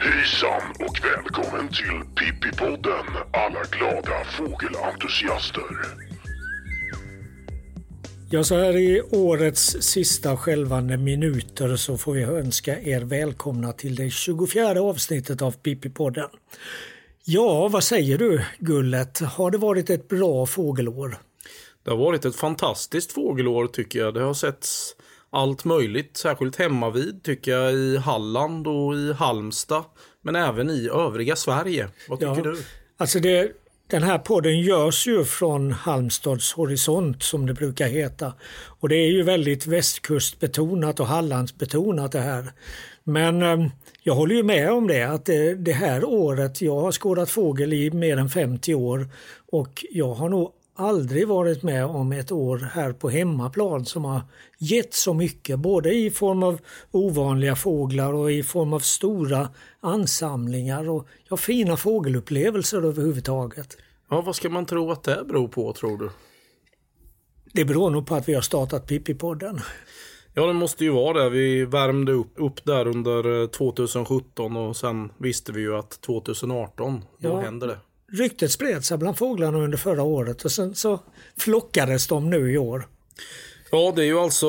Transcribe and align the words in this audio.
Hejsan 0.00 0.62
och 0.78 1.00
välkommen 1.04 1.68
till 1.68 2.00
Pippipodden 2.16 3.06
alla 3.32 3.62
glada 3.70 4.24
fågelentusiaster. 4.24 5.62
Ja, 8.30 8.44
så 8.44 8.54
här 8.54 8.76
i 8.76 9.02
årets 9.10 9.76
sista 9.80 10.36
skälvande 10.36 10.96
minuter 10.96 11.76
så 11.76 11.98
får 11.98 12.18
jag 12.18 12.38
önska 12.38 12.80
er 12.80 13.00
välkomna 13.00 13.72
till 13.72 13.94
det 13.94 14.10
24 14.10 14.80
avsnittet 14.80 15.42
av 15.42 15.52
Pippipodden. 15.52 16.28
Ja, 17.30 17.68
vad 17.68 17.84
säger 17.84 18.18
du 18.18 18.44
Gullet? 18.58 19.18
Har 19.20 19.50
det 19.50 19.58
varit 19.58 19.90
ett 19.90 20.08
bra 20.08 20.46
fågelår? 20.46 21.16
Det 21.84 21.90
har 21.90 21.96
varit 21.98 22.24
ett 22.24 22.36
fantastiskt 22.36 23.12
fågelår 23.12 23.66
tycker 23.66 23.98
jag. 23.98 24.14
Det 24.14 24.20
har 24.20 24.34
setts 24.34 24.96
allt 25.30 25.64
möjligt, 25.64 26.16
särskilt 26.16 26.56
hemma 26.56 26.90
vid 26.90 27.22
tycker 27.22 27.52
jag 27.52 27.72
i 27.72 27.96
Halland 27.96 28.66
och 28.66 28.94
i 28.94 29.12
Halmstad. 29.12 29.84
Men 30.22 30.36
även 30.36 30.70
i 30.70 30.88
övriga 30.92 31.36
Sverige. 31.36 31.88
Vad 32.08 32.18
tycker 32.18 32.36
Ja, 32.36 32.42
du? 32.42 32.62
Alltså 32.96 33.18
det, 33.20 33.52
den 33.90 34.02
här 34.02 34.18
podden 34.18 34.60
görs 34.60 35.06
ju 35.06 35.24
från 35.24 35.72
Halmstads 35.72 36.52
horisont 36.52 37.22
som 37.22 37.46
det 37.46 37.54
brukar 37.54 37.88
heta. 37.88 38.32
Och 38.80 38.88
det 38.88 38.96
är 38.96 39.10
ju 39.10 39.22
väldigt 39.22 39.66
västkustbetonat 39.66 41.00
och 41.00 41.06
Hallandsbetonat 41.06 42.12
det 42.12 42.20
här. 42.20 42.52
Men 43.08 43.42
eh, 43.42 43.66
jag 44.02 44.14
håller 44.14 44.34
ju 44.34 44.42
med 44.42 44.72
om 44.72 44.86
det 44.86 45.02
att 45.02 45.24
det, 45.24 45.54
det 45.54 45.72
här 45.72 46.04
året, 46.04 46.62
jag 46.62 46.80
har 46.80 46.92
skådat 46.92 47.30
fågel 47.30 47.72
i 47.72 47.90
mer 47.90 48.16
än 48.16 48.28
50 48.28 48.74
år 48.74 49.08
och 49.52 49.84
jag 49.90 50.14
har 50.14 50.28
nog 50.28 50.52
aldrig 50.74 51.28
varit 51.28 51.62
med 51.62 51.84
om 51.84 52.12
ett 52.12 52.32
år 52.32 52.58
här 52.72 52.92
på 52.92 53.10
hemmaplan 53.10 53.84
som 53.84 54.04
har 54.04 54.20
gett 54.58 54.94
så 54.94 55.14
mycket, 55.14 55.58
både 55.58 55.94
i 55.94 56.10
form 56.10 56.42
av 56.42 56.60
ovanliga 56.90 57.56
fåglar 57.56 58.12
och 58.12 58.32
i 58.32 58.42
form 58.42 58.72
av 58.72 58.80
stora 58.80 59.48
ansamlingar 59.80 60.90
och 60.90 61.08
ja, 61.28 61.36
fina 61.36 61.76
fågelupplevelser 61.76 62.82
överhuvudtaget. 62.82 63.76
Ja, 64.10 64.20
vad 64.20 64.36
ska 64.36 64.48
man 64.48 64.66
tro 64.66 64.90
att 64.90 65.02
det 65.02 65.24
beror 65.28 65.48
på 65.48 65.72
tror 65.72 65.98
du? 65.98 66.10
Det 67.52 67.64
beror 67.64 67.90
nog 67.90 68.06
på 68.06 68.14
att 68.14 68.28
vi 68.28 68.34
har 68.34 68.42
startat 68.42 68.90
Pippi-podden. 68.90 69.60
Ja, 70.38 70.46
det 70.46 70.52
måste 70.52 70.84
ju 70.84 70.90
vara 70.90 71.22
det. 71.24 71.30
Vi 71.30 71.64
värmde 71.64 72.12
upp, 72.12 72.32
upp 72.36 72.64
där 72.64 72.86
under 72.86 73.42
eh, 73.42 73.46
2017 73.48 74.56
och 74.56 74.76
sen 74.76 75.12
visste 75.18 75.52
vi 75.52 75.60
ju 75.60 75.76
att 75.76 76.00
2018, 76.00 77.04
då 77.18 77.28
Ja. 77.28 77.40
händer 77.40 77.66
det. 77.66 77.78
Ryktet 78.12 78.50
spred 78.52 78.84
sig 78.84 78.98
bland 78.98 79.18
fåglarna 79.18 79.58
under 79.58 79.78
förra 79.78 80.02
året 80.02 80.44
och 80.44 80.52
sen 80.52 80.74
så 80.74 81.00
flockades 81.38 82.06
de 82.06 82.30
nu 82.30 82.52
i 82.52 82.58
år. 82.58 82.86
Ja, 83.70 83.92
det 83.96 84.02
är 84.02 84.06
ju 84.06 84.18
alltså 84.18 84.46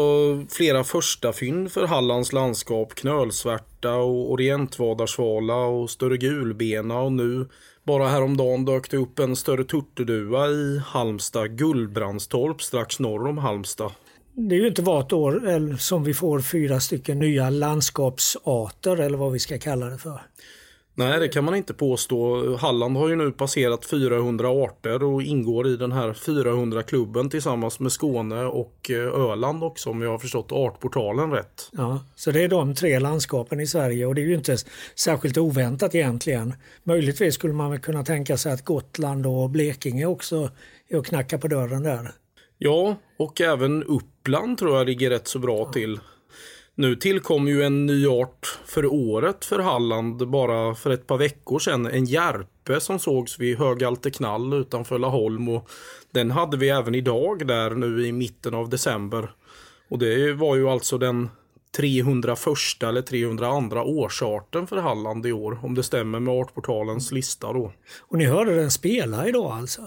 flera 0.50 0.84
första 0.84 1.34
fynd 1.34 1.72
för 1.72 1.88
Hallands 1.88 2.34
landskap. 2.34 2.96
Knölsvärta 2.96 3.96
och 3.96 4.31
orientvadarsvala 4.31 5.56
och 5.56 5.90
större 5.90 6.18
gulbena 6.18 7.00
och 7.02 7.12
nu 7.12 7.48
bara 7.84 8.08
häromdagen 8.08 8.66
dök 8.66 8.92
det 8.92 8.98
upp 8.98 9.20
en 9.20 9.36
större 9.36 9.64
turturdua 9.64 10.48
i 10.48 10.81
Halmstad, 10.86 11.58
Gullbrandstorp 11.58 12.62
strax 12.62 13.00
norr 13.00 13.28
om 13.28 13.38
Halmstad. 13.38 13.92
Det 14.42 14.56
är 14.56 14.59
ju 14.59 14.68
inte 14.68 14.82
vart 14.82 15.14
år 15.14 15.48
eller, 15.48 15.76
som 15.76 16.04
vi 16.04 16.14
får 16.14 16.40
fyra 16.40 16.80
stycken 16.80 17.20
nya 17.20 17.50
landskapsarter 17.50 18.98
eller 18.98 19.18
vad 19.18 19.31
vi 19.31 19.40
ska 19.40 19.58
kalla 19.58 19.86
det 19.86 19.98
för. 19.98 20.22
Nej, 20.96 21.20
det 21.20 21.28
kan 21.28 21.44
man 21.44 21.56
inte 21.56 21.73
påstå. 21.73 22.56
Halland 22.56 22.98
har 22.98 23.09
ju 23.09 23.16
nu 23.16 23.31
passerat 23.31 23.86
400 23.86 24.50
arter 24.50 25.04
och 25.04 25.22
ingår 25.22 25.68
i 25.68 25.76
den 25.76 25.92
här 25.92 26.14
400-klubben 26.14 27.30
tillsammans 27.30 27.80
med 27.80 27.92
Skåne 27.92 28.46
och 28.46 28.92
eh, 28.92 29.30
Öland 29.30 29.64
också 29.64 29.90
om 29.90 30.02
jag 30.02 30.09
har 30.09 30.18
förstått 30.18 30.52
Artportalen 30.52 31.31
rätt. 31.31 31.69
Ja, 31.72 32.00
så 32.16 32.31
det 32.31 32.44
är 32.44 32.47
de 32.50 32.75
tre 32.75 33.00
landskapen 33.00 33.59
i 33.59 33.68
Sverige 33.68 34.06
och 34.06 34.16
det 34.16 34.22
är 34.22 34.25
ju 34.25 34.36
inte 34.36 34.58
särskilt 34.96 35.38
oväntat 35.38 35.96
egentligen. 35.96 36.53
Möjligtvis 36.84 37.36
skulle 37.36 37.53
man 37.53 37.72
väl 37.72 37.80
kunna 37.80 38.03
tänka 38.03 38.38
sig 38.38 38.52
att 38.52 38.66
Gotland 38.66 39.28
och 39.28 39.50
Blekinge 39.50 40.06
också 40.06 40.50
är 40.90 40.97
och 40.97 41.06
knackar 41.06 41.38
på 41.38 41.47
dörren 41.47 41.84
där. 41.84 42.12
Ja, 42.62 42.96
och 43.18 43.42
även 43.42 43.84
Uppland 44.29 44.57
tror 44.57 44.78
jag 44.78 44.88
ligger 44.88 45.09
rätt 45.09 45.28
så 45.28 45.40
bra 45.40 45.72
till. 45.72 46.00
Nu 46.75 46.95
tillkom 46.95 47.47
ju 47.47 47.63
en 47.63 47.85
ny 47.85 48.07
art 48.07 48.59
för 48.66 48.85
året 48.85 49.45
för 49.45 49.59
Halland 49.59 50.28
bara 50.28 50.75
för 50.75 50.90
ett 50.90 51.07
par 51.07 51.17
veckor 51.17 51.59
sedan. 51.59 51.85
En 51.85 52.06
järpe 52.06 52.79
som 52.79 53.00
sågs 53.00 53.39
vid 53.39 53.57
Högalteknall 53.57 54.53
utanför 54.53 55.00
Laholm. 55.00 55.50
Och 55.50 55.69
den 56.12 56.31
hade 56.31 56.57
vi 56.57 56.69
även 56.69 56.95
idag 56.95 57.47
där 57.47 57.69
nu 57.69 58.07
i 58.07 58.12
mitten 58.12 58.53
av 58.53 58.69
december. 58.69 59.31
Och 59.89 60.00
det 60.00 60.34
var 60.34 60.56
ju 60.56 60.69
alltså 60.69 60.97
den 60.97 61.29
301 61.78 62.47
eller 62.84 63.01
302 63.01 63.79
årsarten 63.81 64.68
för 64.68 64.78
Halland 64.78 65.25
i 65.25 65.31
år. 65.31 65.59
Om 65.63 65.75
det 65.75 65.84
stämmer 65.84 66.19
med 66.19 66.34
Artportalens 66.34 67.12
lista 67.12 67.53
då. 67.53 67.72
Och 68.00 68.18
ni 68.18 68.25
hörde 68.25 68.56
den 68.56 68.72
spela 68.72 69.28
idag 69.28 69.51
alltså? 69.51 69.81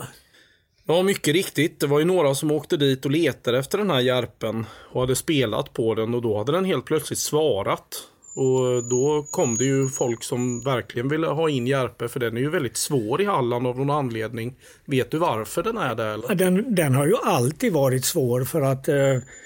Ja, 0.87 1.03
mycket 1.03 1.35
riktigt. 1.35 1.81
Det 1.81 1.87
var 1.87 1.99
ju 1.99 2.05
några 2.05 2.35
som 2.35 2.51
åkte 2.51 2.77
dit 2.77 3.05
och 3.05 3.11
letade 3.11 3.59
efter 3.59 3.79
den 3.79 3.91
här 3.91 4.01
järpen 4.01 4.67
och 4.93 5.01
hade 5.01 5.17
spelat 5.17 5.73
på 5.73 5.95
den 5.95 6.15
och 6.15 6.23
då 6.23 6.39
hade 6.39 6.53
den 6.53 6.65
helt 6.65 6.85
plötsligt 6.85 7.19
svarat. 7.19 8.09
Och 8.35 8.85
då 8.85 9.27
kom 9.31 9.57
det 9.57 9.65
ju 9.65 9.89
folk 9.89 10.25
som 10.25 10.61
verkligen 10.61 11.09
ville 11.09 11.27
ha 11.27 11.51
in 11.51 11.67
järpe 11.67 12.09
för 12.09 12.21
den 12.21 12.37
är 12.37 12.41
ju 12.41 12.51
väldigt 12.51 12.77
svår 12.77 13.21
i 13.21 13.25
Halland 13.25 13.67
av 13.67 13.79
någon 13.79 13.91
anledning. 13.91 14.55
Vet 14.85 15.11
du 15.11 15.19
varför 15.19 15.63
den 15.63 15.79
är 15.79 15.95
det 15.95 16.05
eller? 16.05 16.35
Den, 16.35 16.75
den 16.75 16.95
har 16.95 17.07
ju 17.07 17.15
alltid 17.25 17.73
varit 17.73 18.05
svår 18.05 18.45
för 18.45 18.61
att 18.61 18.89
eh, 18.89 18.97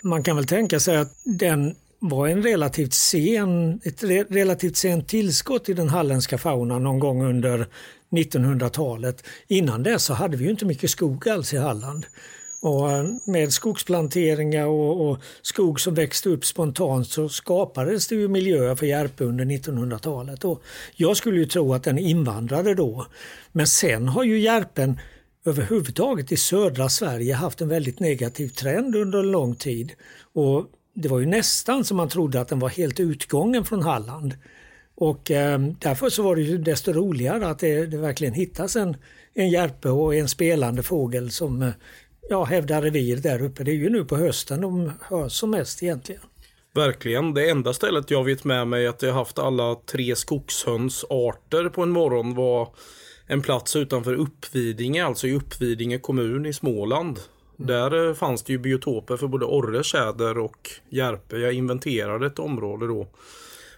man 0.02 0.22
kan 0.22 0.36
väl 0.36 0.46
tänka 0.46 0.80
sig 0.80 0.96
att 0.96 1.12
den 1.24 1.74
var 1.98 2.28
en 2.28 2.42
relativt 2.42 2.94
sen, 2.94 3.80
ett 3.84 4.02
re, 4.02 4.24
relativt 4.28 4.76
sent 4.76 5.08
tillskott 5.08 5.68
i 5.68 5.74
den 5.74 5.88
halländska 5.88 6.38
faunan 6.38 6.82
någon 6.82 6.98
gång 6.98 7.24
under 7.24 7.66
1900-talet. 8.10 9.24
Innan 9.46 9.82
dess 9.82 10.04
så 10.04 10.14
hade 10.14 10.36
vi 10.36 10.44
ju 10.44 10.50
inte 10.50 10.64
mycket 10.64 10.90
skog 10.90 11.28
alls 11.28 11.54
i 11.54 11.56
Halland. 11.56 12.06
Och 12.62 12.92
eh, 12.92 13.04
med 13.24 13.52
skogsplanteringar 13.52 14.66
och, 14.66 15.10
och 15.10 15.18
skog 15.42 15.80
som 15.80 15.94
växte 15.94 16.28
upp 16.28 16.44
spontant 16.44 17.08
så 17.08 17.28
skapades 17.28 18.08
det 18.08 18.14
ju 18.14 18.28
miljöer 18.28 18.74
för 18.74 18.86
järpe 18.86 19.24
under 19.24 19.44
1900-talet. 19.44 20.44
Och 20.44 20.62
jag 20.96 21.16
skulle 21.16 21.38
ju 21.38 21.46
tro 21.46 21.74
att 21.74 21.84
den 21.84 21.98
invandrade 21.98 22.74
då. 22.74 23.06
Men 23.52 23.66
sen 23.66 24.08
har 24.08 24.24
ju 24.24 24.38
järpen 24.38 25.00
överhuvudtaget 25.44 26.32
i 26.32 26.36
södra 26.36 26.88
Sverige 26.88 27.34
haft 27.34 27.60
en 27.60 27.68
väldigt 27.68 28.00
negativ 28.00 28.48
trend 28.48 28.96
under 28.96 29.18
en 29.18 29.30
lång 29.30 29.54
tid. 29.54 29.92
Och 30.32 30.66
det 30.94 31.08
var 31.08 31.18
ju 31.18 31.26
nästan 31.26 31.84
som 31.84 31.96
man 31.96 32.08
trodde 32.08 32.40
att 32.40 32.48
den 32.48 32.58
var 32.58 32.68
helt 32.68 33.00
utgången 33.00 33.64
från 33.64 33.82
Halland. 33.82 34.34
Och 34.96 35.30
eh, 35.30 35.58
därför 35.58 36.08
så 36.08 36.22
var 36.22 36.36
det 36.36 36.42
ju 36.42 36.58
desto 36.58 36.92
roligare 36.92 37.48
att 37.48 37.58
det, 37.58 37.86
det 37.86 37.96
verkligen 37.96 38.34
hittas 38.34 38.76
en, 38.76 38.96
en 39.34 39.50
järpe 39.50 39.88
och 39.88 40.14
en 40.14 40.28
spelande 40.28 40.82
fågel 40.82 41.30
som 41.30 41.62
eh, 41.62 41.70
ja, 42.28 42.44
hävdar 42.44 42.82
revir 42.82 43.16
där 43.16 43.42
uppe. 43.42 43.64
Det 43.64 43.70
är 43.70 43.74
ju 43.74 43.90
nu 43.90 44.04
på 44.04 44.16
hösten 44.16 44.60
de 44.60 44.92
hörs 45.00 45.32
som 45.32 45.50
mest 45.50 45.82
egentligen. 45.82 46.22
Verkligen. 46.74 47.34
Det 47.34 47.50
enda 47.50 47.72
stället 47.72 48.10
jag 48.10 48.24
vet 48.24 48.44
med 48.44 48.68
mig 48.68 48.86
att 48.86 49.02
jag 49.02 49.12
haft 49.12 49.38
alla 49.38 49.74
tre 49.74 50.16
skogshönsarter 50.16 51.68
på 51.68 51.82
en 51.82 51.90
morgon 51.90 52.34
var 52.34 52.68
en 53.26 53.42
plats 53.42 53.76
utanför 53.76 54.14
Uppvidinge, 54.14 55.04
alltså 55.04 55.26
i 55.26 55.32
Uppvidinge 55.32 55.98
kommun 55.98 56.46
i 56.46 56.52
Småland. 56.52 57.20
Där 57.56 58.08
eh, 58.08 58.14
fanns 58.14 58.42
det 58.42 58.52
ju 58.52 58.58
biotoper 58.58 59.16
för 59.16 59.26
både 59.26 59.44
orre, 59.44 59.82
tjäder 59.82 60.38
och 60.38 60.70
järpe. 60.88 61.36
Jag 61.36 61.52
inventerade 61.52 62.26
ett 62.26 62.38
område 62.38 62.86
då. 62.86 63.06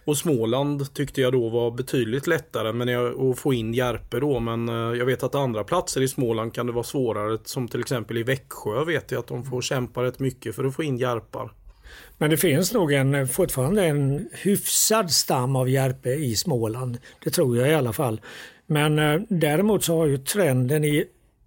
Och 0.09 0.17
Småland 0.17 0.93
tyckte 0.93 1.21
jag 1.21 1.33
då 1.33 1.49
var 1.49 1.71
betydligt 1.71 2.27
lättare 2.27 2.73
men 2.73 2.87
jag, 2.87 3.21
att 3.21 3.39
få 3.39 3.53
in 3.53 3.73
järpe 3.73 4.19
då. 4.19 4.39
Men 4.39 4.69
eh, 4.69 4.75
jag 4.75 5.05
vet 5.05 5.23
att 5.23 5.35
andra 5.35 5.63
platser 5.63 6.01
i 6.01 6.07
Småland 6.07 6.53
kan 6.53 6.65
det 6.65 6.71
vara 6.71 6.83
svårare. 6.83 7.37
Som 7.43 7.67
till 7.67 7.79
exempel 7.79 8.17
i 8.17 8.23
Växjö 8.23 8.83
vet 8.85 9.11
jag 9.11 9.19
att 9.19 9.27
de 9.27 9.45
får 9.45 9.61
kämpa 9.61 10.03
rätt 10.03 10.19
mycket 10.19 10.55
för 10.55 10.65
att 10.65 10.75
få 10.75 10.83
in 10.83 10.97
järpar. 10.97 11.51
Men 12.17 12.29
det 12.29 12.37
finns 12.37 12.73
nog 12.73 12.93
en, 12.93 13.27
fortfarande 13.27 13.85
en 13.85 14.29
hyfsad 14.31 15.11
stam 15.11 15.55
av 15.55 15.69
järpe 15.69 16.09
i 16.09 16.35
Småland. 16.35 16.97
Det 17.23 17.29
tror 17.29 17.57
jag 17.57 17.69
i 17.69 17.73
alla 17.73 17.93
fall. 17.93 18.21
Men 18.65 18.99
eh, 18.99 19.21
däremot 19.29 19.83
så 19.83 19.97
har 19.97 20.05
ju 20.05 20.17
trenden 20.17 20.83
i 20.83 21.05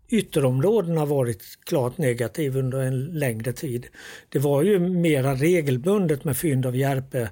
ytterområdena 0.09 1.05
varit 1.05 1.43
klart 1.65 1.99
negativ 1.99 2.57
under 2.57 2.79
en 2.79 3.05
längre 3.05 3.53
tid. 3.53 3.87
Det 4.29 4.39
var 4.39 4.63
ju 4.63 4.79
mera 4.79 5.35
regelbundet 5.35 6.25
med 6.25 6.37
fynd 6.37 6.67
av 6.67 6.77
järpe 6.77 7.31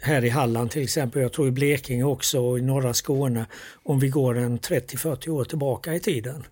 här 0.00 0.24
i 0.24 0.28
Halland 0.28 0.70
till 0.70 0.82
exempel, 0.82 1.22
jag 1.22 1.32
tror 1.32 1.48
i 1.48 1.50
Blekinge 1.50 2.04
också 2.04 2.40
och 2.40 2.58
i 2.58 2.62
norra 2.62 2.94
Skåne 2.94 3.46
om 3.82 3.98
vi 3.98 4.08
går 4.08 4.38
en 4.38 4.58
30-40 4.58 5.28
år 5.28 5.44
tillbaka 5.44 5.94
i 5.94 6.00
tiden. 6.00 6.44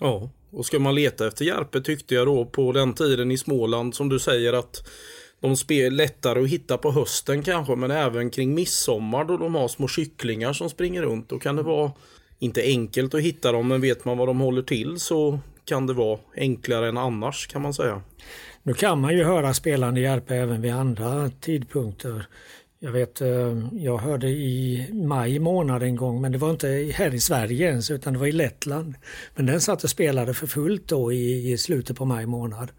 Ja, 0.00 0.30
och 0.50 0.66
ska 0.66 0.78
man 0.78 0.94
leta 0.94 1.26
efter 1.26 1.44
järpe 1.44 1.80
tyckte 1.80 2.14
jag 2.14 2.26
då 2.26 2.44
på 2.44 2.72
den 2.72 2.92
tiden 2.92 3.30
i 3.30 3.38
Småland 3.38 3.94
som 3.94 4.08
du 4.08 4.18
säger 4.18 4.52
att 4.52 4.88
de 5.40 5.50
är 5.50 5.90
lättare 5.90 6.42
att 6.42 6.48
hitta 6.48 6.78
på 6.78 6.92
hösten 6.92 7.42
kanske 7.42 7.76
men 7.76 7.90
även 7.90 8.30
kring 8.30 8.54
midsommar 8.54 9.24
då 9.24 9.36
de 9.36 9.54
har 9.54 9.68
små 9.68 9.88
kycklingar 9.88 10.52
som 10.52 10.70
springer 10.70 11.02
runt. 11.02 11.28
Då 11.28 11.38
kan 11.38 11.56
det 11.56 11.62
vara 11.62 11.92
inte 12.38 12.62
enkelt 12.62 13.14
att 13.14 13.20
hitta 13.20 13.52
dem 13.52 13.68
men 13.68 13.80
vet 13.80 14.04
man 14.04 14.18
vad 14.18 14.28
de 14.28 14.40
håller 14.40 14.62
till 14.62 15.00
så 15.00 15.38
kan 15.64 15.86
det 15.86 15.92
vara 15.92 16.18
enklare 16.36 16.88
än 16.88 16.96
annars 16.96 17.46
kan 17.46 17.62
man 17.62 17.74
säga. 17.74 18.02
Nu 18.62 18.74
kan 18.74 19.00
man 19.00 19.16
ju 19.16 19.24
höra 19.24 19.54
spelande 19.54 20.00
Järpe 20.00 20.36
även 20.36 20.62
vid 20.62 20.72
andra 20.72 21.30
tidpunkter. 21.40 22.26
Jag 22.84 22.92
vet, 22.92 23.20
eh, 23.20 23.58
jag 23.72 23.98
hörde 23.98 24.28
i 24.28 24.88
maj 24.92 25.38
månad 25.38 25.82
en 25.82 25.96
gång, 25.96 26.20
men 26.20 26.32
det 26.32 26.38
var 26.38 26.50
inte 26.50 26.90
här 26.94 27.14
i 27.14 27.20
Sverige 27.20 27.68
ens, 27.68 27.90
utan 27.90 28.12
det 28.12 28.18
var 28.18 28.26
i 28.26 28.32
Lettland. 28.32 28.94
Men 29.34 29.46
den 29.46 29.60
satt 29.60 29.84
och 29.84 29.90
spelade 29.90 30.34
för 30.34 30.46
fullt 30.46 30.88
då 30.88 31.12
i, 31.12 31.52
i 31.52 31.58
slutet 31.58 31.96
på 31.96 32.04
maj 32.04 32.26
månad. 32.26 32.70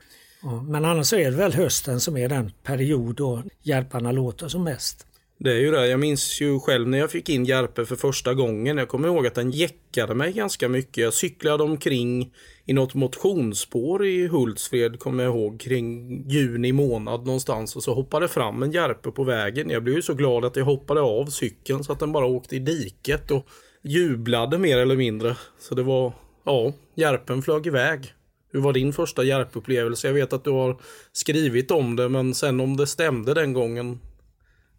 Men 0.68 0.86
annars 0.86 1.14
är 1.14 1.32
det 1.32 1.38
väl 1.38 1.54
hösten 1.54 2.00
som 2.00 2.18
är 2.18 2.30
den 2.30 2.52
period 2.64 3.16
då 3.16 3.44
Järparna 3.62 4.12
låter 4.12 4.48
som 4.48 4.64
mest. 4.64 5.08
Det 5.38 5.52
är 5.52 5.60
ju 5.60 5.72
det. 5.72 5.88
Jag 5.88 6.00
minns 6.00 6.42
ju 6.42 6.60
själv 6.60 6.88
när 6.88 6.98
jag 6.98 7.12
fick 7.12 7.30
in 7.30 7.46
Järpe 7.46 7.86
för 7.86 7.96
första 7.96 8.34
gången. 8.34 8.78
Jag 8.78 8.88
kommer 8.88 9.08
ihåg 9.08 9.28
att 9.28 9.36
den 9.36 9.52
jäckade 9.52 10.16
mig 10.16 10.34
ganska 10.34 10.70
mycket. 10.70 10.98
Jag 10.98 11.14
cyklade 11.14 11.64
omkring 11.64 12.32
i 12.66 12.74
något 12.74 12.94
motionsspår 12.94 14.06
i 14.06 14.28
Hultsfred, 14.28 15.00
kommer 15.00 15.24
jag 15.24 15.36
ihåg, 15.36 15.60
kring 15.60 16.24
juni 16.30 16.72
månad 16.72 17.26
någonstans. 17.26 17.76
Och 17.76 17.84
så 17.84 17.94
hoppade 17.94 18.28
fram 18.28 18.64
en 18.64 18.72
Järpe 18.72 19.12
på 19.12 19.24
vägen. 19.24 19.70
Jag 19.70 19.84
blev 19.84 19.96
ju 19.96 20.02
så 20.02 20.14
glad 20.14 20.46
att 20.46 20.56
jag 20.56 20.66
hoppade 20.66 21.02
av 21.02 21.26
cykeln 21.26 21.84
så 21.84 21.92
att 21.92 22.00
den 22.00 22.12
bara 22.12 22.26
åkte 22.26 22.56
i 22.56 22.60
diket 22.60 23.32
och 23.32 23.48
jublade 23.82 24.58
mer 24.58 24.78
eller 24.78 24.96
mindre. 24.96 25.38
Så 25.60 25.76
det 25.76 25.84
var, 25.84 26.14
ja, 26.44 26.74
Järpen 26.96 27.42
flög 27.42 27.68
iväg. 27.68 28.14
Hur 28.52 28.62
var 28.62 28.74
din 28.74 28.94
första 28.94 29.24
Järpupplevelse? 29.24 30.08
Jag 30.08 30.14
vet 30.14 30.34
att 30.34 30.44
du 30.44 30.52
har 30.52 30.78
skrivit 31.12 31.72
om 31.72 31.96
det, 31.96 32.10
men 32.10 32.34
sen 32.34 32.60
om 32.60 32.78
det 32.78 32.88
stämde 32.88 33.34
den 33.34 33.54
gången 33.54 34.00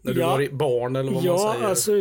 när 0.06 0.14
du 0.14 0.20
ja, 0.20 0.30
var 0.30 0.48
barn 0.52 0.96
eller 0.96 1.12
vad 1.12 1.24
ja, 1.24 1.32
man 1.32 1.54
säger? 1.54 1.68
Alltså, 1.68 1.92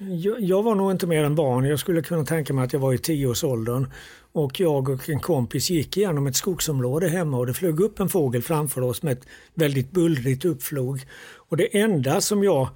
jag, 0.00 0.40
jag, 0.40 0.62
var 0.62 0.74
nog 0.74 0.90
inte 0.90 1.06
mer 1.06 1.24
än 1.24 1.34
barn. 1.34 1.64
Jag 1.64 1.78
skulle 1.78 2.02
kunna 2.02 2.24
tänka 2.24 2.52
mig 2.52 2.64
att 2.64 2.72
jag 2.72 2.80
var 2.80 2.92
i 2.92 2.98
tioårsåldern. 2.98 3.92
Och 4.32 4.60
jag 4.60 4.88
och 4.88 5.08
en 5.08 5.20
kompis 5.20 5.70
gick 5.70 5.96
igenom 5.96 6.26
ett 6.26 6.36
skogsområde 6.36 7.08
hemma 7.08 7.38
och 7.38 7.46
det 7.46 7.54
flög 7.54 7.80
upp 7.80 8.00
en 8.00 8.08
fågel 8.08 8.42
framför 8.42 8.80
oss 8.80 9.02
med 9.02 9.12
ett 9.12 9.26
väldigt 9.54 9.90
bullrigt 9.90 10.44
uppflog. 10.44 11.00
Och 11.36 11.56
det 11.56 11.78
enda 11.78 12.20
som 12.20 12.44
jag 12.44 12.68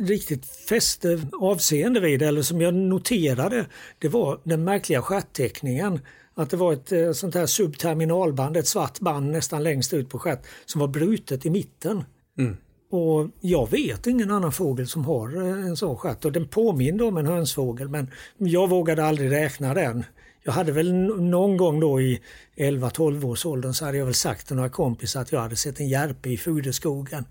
riktigt 0.00 0.46
fäste 0.46 1.20
avseende 1.32 2.00
vid, 2.00 2.22
eller 2.22 2.42
som 2.42 2.60
jag 2.60 2.74
noterade, 2.74 3.66
det 3.98 4.08
var 4.08 4.40
den 4.44 4.64
märkliga 4.64 5.02
stjärtteckningen. 5.02 6.00
Att 6.34 6.50
det 6.50 6.56
var 6.56 6.72
ett 6.72 6.92
eh, 6.92 7.12
sånt 7.12 7.34
här 7.34 7.46
subterminalband, 7.46 8.56
ett 8.56 8.66
svart 8.66 9.00
band 9.00 9.30
nästan 9.30 9.62
längst 9.62 9.92
ut 9.92 10.08
på 10.08 10.18
stjärt 10.18 10.46
som 10.66 10.80
var 10.80 10.88
brutet 10.88 11.46
i 11.46 11.50
mitten. 11.50 12.04
Mm. 12.38 12.56
Och 12.90 13.28
jag 13.40 13.70
vet 13.70 14.06
ingen 14.06 14.30
annan 14.30 14.52
fågel 14.52 14.86
som 14.86 15.04
har 15.04 15.36
eh, 15.36 15.66
en 15.66 15.76
sån 15.76 15.96
stjärt 15.96 16.24
och 16.24 16.32
den 16.32 16.48
påminner 16.48 17.04
om 17.04 17.16
en 17.16 17.26
hönsfågel 17.26 17.88
men 17.88 18.10
jag 18.38 18.68
vågade 18.68 19.04
aldrig 19.04 19.30
räkna 19.30 19.74
den. 19.74 20.04
Jag 20.42 20.52
hade 20.52 20.72
väl 20.72 20.92
någon 21.20 21.56
gång 21.56 21.80
då 21.80 22.00
i 22.00 22.20
11-12 22.56 23.24
års 23.24 23.46
åldern 23.46 23.74
så 23.74 23.84
hade 23.84 23.98
jag 23.98 24.04
väl 24.04 24.14
sagt 24.14 24.46
till 24.46 24.56
några 24.56 24.68
kompisar 24.68 25.20
att 25.20 25.32
jag 25.32 25.40
hade 25.40 25.56
sett 25.56 25.80
en 25.80 25.88
järpe 25.88 26.30
i 26.30 26.36
Fudeskogen. 26.36 27.24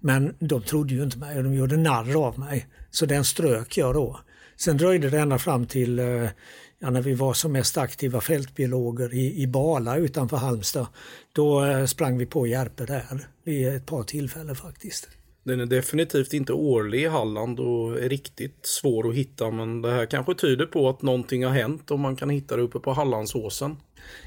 Men 0.00 0.34
de 0.38 0.62
trodde 0.62 0.94
ju 0.94 1.02
inte 1.02 1.18
mig 1.18 1.36
och 1.36 1.44
de 1.44 1.54
gjorde 1.54 1.76
narr 1.76 2.26
av 2.26 2.38
mig. 2.38 2.66
Så 2.90 3.06
den 3.06 3.24
strök 3.24 3.76
jag 3.76 3.94
då. 3.94 4.20
Sen 4.56 4.76
dröjde 4.76 5.10
det 5.10 5.18
ända 5.18 5.38
fram 5.38 5.66
till 5.66 5.98
eh, 5.98 6.28
ja, 6.78 6.90
när 6.90 7.02
vi 7.02 7.14
var 7.14 7.34
som 7.34 7.52
mest 7.52 7.78
aktiva 7.78 8.20
fältbiologer 8.20 9.14
i, 9.14 9.42
i 9.42 9.46
Bala 9.46 9.96
utanför 9.96 10.36
Halmstad. 10.36 10.86
Då 11.32 11.64
eh, 11.64 11.84
sprang 11.84 12.18
vi 12.18 12.26
på 12.26 12.46
Järpe 12.46 12.86
där 12.86 13.28
vid 13.44 13.68
ett 13.68 13.86
par 13.86 14.02
tillfällen 14.02 14.56
faktiskt. 14.56 15.08
Den 15.42 15.60
är 15.60 15.66
definitivt 15.66 16.32
inte 16.32 16.52
årlig 16.52 17.02
i 17.02 17.06
Halland 17.06 17.60
och 17.60 17.98
är 17.98 18.08
riktigt 18.08 18.58
svår 18.62 19.08
att 19.08 19.14
hitta 19.14 19.50
men 19.50 19.82
det 19.82 19.90
här 19.90 20.06
kanske 20.06 20.34
tyder 20.34 20.66
på 20.66 20.88
att 20.88 21.02
någonting 21.02 21.44
har 21.44 21.52
hänt 21.52 21.90
om 21.90 22.00
man 22.00 22.16
kan 22.16 22.30
hitta 22.30 22.56
det 22.56 22.62
uppe 22.62 22.78
på 22.78 22.92
Hallandsåsen. 22.92 23.76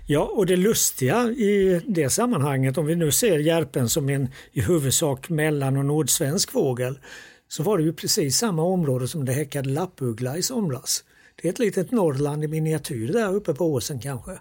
Ja, 0.07 0.21
och 0.21 0.45
det 0.45 0.55
lustiga 0.55 1.29
i 1.29 1.81
det 1.87 2.09
sammanhanget, 2.09 2.77
om 2.77 2.85
vi 2.85 2.95
nu 2.95 3.11
ser 3.11 3.39
järpen 3.39 3.89
som 3.89 4.09
en 4.09 4.29
i 4.51 4.61
huvudsak 4.61 5.29
mellan 5.29 5.77
och 5.77 5.85
nordsvensk 5.85 6.51
fågel, 6.51 6.99
så 7.47 7.63
var 7.63 7.77
det 7.77 7.83
ju 7.83 7.93
precis 7.93 8.37
samma 8.37 8.63
område 8.63 9.07
som 9.07 9.25
det 9.25 9.33
häckade 9.33 9.69
lappuggla 9.69 10.37
i 10.37 10.41
somras. 10.41 11.03
Det 11.41 11.47
är 11.47 11.51
ett 11.51 11.59
litet 11.59 11.91
Norrland 11.91 12.43
i 12.43 12.47
miniatyr 12.47 13.13
där 13.13 13.33
uppe 13.33 13.53
på 13.53 13.65
åsen 13.65 13.99
kanske. 13.99 14.31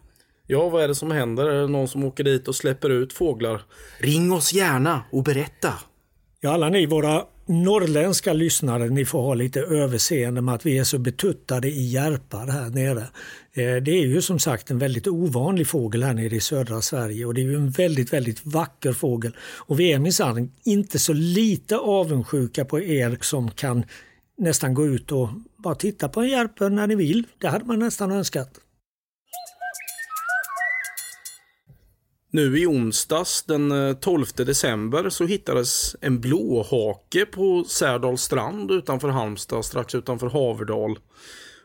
Ja, 0.47 0.69
vad 0.69 0.85
är 0.85 0.89
det 0.89 0.95
som 0.95 1.11
händer? 1.11 1.47
Är 1.47 1.61
det 1.61 1.69
någon 1.69 1.89
som 1.89 2.05
åker 2.05 2.25
dit 2.25 2.49
och 2.49 2.55
släpper 2.55 2.91
ut 2.91 3.13
fåglar? 3.13 3.63
Ring 3.99 4.33
oss 4.33 4.53
gärna 4.53 5.03
och 5.11 5.23
berätta! 5.23 5.75
Ja, 6.41 6.53
alla 6.53 6.69
ni 6.69 6.87
våra 6.87 7.25
norrländska 7.47 8.33
lyssnare, 8.33 8.89
ni 8.89 9.05
får 9.05 9.23
ha 9.23 9.35
lite 9.35 9.61
överseende 9.61 10.41
med 10.41 10.55
att 10.55 10.67
vi 10.67 10.79
är 10.79 10.85
så 10.85 10.99
betuttade 10.99 11.69
i 11.69 11.87
järpar 11.87 12.47
här 12.47 12.71
nere. 12.71 13.01
Eh, 13.53 13.83
det 13.83 13.91
är 13.91 14.07
ju 14.07 14.23
som 14.23 14.39
sagt 14.39 14.71
en 14.71 14.79
väldigt 14.79 15.07
ovanlig 15.07 15.67
fågel 15.67 16.03
här 16.03 16.15
nere 16.15 16.37
i 16.37 16.41
södra 16.41 16.81
Sverige 16.81 17.25
och 17.25 17.35
det 17.35 17.41
är 17.41 17.45
ju 17.45 17.55
en 17.55 17.71
väldigt, 17.71 18.13
väldigt 18.13 18.47
vacker 18.47 18.93
fågel. 18.93 19.37
Och 19.41 19.81
vi 19.81 19.93
är 19.93 19.99
minsann 19.99 20.53
inte 20.65 20.99
så 20.99 21.13
lite 21.13 21.77
avundsjuka 21.77 22.65
på 22.65 22.81
er 22.81 23.19
som 23.21 23.51
kan 23.51 23.85
nästan 24.39 24.75
gå 24.75 24.87
ut 24.87 25.13
och 25.13 25.29
bara 25.63 25.75
titta 25.75 26.09
på 26.09 26.21
en 26.21 26.29
järpe 26.29 26.69
när 26.69 26.87
ni 26.87 26.95
vill. 26.95 27.27
Det 27.39 27.49
hade 27.49 27.65
man 27.65 27.79
nästan 27.79 28.13
önskat. 28.13 28.61
Nu 32.33 32.59
i 32.59 32.67
onsdags 32.67 33.43
den 33.43 33.73
eh, 33.73 33.95
12 33.95 34.27
december 34.37 35.09
så 35.09 35.27
hittades 35.27 35.97
en 36.01 36.21
blåhake 36.21 37.27
på 37.27 37.65
Särdals 37.69 38.23
strand 38.23 38.71
utanför 38.71 39.09
Halmstad 39.09 39.65
strax 39.65 39.95
utanför 39.95 40.27
Haverdal. 40.27 40.99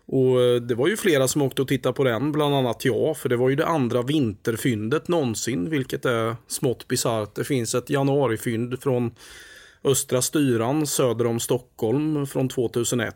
Och 0.08 0.42
eh, 0.42 0.62
det 0.62 0.76
var 0.76 0.88
ju 0.88 0.98
flera 0.98 1.28
som 1.28 1.42
åkte 1.42 1.62
och 1.62 1.68
tittade 1.68 1.94
på 1.94 2.04
den, 2.04 2.32
bland 2.32 2.56
annat 2.56 2.86
jag, 2.86 3.18
för 3.18 3.30
det 3.30 3.38
var 3.38 3.50
ju 3.50 3.56
det 3.56 3.66
andra 3.66 4.02
vinterfyndet 4.02 5.08
någonsin, 5.08 5.70
vilket 5.70 6.06
är 6.06 6.36
smått 6.48 6.88
bisarrt. 6.88 7.36
Det 7.36 7.44
finns 7.44 7.76
ett 7.76 7.90
januarifynd 7.90 8.84
från 8.84 9.12
Östra 9.84 10.22
Styran 10.22 10.88
söder 10.88 11.28
om 11.28 11.40
Stockholm 11.40 12.28
från 12.28 12.50
2001. 12.50 13.16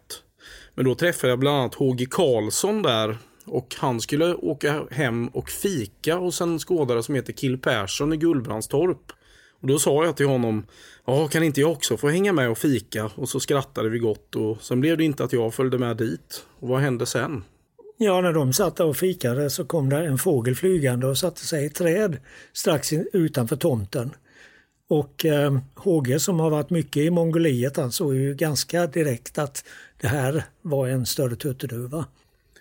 Men 0.80 0.86
då 0.86 0.96
träffade 0.96 1.31
jag 1.31 1.40
bland 1.40 1.58
annat 1.58 1.76
HG 1.76 2.10
Karlsson 2.10 2.81
där 2.81 3.18
och 3.46 3.76
han 3.78 4.02
skulle 4.02 4.34
åka 4.34 4.86
hem 4.92 5.28
och 5.28 5.50
fika 5.50 6.16
hos 6.16 6.42
en 6.42 6.60
skådare 6.60 7.04
som 7.04 7.16
heter 7.16 7.34
Kill 7.34 7.58
Persson 7.58 8.14
i 8.14 8.18
Gullbrandstorp. 8.18 9.12
Och 9.62 9.68
då 9.68 9.80
sa 9.80 10.06
jag 10.06 10.18
till 10.18 10.26
honom, 10.26 10.66
ja 11.06 11.28
kan 11.28 11.44
inte 11.44 11.62
jag 11.62 11.72
också 11.72 11.98
få 11.98 12.10
hänga 12.10 12.34
med 12.34 12.50
och 12.50 12.58
fika? 12.58 13.12
Och 13.16 13.30
så 13.30 13.40
skrattade 13.40 13.90
vi 13.90 14.00
gott 14.00 14.36
och 14.36 14.62
sen 14.62 14.81
blev 14.81 14.98
det 14.98 15.04
inte 15.04 15.24
att 15.24 15.34
jag 15.34 15.54
följde 15.54 15.78
med 15.78 15.98
dit. 15.98 16.46
Och 16.60 16.68
vad 16.68 16.80
hände 16.80 17.06
sen? 17.06 17.44
Ja, 17.98 18.22
när 18.22 18.34
de 18.34 18.54
satt 18.54 18.80
och 18.80 18.98
fikade 18.98 19.50
så 19.50 19.66
kom 19.66 19.90
det 19.90 20.06
en 20.06 20.18
fågel 20.18 20.56
flygande 20.56 21.07
och 21.07 21.18
satte 21.18 21.45
sig 21.45 21.64
i 21.64 21.66
ett 21.66 21.76
träd 21.76 22.18
strax 22.54 22.94
utanför 23.14 23.56
tomten. 23.56 24.12
Och 24.90 25.26
eh, 25.26 25.57
HG 25.76 26.21
som 26.21 26.40
har 26.40 26.50
varit 26.50 26.69
mycket 26.69 26.98
i 26.98 27.09
Mongoliet 27.09 27.78
han 27.78 27.92
såg 27.92 28.16
ju 28.16 28.36
ganska 28.36 28.88
direkt 28.88 29.38
att 29.38 29.64
det 30.01 30.07
här 30.07 30.44
var 30.61 30.87
en 30.87 31.06
större 31.06 31.35
tutteduva. 31.35 32.06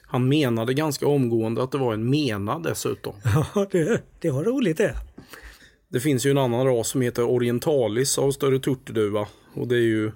Han 0.02 0.28
menade 0.28 0.75
ganska 0.75 1.07
omgående 1.07 1.62
att 1.62 1.73
det 1.73 1.78
var 1.78 1.95
en 1.95 2.11
mena 2.11 2.59
dessutom. 2.59 3.14
Ja, 3.54 3.66
det, 3.71 4.02
det 4.21 4.30
var 4.30 4.45
roligt 4.45 4.76
det. 4.76 4.95
Det 5.88 6.00
finns 6.00 6.26
ju 6.26 6.30
en 6.30 6.38
annan 6.38 6.66
ras 6.66 6.88
som 6.88 7.00
heter 7.00 7.25
orientalis 7.25 8.18
av 8.18 8.33
större 8.33 8.59
turturduva. 8.59 9.26
Och 9.54 9.68
det 9.68 9.76
är 9.76 9.80
ju 9.80 10.12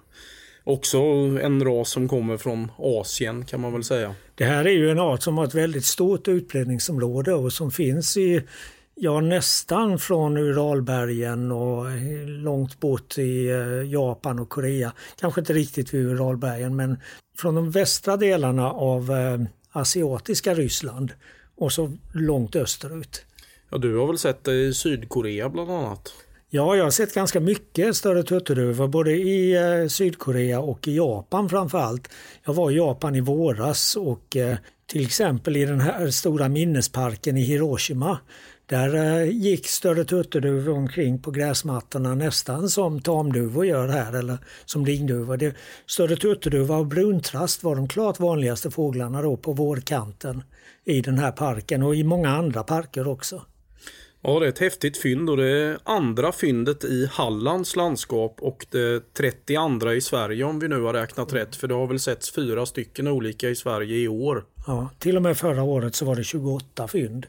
också 0.65 0.99
en 1.43 1.65
ras 1.65 1.91
som 1.91 2.09
kommer 2.09 2.37
från 2.37 2.71
Asien 2.79 3.45
kan 3.45 3.61
man 3.61 3.73
väl 3.73 3.85
säga. 3.85 4.15
Det 4.35 4.45
här 4.45 4.65
är 4.65 4.71
ju 4.71 4.91
en 4.91 4.99
art 4.99 5.23
som 5.23 5.39
har 5.39 5.45
ett 5.45 5.55
väldigt 5.55 5.85
stort 5.85 6.29
utbredningsområde 6.29 7.35
och 7.35 7.53
som 7.53 7.71
finns 7.71 8.17
i 8.17 8.43
Ja, 8.95 9.21
nästan 9.21 9.99
från 9.99 10.37
Uralbergen 10.37 11.53
och 11.53 11.87
långt 12.27 12.81
bort 12.81 13.19
i 13.19 13.49
eh, 13.49 13.91
Japan 13.91 14.39
och 14.39 14.49
Korea. 14.49 14.93
Kanske 15.21 15.41
inte 15.41 15.53
riktigt 15.53 15.95
vid 15.95 16.07
Uralbergen 16.07 16.77
men 16.77 16.97
från 17.39 17.55
de 17.55 17.71
västra 17.71 18.17
delarna 18.17 18.71
av 18.71 19.11
eh, 19.11 19.41
asiatiska 19.73 20.55
Ryssland 20.55 21.13
och 21.57 21.73
så 21.73 21.93
långt 22.13 22.57
österut. 22.57 23.25
Ja, 23.71 23.79
du 23.79 23.97
har 23.97 24.07
väl 24.07 24.19
sett 24.19 24.45
det 24.45 24.55
i 24.55 24.75
Sydkorea 24.75 25.49
bland 25.49 25.71
annat? 25.71 26.13
Ja, 26.51 26.77
jag 26.77 26.85
har 26.85 26.91
sett 26.91 27.15
ganska 27.15 27.41
mycket 27.41 27.97
större 27.97 28.23
turturduvor 28.23 28.89
både 28.89 29.13
i 29.13 29.53
eh, 29.53 29.89
Sydkorea 29.89 30.61
och 30.61 30.89
i 30.89 30.97
Japan 30.97 31.49
framför 31.49 31.79
allt. 31.79 32.09
Jag 32.45 32.55
var 32.55 32.71
i 32.71 32.77
Japan 32.77 33.15
i 33.15 33.21
våras 33.21 33.97
och 33.97 34.37
eh, 34.37 34.57
till 34.87 35.07
exempel 35.07 35.57
i 35.57 35.65
den 35.65 35.81
här 35.81 36.11
stora 36.11 36.49
minnesparken 36.49 37.37
i 37.37 37.41
Hiroshima. 37.41 38.19
Där 38.73 38.95
eh, 38.95 39.31
gick 39.31 39.67
större 39.67 40.05
turturduvor 40.05 40.73
omkring 40.73 41.23
på 41.23 41.31
gräsmattorna 41.31 42.15
nästan 42.15 42.69
som 42.69 43.01
tamduvor 43.01 43.67
gör 43.67 43.89
här 43.89 44.13
eller 44.13 44.39
som 44.65 44.85
lingduvor. 44.85 45.55
större 45.87 46.17
turturduva 46.17 46.77
och 46.77 46.87
bruntrast 46.87 47.63
var 47.63 47.77
de 47.77 47.89
klart 47.89 48.21
vanligaste 48.21 48.71
fåglarna 48.71 49.23
då 49.23 49.37
på 49.37 49.53
vårkanten 49.53 50.43
i 50.85 51.01
den 51.01 51.19
här 51.19 51.33
parken 51.33 51.83
och 51.83 51.97
i 51.97 52.05
många 52.05 52.29
andra 52.29 52.63
parker 52.63 53.09
också. 53.09 53.43
Ja, 54.23 54.41
det 54.41 54.47
är 54.47 54.49
ett 54.49 54.59
häftigt 54.59 54.97
fynd 54.97 55.31
och 55.31 55.37
det 55.37 55.51
är 55.51 55.79
andra 55.85 56.33
fyndet 56.33 56.85
i 56.85 57.09
Hallands 57.13 57.77
landskap 57.77 58.37
och 58.41 58.67
det 58.71 59.15
32 59.15 59.93
i 59.93 60.01
Sverige 60.01 60.45
om 60.45 60.59
vi 60.59 60.69
nu 60.69 60.81
har 60.83 60.93
räknat 60.93 61.33
rätt. 61.33 61.57
För 61.57 61.69
det 61.69 61.75
har 61.75 61.87
väl 61.87 62.01
setts 62.01 62.31
fyra 62.31 62.67
stycken 62.67 63.09
olika 63.09 63.49
i 63.49 63.55
Sverige 63.55 63.97
i 63.97 64.09
år. 64.09 64.45
Ja, 64.67 64.89
till 64.99 65.17
och 65.17 65.23
med 65.23 65.37
förra 65.37 65.63
året 65.63 65.95
så 65.95 66.05
var 66.05 66.17
det 66.17 66.25
28 66.25 66.89
fynd. 66.89 67.27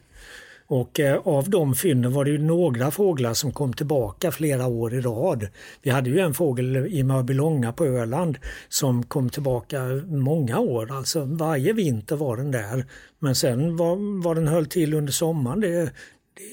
Och 0.67 0.99
eh, 0.99 1.27
av 1.27 1.49
de 1.49 1.75
fynden 1.75 2.13
var 2.13 2.25
det 2.25 2.31
ju 2.31 2.37
några 2.37 2.91
fåglar 2.91 3.33
som 3.33 3.51
kom 3.51 3.73
tillbaka 3.73 4.31
flera 4.31 4.67
år 4.67 4.93
i 4.93 5.01
rad. 5.01 5.47
Vi 5.81 5.89
hade 5.89 6.09
ju 6.09 6.19
en 6.19 6.33
fågel 6.33 6.75
i 6.75 7.03
Mörbylånga 7.03 7.73
på 7.73 7.85
Öland 7.85 8.37
som 8.69 9.03
kom 9.03 9.29
tillbaka 9.29 9.79
många 10.05 10.59
år. 10.59 10.91
Alltså 10.91 11.23
varje 11.25 11.73
vinter 11.73 12.15
var 12.15 12.37
den 12.37 12.51
där. 12.51 12.85
Men 13.19 13.35
sen 13.35 13.77
vad, 13.77 13.97
vad 14.23 14.37
den 14.37 14.47
höll 14.47 14.65
till 14.65 14.93
under 14.93 15.13
sommaren 15.13 15.59
det, 15.59 15.91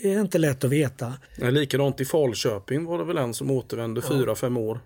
det 0.02 0.14
är 0.14 0.20
inte 0.20 0.38
lätt 0.38 0.64
att 0.64 0.70
veta. 0.70 1.12
Ja, 1.36 1.50
likadant 1.50 2.00
i 2.00 2.04
Falköping 2.04 2.84
var 2.84 2.98
det 2.98 3.04
väl 3.04 3.18
en 3.18 3.34
som 3.34 3.50
återvände 3.50 4.00
ja. 4.04 4.08
fyra, 4.08 4.34
fem 4.34 4.56
år. 4.56 4.80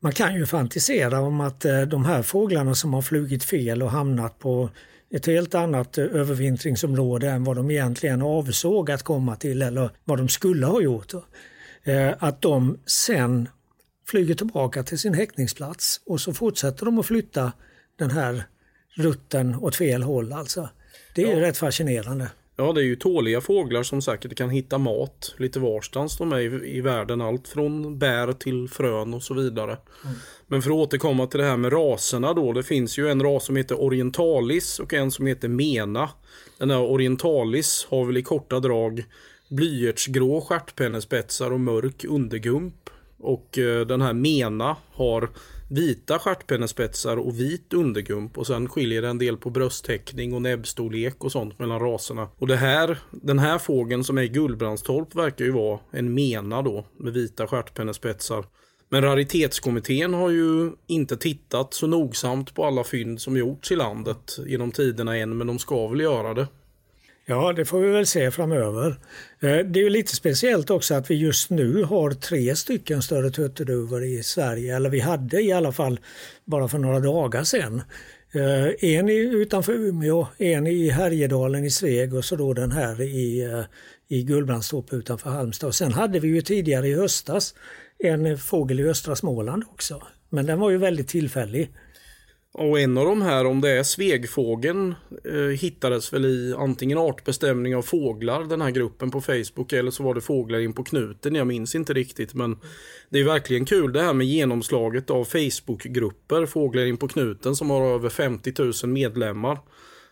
Man 0.00 0.12
kan 0.12 0.34
ju 0.34 0.46
fantisera 0.46 1.20
om 1.20 1.40
att 1.40 1.64
eh, 1.64 1.80
de 1.80 2.04
här 2.04 2.22
fåglarna 2.22 2.74
som 2.74 2.94
har 2.94 3.02
flugit 3.02 3.44
fel 3.44 3.82
och 3.82 3.90
hamnat 3.90 4.38
på 4.38 4.70
ett 5.10 5.26
helt 5.26 5.54
annat 5.54 5.98
eh, 5.98 6.04
övervintringsområde 6.04 7.30
än 7.30 7.44
vad 7.44 7.56
de 7.56 7.70
egentligen 7.70 8.22
avsåg 8.22 8.90
att 8.90 9.02
komma 9.02 9.36
till 9.36 9.62
eller 9.62 9.90
vad 10.04 10.18
de 10.18 10.28
skulle 10.28 10.66
ha 10.66 10.80
gjort. 10.80 11.12
Eh, 11.84 12.12
att 12.18 12.42
de 12.42 12.78
sen 12.86 13.48
flyger 14.06 14.34
tillbaka 14.34 14.82
till 14.82 14.98
sin 14.98 15.14
häckningsplats 15.14 16.00
och 16.06 16.20
så 16.20 16.34
fortsätter 16.34 16.84
de 16.84 16.98
att 16.98 17.06
flytta 17.06 17.52
den 17.96 18.10
här 18.10 18.42
rutten 18.94 19.54
åt 19.54 19.76
fel 19.76 20.02
håll. 20.02 20.32
Alltså. 20.32 20.68
Det 21.14 21.22
är 21.22 21.36
ja. 21.36 21.40
rätt 21.40 21.58
fascinerande. 21.58 22.30
Ja, 22.60 22.72
det 22.72 22.80
är 22.80 22.84
ju 22.84 22.96
tåliga 22.96 23.40
fåglar 23.40 23.82
som 23.82 24.02
säkert 24.02 24.36
kan 24.36 24.50
hitta 24.50 24.78
mat 24.78 25.34
lite 25.36 25.60
varstans 25.60 26.18
de 26.18 26.32
är 26.32 26.38
i, 26.38 26.76
i 26.76 26.80
världen. 26.80 27.20
Allt 27.20 27.48
från 27.48 27.98
bär 27.98 28.32
till 28.32 28.68
frön 28.68 29.14
och 29.14 29.22
så 29.22 29.34
vidare. 29.34 29.76
Mm. 30.04 30.16
Men 30.46 30.62
för 30.62 30.70
att 30.70 30.76
återkomma 30.76 31.26
till 31.26 31.40
det 31.40 31.46
här 31.46 31.56
med 31.56 31.72
raserna 31.72 32.34
då. 32.34 32.52
Det 32.52 32.62
finns 32.62 32.98
ju 32.98 33.08
en 33.08 33.22
ras 33.22 33.44
som 33.44 33.56
heter 33.56 33.80
Orientalis 33.80 34.78
och 34.78 34.94
en 34.94 35.10
som 35.10 35.26
heter 35.26 35.48
Mena. 35.48 36.10
Den 36.58 36.70
här 36.70 36.80
Orientalis 36.80 37.86
har 37.90 38.04
väl 38.04 38.16
i 38.16 38.22
korta 38.22 38.60
drag 38.60 39.04
blyertsgrå 39.48 40.40
stjärtpennespetsar 40.40 41.52
och 41.52 41.60
mörk 41.60 42.04
undergump. 42.04 42.90
Och 43.18 43.58
eh, 43.58 43.86
den 43.86 44.00
här 44.00 44.12
Mena 44.12 44.76
har 44.92 45.30
vita 45.68 46.18
stjärtpennespetsar 46.18 47.16
och 47.16 47.40
vit 47.40 47.72
undergump 47.74 48.38
och 48.38 48.46
sen 48.46 48.68
skiljer 48.68 49.02
det 49.02 49.08
en 49.08 49.18
del 49.18 49.36
på 49.36 49.50
brösttäckning 49.50 50.34
och 50.34 50.42
näbbstorlek 50.42 51.24
och 51.24 51.32
sånt 51.32 51.58
mellan 51.58 51.80
raserna. 51.80 52.28
Och 52.38 52.46
det 52.46 52.56
här, 52.56 52.98
den 53.10 53.38
här 53.38 53.58
fågeln 53.58 54.04
som 54.04 54.18
är 54.18 54.22
i 54.22 54.28
Gullbrandstorp 54.28 55.14
verkar 55.14 55.44
ju 55.44 55.50
vara 55.50 55.80
en 55.90 56.14
mena 56.14 56.62
då 56.62 56.86
med 56.98 57.12
vita 57.12 57.46
stjärtpennespetsar. 57.46 58.44
Men 58.90 59.02
raritetskommittén 59.02 60.14
har 60.14 60.30
ju 60.30 60.72
inte 60.86 61.16
tittat 61.16 61.74
så 61.74 61.86
nogsamt 61.86 62.54
på 62.54 62.64
alla 62.64 62.84
fynd 62.84 63.20
som 63.20 63.36
gjorts 63.36 63.72
i 63.72 63.76
landet 63.76 64.38
genom 64.46 64.72
tiderna 64.72 65.16
än, 65.16 65.36
men 65.36 65.46
de 65.46 65.58
ska 65.58 65.88
väl 65.88 66.00
göra 66.00 66.34
det. 66.34 66.46
Ja, 67.30 67.52
det 67.52 67.64
får 67.64 67.80
vi 67.80 67.90
väl 67.90 68.06
se 68.06 68.30
framöver. 68.30 68.88
Eh, 69.40 69.56
det 69.56 69.80
är 69.80 69.82
ju 69.82 69.90
lite 69.90 70.16
speciellt 70.16 70.70
också 70.70 70.94
att 70.94 71.10
vi 71.10 71.14
just 71.14 71.50
nu 71.50 71.82
har 71.82 72.10
tre 72.10 72.56
stycken 72.56 73.02
större 73.02 73.30
turturduvor 73.30 74.04
i 74.04 74.22
Sverige, 74.22 74.76
eller 74.76 74.90
vi 74.90 75.00
hade 75.00 75.42
i 75.42 75.52
alla 75.52 75.72
fall 75.72 76.00
bara 76.44 76.68
för 76.68 76.78
några 76.78 77.00
dagar 77.00 77.44
sedan. 77.44 77.82
Eh, 78.32 78.90
en 78.96 79.08
utanför 79.08 79.72
Umeå, 79.72 80.26
en 80.38 80.66
i 80.66 80.88
Härjedalen 80.88 81.64
i 81.64 81.70
Sveg 81.70 82.14
och 82.14 82.24
så 82.24 82.36
då 82.36 82.52
den 82.52 82.72
här 82.72 83.02
i, 83.02 83.42
eh, 83.42 83.62
i 84.08 84.22
Gullbrandstorp 84.22 84.92
utanför 84.92 85.30
Halmstad. 85.30 85.74
sen 85.74 85.92
hade 85.92 86.20
vi 86.20 86.28
ju 86.28 86.40
tidigare 86.40 86.88
i 86.88 86.94
höstas 86.94 87.54
en 87.98 88.38
fågel 88.38 88.80
i 88.80 88.88
östra 88.88 89.16
Småland 89.16 89.64
också. 89.72 90.02
Men 90.28 90.46
den 90.46 90.60
var 90.60 90.70
ju 90.70 90.78
väldigt 90.78 91.08
tillfällig. 91.08 91.70
Och 92.58 92.80
en 92.80 92.98
av 92.98 93.04
de 93.04 93.22
här, 93.22 93.44
om 93.44 93.60
det 93.60 93.70
är 93.70 93.82
svegfågeln, 93.82 94.94
eh, 95.24 95.58
hittades 95.60 96.12
väl 96.12 96.24
i 96.24 96.54
antingen 96.58 96.98
artbestämning 96.98 97.76
av 97.76 97.82
fåglar, 97.82 98.44
den 98.44 98.60
här 98.60 98.70
gruppen 98.70 99.10
på 99.10 99.20
Facebook, 99.20 99.72
eller 99.72 99.90
så 99.90 100.02
var 100.02 100.14
det 100.14 100.20
fåglar 100.20 100.58
in 100.58 100.72
på 100.72 100.84
knuten. 100.84 101.34
Jag 101.34 101.46
minns 101.46 101.74
inte 101.74 101.92
riktigt, 101.92 102.34
men 102.34 102.56
det 103.10 103.18
är 103.18 103.24
verkligen 103.24 103.64
kul 103.64 103.92
det 103.92 104.02
här 104.02 104.12
med 104.12 104.26
genomslaget 104.26 105.10
av 105.10 105.24
Facebookgrupper, 105.24 106.46
Fåglar 106.46 106.86
in 106.86 106.96
på 106.96 107.08
knuten, 107.08 107.56
som 107.56 107.70
har 107.70 107.94
över 107.94 108.08
50 108.08 108.52
000 108.58 108.92
medlemmar. 108.92 109.58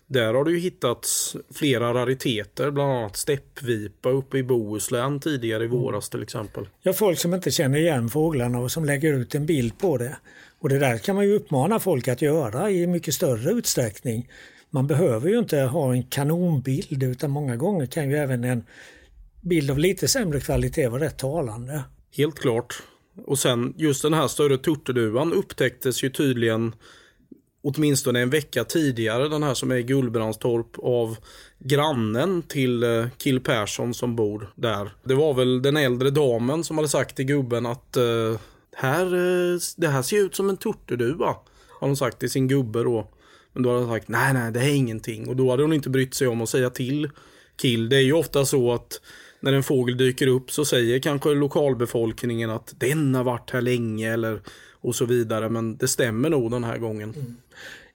Där 0.09 0.35
har 0.35 0.45
det 0.45 0.50
ju 0.50 0.59
hittats 0.59 1.37
flera 1.55 1.95
rariteter, 1.95 2.71
bland 2.71 2.93
annat 2.93 3.17
steppvipa 3.17 4.11
uppe 4.11 4.38
i 4.38 4.43
Bohuslän 4.43 5.21
tidigare 5.21 5.65
i 5.65 5.67
våras 5.67 6.09
till 6.09 6.23
exempel. 6.23 6.69
Ja, 6.83 6.93
folk 6.93 7.19
som 7.19 7.35
inte 7.35 7.50
känner 7.50 7.79
igen 7.79 8.09
fåglarna 8.09 8.59
och 8.59 8.73
som 8.73 8.85
lägger 8.85 9.12
ut 9.12 9.35
en 9.35 9.47
bild 9.47 9.79
på 9.79 9.97
det. 9.97 10.17
Och 10.66 10.70
det 10.70 10.78
där 10.78 10.99
kan 10.99 11.16
man 11.16 11.25
ju 11.25 11.35
uppmana 11.35 11.80
folk 11.80 12.08
att 12.08 12.23
göra 12.23 12.70
i 12.70 12.87
mycket 12.87 13.14
större 13.14 13.50
utsträckning. 13.50 14.28
Man 14.70 14.87
behöver 14.87 15.28
ju 15.28 15.38
inte 15.38 15.58
ha 15.58 15.92
en 15.92 16.02
kanonbild 16.02 17.02
utan 17.02 17.30
många 17.30 17.56
gånger 17.56 17.87
kan 17.87 18.11
ju 18.11 18.16
även 18.16 18.44
en 18.44 18.64
bild 19.40 19.70
av 19.70 19.78
lite 19.78 20.08
sämre 20.08 20.40
kvalitet 20.40 20.88
vara 20.88 21.04
rätt 21.04 21.18
talande. 21.18 21.82
Helt 22.16 22.38
klart. 22.38 22.82
Och 23.26 23.38
sen 23.38 23.75
just 23.76 24.02
den 24.02 24.14
här 24.14 24.28
större 24.28 24.58
turturduvan 24.58 25.32
upptäcktes 25.32 26.04
ju 26.04 26.11
tydligen 26.11 26.75
åtminstone 27.62 28.20
en 28.20 28.30
vecka 28.30 28.64
tidigare, 28.64 29.28
den 29.28 29.42
här 29.42 29.54
som 29.54 29.70
är 29.70 29.76
i 29.76 29.82
Gullbrandstorp, 29.82 30.78
av 30.78 31.16
grannen 31.58 32.42
till 32.42 32.82
eh, 32.82 33.06
Kill 33.18 33.40
Persson 33.40 33.94
som 33.94 34.16
bor 34.16 34.52
där. 34.54 34.90
Det 35.04 35.14
var 35.14 35.35
väl 35.35 35.62
den 35.62 35.76
äldre 35.76 36.11
damen 36.11 36.64
som 36.64 36.78
hade 36.78 36.88
sagt 36.88 37.16
till 37.16 37.26
gubben 37.26 37.66
att 37.66 37.96
eh, 37.96 38.40
här, 38.76 39.14
uh, 39.14 39.59
det 39.76 39.88
här 39.88 40.02
ser 40.02 40.25
ut 40.25 40.35
som 40.35 40.49
en 40.49 40.56
turturduva. 40.56 41.37
Har 41.80 41.88
hon 41.88 41.97
sagt 41.97 42.18
till 42.18 42.30
sin 42.30 42.49
gubbe 42.49 42.83
då. 42.83 43.09
Men 43.52 43.62
då 43.62 43.68
hade 43.68 43.80
han 43.80 43.95
sagt 43.95 44.09
nej, 44.09 44.35
nej, 44.35 44.52
det 44.52 44.61
är 44.61 44.75
ingenting. 44.75 45.28
Och 45.28 45.37
då 45.37 45.50
hade 45.50 45.62
hon 45.62 45.73
inte 45.73 45.90
brytt 45.90 46.14
sig 46.14 46.28
om 46.28 46.40
att 46.40 46.49
säga 46.49 46.71
till 46.71 47.11
Kill. 47.61 47.88
Det 47.88 47.97
är 47.97 48.00
ju 48.00 48.12
ofta 48.12 48.45
så 48.45 48.73
att 48.73 49.00
när 49.40 49.52
en 49.52 49.62
fågel 49.62 49.97
dyker 49.97 50.26
upp 50.26 50.50
så 50.50 50.64
säger 50.64 50.99
kanske 50.99 51.28
lokalbefolkningen 51.28 52.50
att 52.50 52.75
den 52.78 53.14
har 53.14 53.25
varit 53.25 53.50
här 53.50 53.61
länge 53.61 54.12
eller 54.12 54.40
och 54.80 54.95
så 54.95 55.04
vidare. 55.04 55.49
Men 55.49 55.76
det 55.76 55.88
stämmer 55.88 56.30
nog 56.30 56.50
den 56.50 56.64
här 56.64 56.78
gången. 56.78 57.14
Mm. 57.14 57.37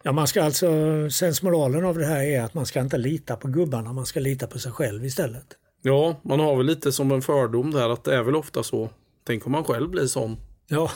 Ja, 0.03 0.11
man 0.11 0.27
ska 0.27 0.43
alltså, 0.43 0.69
sensmoralen 1.09 1.85
av 1.85 1.97
det 1.97 2.05
här 2.05 2.23
är 2.23 2.41
att 2.41 2.53
man 2.53 2.65
ska 2.65 2.79
inte 2.79 2.97
lita 2.97 3.35
på 3.35 3.47
gubbarna, 3.47 3.93
man 3.93 4.05
ska 4.05 4.19
lita 4.19 4.47
på 4.47 4.59
sig 4.59 4.71
själv 4.71 5.05
istället. 5.05 5.45
Ja, 5.81 6.19
man 6.23 6.39
har 6.39 6.55
väl 6.55 6.65
lite 6.65 6.91
som 6.91 7.11
en 7.11 7.21
fördom 7.21 7.71
där 7.71 7.89
att 7.89 8.03
det 8.03 8.15
är 8.15 8.23
väl 8.23 8.35
ofta 8.35 8.63
så. 8.63 8.89
Tänk 9.23 9.45
om 9.45 9.51
man 9.51 9.63
själv 9.63 9.89
blir 9.89 10.05
sån. 10.05 10.37
Ja. 10.71 10.91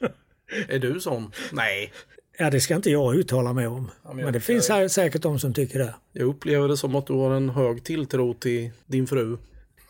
är 0.68 0.78
du 0.78 1.00
sån? 1.00 1.32
Nej. 1.52 1.92
Ja, 2.38 2.50
det 2.50 2.60
ska 2.60 2.74
inte 2.74 2.90
jag 2.90 3.14
uttala 3.14 3.52
mig 3.52 3.66
om. 3.66 3.90
Ja, 4.02 4.12
men, 4.12 4.24
men, 4.24 4.32
det 4.32 4.40
finns 4.40 4.68
här 4.68 4.88
säkert 4.88 5.22
de 5.22 5.38
som 5.38 5.54
tycker 5.54 5.78
det. 5.78 5.94
Jag 6.12 6.28
upplever 6.28 6.68
det 6.68 6.76
som 6.76 6.94
att 6.94 7.06
du 7.06 7.12
har 7.12 7.30
en 7.30 7.48
hög 7.48 7.84
tilltro 7.84 8.34
till 8.34 8.70
din 8.86 9.06
fru. 9.06 9.38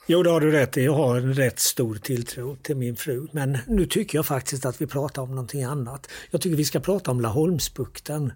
Jo, 0.07 0.23
det 0.23 0.31
har 0.31 0.41
du 0.41 0.51
rätt 0.51 0.77
i. 0.77 0.85
Jag 0.85 0.93
har 0.93 1.17
en 1.17 1.35
rätt 1.35 1.59
stor 1.59 1.95
tilltro 1.95 2.57
till 2.63 2.77
min 2.77 2.97
fru. 2.97 3.27
Men 3.33 3.59
nu 3.67 3.87
tycker 3.87 4.19
jag 4.19 4.27
faktiskt 4.27 4.67
att 4.67 4.81
vi 4.81 4.87
pratar 4.87 5.23
om 5.23 5.31
någonting 5.31 5.65
annat. 5.65 6.11
Jag 6.31 6.41
tycker 6.41 6.57
vi 6.57 6.65
ska 6.65 6.81
prata 6.81 7.11
om 7.11 7.21
Laholmsbukten. 7.21 8.33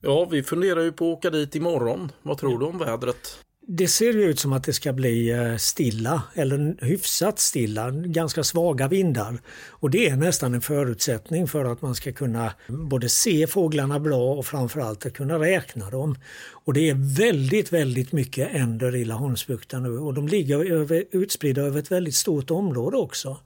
Ja, 0.00 0.24
vi 0.24 0.42
funderar 0.42 0.82
ju 0.82 0.92
på 0.92 1.12
att 1.12 1.18
åka 1.18 1.30
dit 1.30 1.54
imorgon. 1.54 2.12
Vad 2.22 2.38
tror 2.38 2.58
du 2.58 2.66
om 2.66 2.78
vädret? 2.78 3.38
Det 3.66 3.88
ser 3.88 4.16
ut 4.16 4.38
som 4.38 4.52
att 4.52 4.64
det 4.64 4.72
ska 4.72 4.92
bli 4.92 5.30
eh, 5.30 5.56
stilla, 5.56 6.22
eller 6.34 6.84
hyfsat 6.84 7.38
stilla, 7.38 7.90
ganska 7.90 8.44
svaga 8.44 8.88
vindar. 8.88 9.38
Och 9.68 9.90
det 9.90 10.08
är 10.08 10.16
nästan 10.16 10.54
en 10.54 10.60
förutsättning 10.60 11.48
för 11.48 11.64
att 11.64 11.82
man 11.82 11.94
ska 11.94 12.12
kunna 12.12 12.52
mm, 12.68 12.88
både 12.88 13.08
se 13.08 13.46
fåglarna 13.46 14.00
bra 14.00 14.34
och 14.34 14.46
framförallt 14.46 15.06
att 15.06 15.12
kunna 15.12 15.38
räkna 15.38 15.90
dem. 15.90 16.18
Och 16.50 16.74
det 16.74 16.90
är 16.90 17.16
väldigt, 17.16 17.72
väldigt 17.72 18.12
mycket 18.12 18.54
änder 18.54 18.96
i 18.96 19.04
Laholmsbukten 19.04 19.82
nu 19.82 19.98
och 19.98 20.14
de 20.14 20.28
ligger 20.28 20.72
över, 20.72 21.04
utspridda 21.10 21.62
över 21.62 21.78
ett 21.78 21.92
väldigt 21.92 22.14
stort 22.14 22.50
område 22.50 22.96
också 22.96 23.38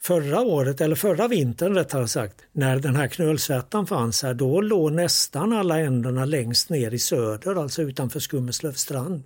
förra 0.00 0.40
året, 0.40 0.80
eller 0.80 0.96
förra 0.96 1.28
vintern 1.28 1.74
rättare 1.74 2.08
sagt, 2.08 2.36
när 2.52 2.78
den 2.78 2.96
här 2.96 3.08
knölsvärtan 3.08 3.86
fanns 3.86 4.22
här, 4.22 4.34
då 4.34 4.60
låg 4.60 4.92
nästan 4.92 5.52
alla 5.52 5.78
änderna 5.78 6.24
längst 6.24 6.70
ner 6.70 6.94
i 6.94 6.98
söder, 6.98 7.62
alltså 7.62 7.82
utanför 7.82 8.20
Skummeslövs 8.20 8.80
strand. 8.80 9.22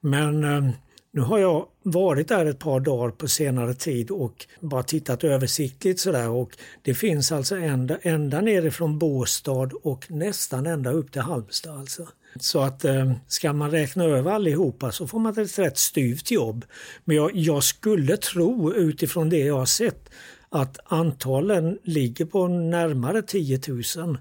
Men 0.00 0.44
eh, 0.44 0.70
nu 1.12 1.20
har 1.20 1.38
jag 1.38 1.66
varit 1.82 2.28
där 2.28 2.46
ett 2.46 2.58
par 2.58 2.80
dagar 2.80 3.10
på 3.10 3.28
senare 3.28 3.74
tid 3.74 4.10
och 4.10 4.46
bara 4.60 4.82
tittat 4.82 5.24
översiktligt 5.24 6.00
sådär 6.00 6.28
och 6.28 6.56
det 6.82 6.94
finns 6.94 7.32
alltså 7.32 7.56
ända, 7.56 7.98
ända 8.02 8.40
nerifrån 8.40 8.98
Båstad 8.98 9.70
och 9.82 10.10
nästan 10.10 10.66
ända 10.66 10.90
upp 10.90 11.12
till 11.12 11.22
Halmstad 11.22 11.78
alltså. 11.78 12.08
Så 12.40 12.60
att 12.60 12.84
eh, 12.84 13.12
ska 13.26 13.52
man 13.52 13.70
räkna 13.70 14.04
över 14.04 14.30
allihopa 14.30 14.92
så 14.92 15.06
får 15.06 15.18
man 15.18 15.38
ett 15.38 15.58
rätt 15.58 15.78
styvt 15.78 16.30
jobb. 16.30 16.64
Men 17.04 17.16
jag, 17.16 17.36
jag 17.36 17.64
skulle 17.64 18.16
tro 18.16 18.74
utifrån 18.74 19.28
det 19.28 19.38
jag 19.38 19.58
har 19.58 19.66
sett 19.66 20.10
att 20.48 20.78
antalen 20.84 21.78
ligger 21.82 22.24
på 22.24 22.48
närmare 22.48 23.22
10 23.22 23.60
000. 23.96 24.18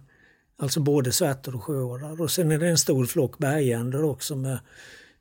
Alltså 0.59 0.79
både 0.79 1.11
svärtor 1.11 1.55
och 1.55 1.63
sjöorrar. 1.63 2.21
Och 2.21 2.31
sen 2.31 2.51
är 2.51 2.59
det 2.59 2.67
en 2.67 2.77
stor 2.77 3.05
flock 3.05 3.37
bergänder 3.37 4.03
också 4.03 4.35
med 4.35 4.59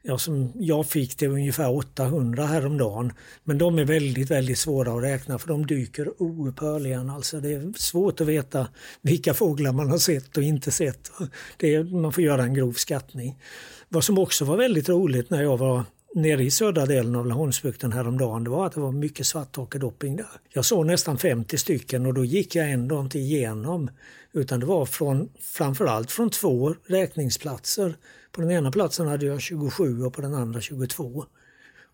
ja, 0.06 0.18
som 0.18 0.52
jag 0.54 0.86
fick 0.86 1.18
det 1.18 1.26
ungefär 1.26 1.76
800 1.76 2.46
häromdagen. 2.46 3.12
Men 3.44 3.58
de 3.58 3.78
är 3.78 3.84
väldigt, 3.84 4.30
väldigt 4.30 4.58
svåra 4.58 4.92
att 4.92 5.02
räkna 5.02 5.38
för 5.38 5.48
de 5.48 5.66
dyker 5.66 6.22
oupphörligen. 6.22 7.10
Alltså 7.10 7.40
det 7.40 7.52
är 7.52 7.72
svårt 7.78 8.20
att 8.20 8.26
veta 8.26 8.68
vilka 9.02 9.34
fåglar 9.34 9.72
man 9.72 9.90
har 9.90 9.98
sett 9.98 10.36
och 10.36 10.42
inte 10.42 10.70
sett. 10.70 11.10
Det 11.56 11.74
är, 11.74 11.84
man 11.84 12.12
får 12.12 12.24
göra 12.24 12.42
en 12.42 12.54
grov 12.54 12.72
skattning. 12.72 13.38
Vad 13.88 14.04
som 14.04 14.18
också 14.18 14.44
var 14.44 14.56
väldigt 14.56 14.88
roligt 14.88 15.30
när 15.30 15.42
jag 15.42 15.56
var 15.56 15.82
nere 16.14 16.42
i 16.42 16.50
södra 16.50 16.86
delen 16.86 17.16
av 17.16 17.26
Laholmsbukten 17.26 17.92
häromdagen, 17.92 18.44
det 18.44 18.50
var 18.50 18.66
att 18.66 18.72
det 18.72 18.80
var 18.80 18.92
mycket 18.92 19.26
svarthakedopping 19.26 20.16
där. 20.16 20.26
Jag 20.52 20.64
såg 20.64 20.86
nästan 20.86 21.18
50 21.18 21.58
stycken 21.58 22.06
och 22.06 22.14
då 22.14 22.24
gick 22.24 22.54
jag 22.54 22.70
ändå 22.70 23.00
inte 23.00 23.18
igenom. 23.18 23.90
Utan 24.32 24.60
det 24.60 24.66
var 24.66 24.86
från, 24.86 25.28
framförallt 25.40 26.10
från 26.10 26.30
två 26.30 26.74
räkningsplatser. 26.86 27.96
På 28.36 28.42
den 28.42 28.50
ena 28.50 28.70
platsen 28.70 29.06
hade 29.06 29.26
jag 29.26 29.40
27 29.40 30.04
och 30.04 30.14
på 30.14 30.22
den 30.22 30.34
andra 30.34 30.60
22. 30.60 31.24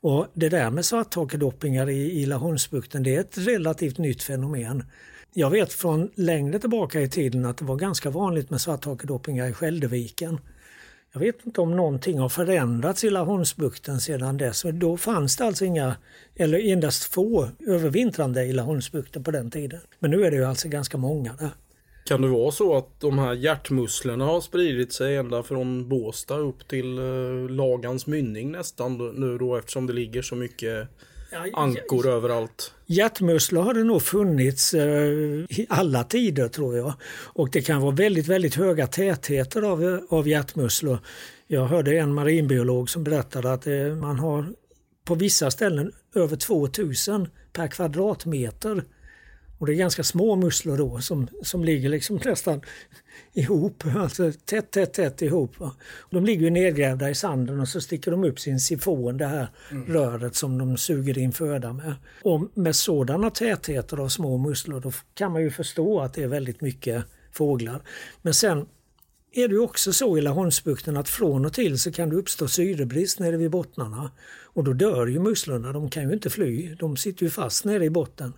Och 0.01 0.27
det 0.35 0.49
där 0.49 0.71
med 0.71 0.85
svarthakedoppingar 0.85 1.91
i, 1.91 2.23
i 2.23 2.27
Laholmsbukten, 2.27 3.03
det 3.03 3.17
är 3.17 3.21
ett 3.21 3.39
relativt 3.39 3.99
nytt 3.99 4.23
fenomen. 4.23 4.85
Jag 5.33 5.51
vet 5.51 5.73
från 5.73 6.11
längre 6.15 6.59
tillbaka 6.59 7.01
i 7.01 7.09
tiden 7.09 7.47
att 7.47 7.57
det 7.57 7.65
var 7.65 7.77
ganska 7.77 8.11
vanligt 8.11 8.51
med 8.51 8.61
svarthakedoppingar 8.61 9.49
i 9.49 9.53
Skälderviken. 9.53 10.41
Jag 11.13 11.21
vet 11.21 11.47
inte 11.47 11.61
om 11.61 11.77
någonting 11.77 12.19
har 12.19 12.29
förändrats 12.29 13.05
i 13.05 13.11
Laholmsbukten 13.11 14.01
sedan 14.01 14.37
dess. 14.37 14.65
Då 14.73 14.97
fanns 14.97 15.37
det 15.37 15.45
alltså 15.45 15.65
inga, 15.65 15.97
eller 16.35 16.73
endast 16.73 17.05
få 17.05 17.49
övervintrande 17.67 18.45
i 18.45 18.53
Laholmsbukten 18.53 19.25
på 19.25 19.31
den 19.31 19.51
tiden. 19.51 19.81
Men 19.99 20.11
nu 20.11 20.25
är 20.25 20.31
det 20.31 20.37
ju 20.37 20.45
alltså 20.45 20.69
ganska 20.69 20.99
många 20.99 21.33
där. 21.33 21.51
Kan 22.05 22.23
det 22.23 22.29
vara 22.29 22.51
så 22.51 22.77
att 22.77 23.01
de 23.01 23.19
här 23.19 23.35
hjärtmusslorna 23.35 24.25
har 24.25 24.41
spridit 24.41 24.93
sig 24.93 25.17
ända 25.17 25.43
från 25.43 25.89
Båstad 25.89 26.37
upp 26.37 26.69
till 26.69 26.99
eh, 26.99 27.51
Lagans 27.51 28.07
mynning 28.07 28.53
nästan 28.53 29.15
nu 29.15 29.39
då 29.39 29.57
eftersom 29.57 29.87
det 29.87 29.93
ligger 29.93 30.23
så 30.23 30.35
mycket 30.35 30.89
ankor 31.53 32.07
ja, 32.07 32.13
överallt? 32.13 32.75
Hjärtmusslor 32.87 33.63
har 33.63 33.75
det 33.75 33.85
nog 33.85 34.03
funnits 34.03 34.75
eh, 34.75 34.85
i 35.49 35.67
alla 35.69 36.05
tider 36.05 36.49
tror 36.49 36.77
jag. 36.77 36.93
Och 37.25 37.51
det 37.51 37.63
kan 37.63 37.81
vara 37.81 37.95
väldigt, 37.95 38.29
väldigt 38.29 38.55
höga 38.55 38.87
tätheter 38.87 39.63
av, 39.63 40.07
av 40.09 40.29
hjärtmusslor. 40.29 40.99
Jag 41.47 41.67
hörde 41.67 41.99
en 41.99 42.15
marinbiolog 42.15 42.91
som 42.91 43.05
berättade 43.05 43.53
att 43.53 43.67
eh, 43.67 43.87
man 44.01 44.19
har 44.19 44.47
på 45.05 45.15
vissa 45.15 45.51
ställen 45.51 45.93
över 46.15 46.37
2000 46.37 47.29
per 47.53 47.69
kvadratmeter 47.69 48.85
och 49.63 49.67
det 49.67 49.75
är 49.75 49.77
ganska 49.77 50.03
små 50.03 50.37
musslor 50.37 50.77
då 50.77 51.01
som, 51.01 51.29
som 51.43 51.65
ligger 51.65 51.89
liksom 51.89 52.21
nästan 52.25 52.61
ihop, 53.33 53.85
alltså 53.97 54.33
tätt, 54.45 54.71
tätt, 54.71 54.93
tätt 54.93 55.23
ihop. 55.23 55.61
Va? 55.61 55.75
De 56.11 56.25
ligger 56.25 56.43
ju 56.43 56.51
nedgrävda 56.51 57.11
i 57.11 57.15
sanden 57.15 57.61
och 57.61 57.69
så 57.69 57.81
sticker 57.81 58.11
de 58.11 58.25
upp 58.25 58.41
sin 58.41 58.61
sifon, 58.61 59.17
det 59.17 59.27
här 59.27 59.49
mm. 59.71 59.87
röret 59.87 60.37
som 60.37 60.59
de 60.59 60.77
suger 60.77 61.19
in 61.19 61.33
föda 61.33 61.73
med. 61.73 61.95
Och 62.23 62.49
med 62.55 62.77
sådana 62.77 63.31
tätheter 63.31 64.01
av 64.01 64.09
små 64.09 64.39
musslor 64.39 64.81
då 64.81 64.93
kan 65.15 65.33
man 65.33 65.43
ju 65.43 65.51
förstå 65.51 66.01
att 66.01 66.15
det 66.15 66.23
är 66.23 66.29
väldigt 66.29 66.61
mycket 66.61 67.05
fåglar. 67.33 67.83
Men 68.23 68.35
sen 68.35 68.67
är 69.33 69.49
det 69.49 69.55
ju 69.55 69.61
också 69.61 69.93
så 69.93 70.19
i 70.19 70.21
Laholmsbukten 70.21 70.97
att 70.97 71.09
från 71.09 71.45
och 71.45 71.53
till 71.53 71.79
så 71.79 71.93
kan 71.93 72.11
det 72.11 72.17
uppstå 72.17 72.49
syrebrist 72.49 73.19
nere 73.19 73.37
vid 73.37 73.51
bottnarna. 73.51 74.11
Och 74.43 74.65
då 74.65 74.73
dör 74.73 75.07
ju 75.07 75.19
musslorna, 75.19 75.73
de 75.73 75.91
kan 75.91 76.09
ju 76.09 76.15
inte 76.15 76.31
fly, 76.31 76.75
de 76.75 76.97
sitter 76.97 77.25
ju 77.25 77.31
fast 77.31 77.65
nere 77.65 77.85
i 77.85 77.91
botten. 77.91 78.33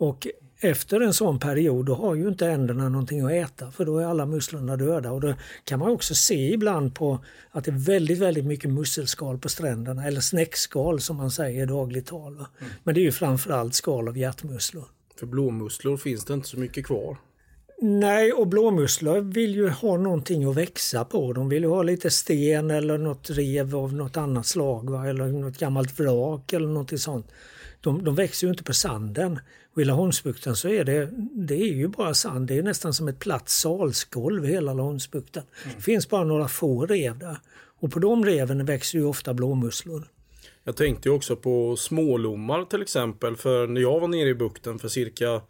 Och 0.00 0.26
efter 0.60 1.00
en 1.00 1.14
sån 1.14 1.38
period 1.38 1.86
då 1.86 1.94
har 1.94 2.14
ju 2.14 2.28
inte 2.28 2.46
änderna 2.46 2.88
någonting 2.88 3.20
att 3.20 3.32
äta 3.32 3.70
för 3.70 3.84
då 3.84 3.98
är 3.98 4.06
alla 4.06 4.26
musslorna 4.26 4.76
döda. 4.76 5.12
Och 5.12 5.20
då 5.20 5.34
kan 5.64 5.78
man 5.78 5.90
också 5.90 6.14
se 6.14 6.52
ibland 6.52 6.94
på 6.94 7.24
att 7.50 7.64
det 7.64 7.70
är 7.70 7.86
väldigt, 7.86 8.18
väldigt 8.18 8.44
mycket 8.44 8.70
musselskal 8.70 9.38
på 9.38 9.48
stränderna 9.48 10.06
eller 10.06 10.20
snäckskal 10.20 11.00
som 11.00 11.16
man 11.16 11.30
säger 11.30 11.62
i 11.62 11.66
dagligt 11.66 12.06
tal. 12.06 12.34
Mm. 12.34 12.46
Men 12.84 12.94
det 12.94 13.00
är 13.00 13.02
ju 13.02 13.12
framförallt 13.12 13.74
skal 13.74 14.08
av 14.08 14.18
hjärtmusslor. 14.18 14.84
För 15.18 15.26
blåmusslor 15.26 15.96
finns 15.96 16.24
det 16.24 16.34
inte 16.34 16.48
så 16.48 16.58
mycket 16.58 16.86
kvar. 16.86 17.16
Nej, 17.82 18.32
och 18.32 18.46
blåmusslor 18.46 19.20
vill 19.20 19.54
ju 19.54 19.68
ha 19.68 19.96
någonting 19.96 20.44
att 20.44 20.56
växa 20.56 21.04
på. 21.04 21.32
De 21.32 21.48
vill 21.48 21.62
ju 21.62 21.68
ha 21.68 21.82
lite 21.82 22.10
sten 22.10 22.70
eller 22.70 22.98
något 22.98 23.30
rev 23.30 23.76
av 23.76 23.94
något 23.94 24.16
annat 24.16 24.46
slag 24.46 24.90
va? 24.90 25.08
eller 25.08 25.26
något 25.26 25.58
gammalt 25.58 26.00
vrak 26.00 26.52
eller 26.52 26.68
något 26.68 27.00
sånt. 27.00 27.26
De, 27.80 28.04
de 28.04 28.14
växer 28.14 28.46
ju 28.46 28.50
inte 28.50 28.64
på 28.64 28.72
sanden. 28.72 29.38
Laholmsbukten 29.74 30.56
så 30.56 30.68
är 30.68 30.84
det, 30.84 31.08
det 31.32 31.54
är 31.54 31.72
ju 31.72 31.88
bara 31.88 32.14
sand. 32.14 32.48
Det 32.48 32.58
är 32.58 32.62
nästan 32.62 32.94
som 32.94 33.08
ett 33.08 33.18
platt 33.18 33.48
salsgolv 33.48 34.44
hela 34.44 34.72
Laholmsbukten. 34.72 35.42
Mm. 35.64 35.76
Det 35.76 35.82
finns 35.82 36.08
bara 36.08 36.24
några 36.24 36.48
få 36.48 36.86
rev 36.86 37.18
där. 37.18 37.36
Och 37.80 37.92
på 37.92 37.98
de 37.98 38.24
reven 38.24 38.64
växer 38.64 38.98
ju 38.98 39.04
ofta 39.04 39.34
blåmusslor. 39.34 40.08
Jag 40.64 40.76
tänkte 40.76 41.10
också 41.10 41.36
på 41.36 41.76
smålommar 41.76 42.64
till 42.64 42.82
exempel. 42.82 43.36
För 43.36 43.66
när 43.66 43.80
jag 43.80 44.00
var 44.00 44.08
nere 44.08 44.28
i 44.28 44.34
bukten 44.34 44.78
för 44.78 44.88
cirka 44.88 45.42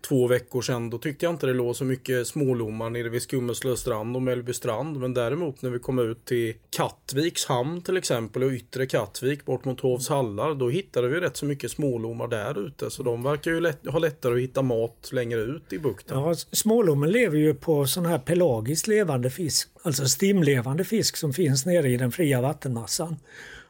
två 0.00 0.26
veckor 0.26 0.62
sedan. 0.62 0.90
Då 0.90 0.98
tyckte 0.98 1.26
jag 1.26 1.32
inte 1.32 1.46
det 1.46 1.52
låg 1.52 1.76
så 1.76 1.84
mycket 1.84 2.26
smålommar 2.26 2.90
nere 2.90 3.08
vid 3.08 3.22
Skummeslö 3.22 3.76
strand 3.76 4.16
och 4.16 4.22
Mellbystrand. 4.22 4.96
Men 4.96 5.14
däremot 5.14 5.62
när 5.62 5.70
vi 5.70 5.78
kom 5.78 5.98
ut 5.98 6.24
till 6.24 6.54
Kattviks 6.70 7.46
hamn 7.46 7.82
till 7.82 7.96
exempel 7.96 8.42
och 8.42 8.50
yttre 8.50 8.86
Kattvik 8.86 9.44
bort 9.44 9.64
mot 9.64 9.80
Hovs 9.80 10.08
hallar. 10.08 10.54
Då 10.54 10.70
hittade 10.70 11.08
vi 11.08 11.20
rätt 11.20 11.36
så 11.36 11.46
mycket 11.46 11.70
smålommar 11.70 12.28
där 12.28 12.66
ute. 12.66 12.90
Så 12.90 13.02
de 13.02 13.22
verkar 13.22 13.50
ju 13.50 13.60
lätt, 13.60 13.86
ha 13.86 13.98
lättare 13.98 14.34
att 14.34 14.40
hitta 14.40 14.62
mat 14.62 15.10
längre 15.12 15.40
ut 15.40 15.72
i 15.72 15.78
bukten. 15.78 16.18
Ja, 16.18 16.34
smålommen 16.34 17.10
lever 17.10 17.38
ju 17.38 17.54
på 17.54 17.86
sån 17.86 18.06
här 18.06 18.18
pelagiskt 18.18 18.86
levande 18.86 19.30
fisk. 19.30 19.68
Alltså 19.82 20.06
stimlevande 20.06 20.84
fisk 20.84 21.16
som 21.16 21.32
finns 21.32 21.66
nere 21.66 21.88
i 21.88 21.96
den 21.96 22.12
fria 22.12 22.40
vattenmassan. 22.40 23.16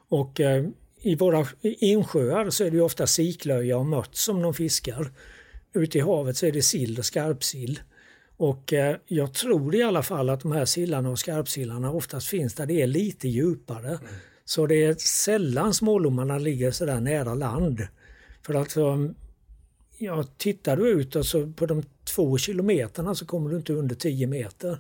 Och 0.08 0.40
eh, 0.40 0.64
i 1.00 1.14
våra 1.14 1.46
insjöar 1.62 2.50
så 2.50 2.64
är 2.64 2.70
det 2.70 2.76
ju 2.76 2.82
ofta 2.82 3.06
siklöja 3.06 3.78
och 3.78 3.86
mört 3.86 4.14
som 4.14 4.42
de 4.42 4.54
fiskar 4.54 5.10
ute 5.78 5.98
i 5.98 6.00
havet 6.00 6.36
så 6.36 6.46
är 6.46 6.52
det 6.52 6.62
sill 6.62 6.98
och 6.98 7.04
skarpsill. 7.04 7.80
Och 8.36 8.72
eh, 8.72 8.96
jag 9.06 9.34
tror 9.34 9.74
i 9.74 9.82
alla 9.82 10.02
fall 10.02 10.30
att 10.30 10.40
de 10.40 10.52
här 10.52 10.64
sillarna 10.64 11.10
och 11.10 11.18
skarpsillarna 11.18 11.92
oftast 11.92 12.26
finns 12.26 12.54
där 12.54 12.66
det 12.66 12.82
är 12.82 12.86
lite 12.86 13.28
djupare. 13.28 13.88
Mm. 13.88 14.00
Så 14.44 14.66
det 14.66 14.84
är 14.84 14.94
sällan 14.94 15.74
smålommarna 15.74 16.38
ligger 16.38 16.70
så 16.70 16.86
där 16.86 17.00
nära 17.00 17.34
land. 17.34 17.86
För 18.42 18.54
alltså, 18.54 19.14
ja, 19.98 20.22
tittar 20.36 20.76
du 20.76 20.88
ut 20.88 21.16
och 21.16 21.26
så 21.26 21.52
på 21.52 21.66
de 21.66 21.82
två 22.04 22.38
kilometerna 22.38 23.14
så 23.14 23.26
kommer 23.26 23.50
du 23.50 23.56
inte 23.56 23.72
under 23.72 23.94
10 23.94 24.26
meter. 24.26 24.78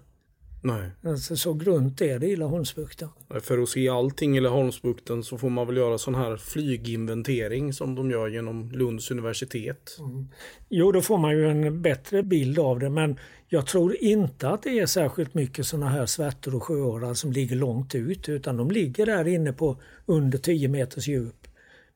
Nej. 0.62 0.90
Alltså, 1.04 1.36
så 1.36 1.54
grunt 1.54 2.00
är 2.00 2.18
det 2.18 2.26
i 2.26 2.36
Laholmsbukten. 2.36 3.08
För 3.40 3.58
att 3.58 3.68
se 3.68 3.88
allting 3.88 4.36
i 4.36 4.40
Laholmsbukten 4.40 5.22
så 5.22 5.38
får 5.38 5.50
man 5.50 5.66
väl 5.66 5.76
göra 5.76 5.98
sån 5.98 6.14
här 6.14 6.36
flyginventering 6.36 7.72
som 7.72 7.94
de 7.94 8.10
gör 8.10 8.28
genom 8.28 8.70
Lunds 8.70 9.10
universitet. 9.10 9.96
Mm. 9.98 10.28
Jo, 10.68 10.92
då 10.92 11.00
får 11.00 11.18
man 11.18 11.32
ju 11.32 11.50
en 11.50 11.82
bättre 11.82 12.22
bild 12.22 12.58
av 12.58 12.78
det 12.78 12.90
men 12.90 13.18
jag 13.48 13.66
tror 13.66 13.96
inte 13.96 14.48
att 14.48 14.62
det 14.62 14.78
är 14.78 14.86
särskilt 14.86 15.34
mycket 15.34 15.66
såna 15.66 15.88
här 15.88 16.06
svärtor 16.06 16.54
och 16.54 16.62
sjöorrar 16.62 17.14
som 17.14 17.32
ligger 17.32 17.56
långt 17.56 17.94
ut 17.94 18.28
utan 18.28 18.56
de 18.56 18.70
ligger 18.70 19.06
där 19.06 19.28
inne 19.28 19.52
på 19.52 19.80
under 20.06 20.38
10 20.38 20.68
meters 20.68 21.08
djup 21.08 21.47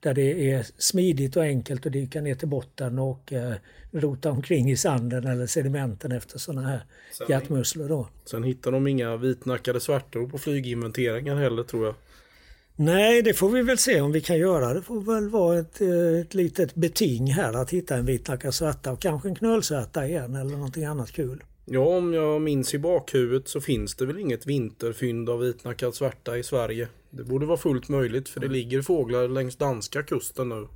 där 0.03 0.15
det 0.15 0.51
är 0.51 0.67
smidigt 0.79 1.37
och 1.37 1.43
enkelt 1.43 1.87
att 1.87 1.93
dyka 1.93 2.21
ner 2.21 2.35
till 2.35 2.49
botten 2.49 2.99
och 2.99 3.33
eh, 3.33 3.55
rota 3.91 4.31
omkring 4.31 4.71
i 4.71 4.77
sanden 4.77 5.27
eller 5.27 5.47
sedimenten 5.47 6.13
efter 6.13 6.39
sådana 6.39 6.69
här 6.69 6.85
sen, 7.13 7.27
hjärtmusslor. 7.31 7.89
Då. 7.89 8.09
Sen 8.25 8.45
hittar 8.45 8.73
de 8.73 8.87
inga 8.87 9.17
vitnackade 9.17 9.81
svärtor 9.81 10.27
på 10.27 10.39
flyginventeringar 10.39 11.37
heller 11.37 11.63
tror 11.63 11.87
jag. 11.87 11.95
Nej, 12.77 13.23
det 13.23 13.35
får 13.35 13.49
vi 13.49 13.63
väl 13.63 13.79
se 13.79 14.01
om 14.01 14.13
vi 14.13 14.21
kan 14.21 14.39
göra. 14.39 14.75
Det 14.75 14.83
får 14.83 15.01
väl 15.01 15.29
vara 15.29 15.59
ett, 15.59 15.81
eh, 15.81 16.21
ett 16.21 16.35
litet 16.35 16.75
beting 16.75 17.33
här 17.33 17.53
att 17.53 17.71
hitta 17.71 17.97
en 17.97 18.07
vitnackad 18.07 18.55
svärta 18.55 18.93
och 18.93 19.01
kanske 19.01 19.29
en 19.29 19.35
knölsvärta 19.35 20.07
igen 20.07 20.35
eller 20.35 20.57
någonting 20.57 20.85
annat 20.85 21.13
kul. 21.13 21.43
Ja, 21.65 21.81
om 21.81 22.15
jag 22.15 22.43
minns 22.43 22.75
i 22.75 22.79
bakhuvudet 22.79 23.49
så 23.49 23.61
finns 23.61 23.95
det 23.95 24.07
väl 24.07 24.19
inget 24.19 24.47
vinterfynd 24.47 25.31
av 25.31 25.41
vitnackad 25.41 25.95
svärta 25.95 26.39
i 26.39 26.43
Sverige. 26.43 26.89
Det 27.11 27.25
borde 27.25 27.47
vara 27.47 27.57
fullt 27.57 27.89
möjligt 27.89 28.29
för 28.29 28.41
det 28.41 28.49
ligger 28.49 28.83
fåglar 28.83 29.29
längs 29.29 29.57
danska 29.57 30.03
kusten 30.03 30.49
nu. 30.49 30.69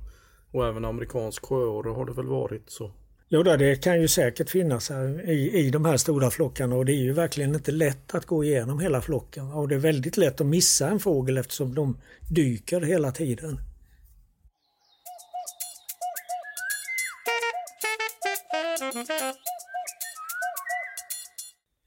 Och 0.51 0.67
även 0.67 0.85
amerikansk 0.85 1.45
sjöorre 1.45 1.89
har 1.89 2.05
det 2.05 2.13
väl 2.13 2.25
varit 2.25 2.69
så. 2.69 2.91
Jo, 3.29 3.43
det 3.43 3.83
kan 3.83 4.01
ju 4.01 4.07
säkert 4.07 4.49
finnas 4.49 4.89
här 4.89 5.29
i, 5.29 5.51
i 5.59 5.69
de 5.69 5.85
här 5.85 5.97
stora 5.97 6.31
flockarna 6.31 6.75
och 6.75 6.85
det 6.85 6.91
är 6.91 7.03
ju 7.03 7.13
verkligen 7.13 7.55
inte 7.55 7.71
lätt 7.71 8.15
att 8.15 8.25
gå 8.25 8.43
igenom 8.43 8.79
hela 8.79 9.01
flocken. 9.01 9.51
Och 9.51 9.67
det 9.67 9.75
är 9.75 9.79
väldigt 9.79 10.17
lätt 10.17 10.41
att 10.41 10.47
missa 10.47 10.89
en 10.89 10.99
fågel 10.99 11.37
eftersom 11.37 11.75
de 11.75 11.97
dyker 12.29 12.81
hela 12.81 13.11
tiden. 13.11 13.59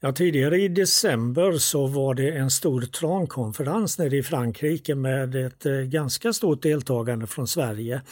Ja, 0.03 0.13
tidigare 0.13 0.61
i 0.61 0.69
december 0.69 1.53
så 1.53 1.87
var 1.87 2.15
det 2.15 2.31
en 2.31 2.51
stor 2.51 2.83
trankonferens 2.83 3.99
nere 3.99 4.17
i 4.17 4.23
Frankrike 4.23 4.95
med 4.95 5.35
ett 5.35 5.67
eh, 5.67 5.73
ganska 5.73 6.33
stort 6.33 6.63
deltagande 6.63 7.27
från 7.27 7.47
Sverige. 7.47 8.03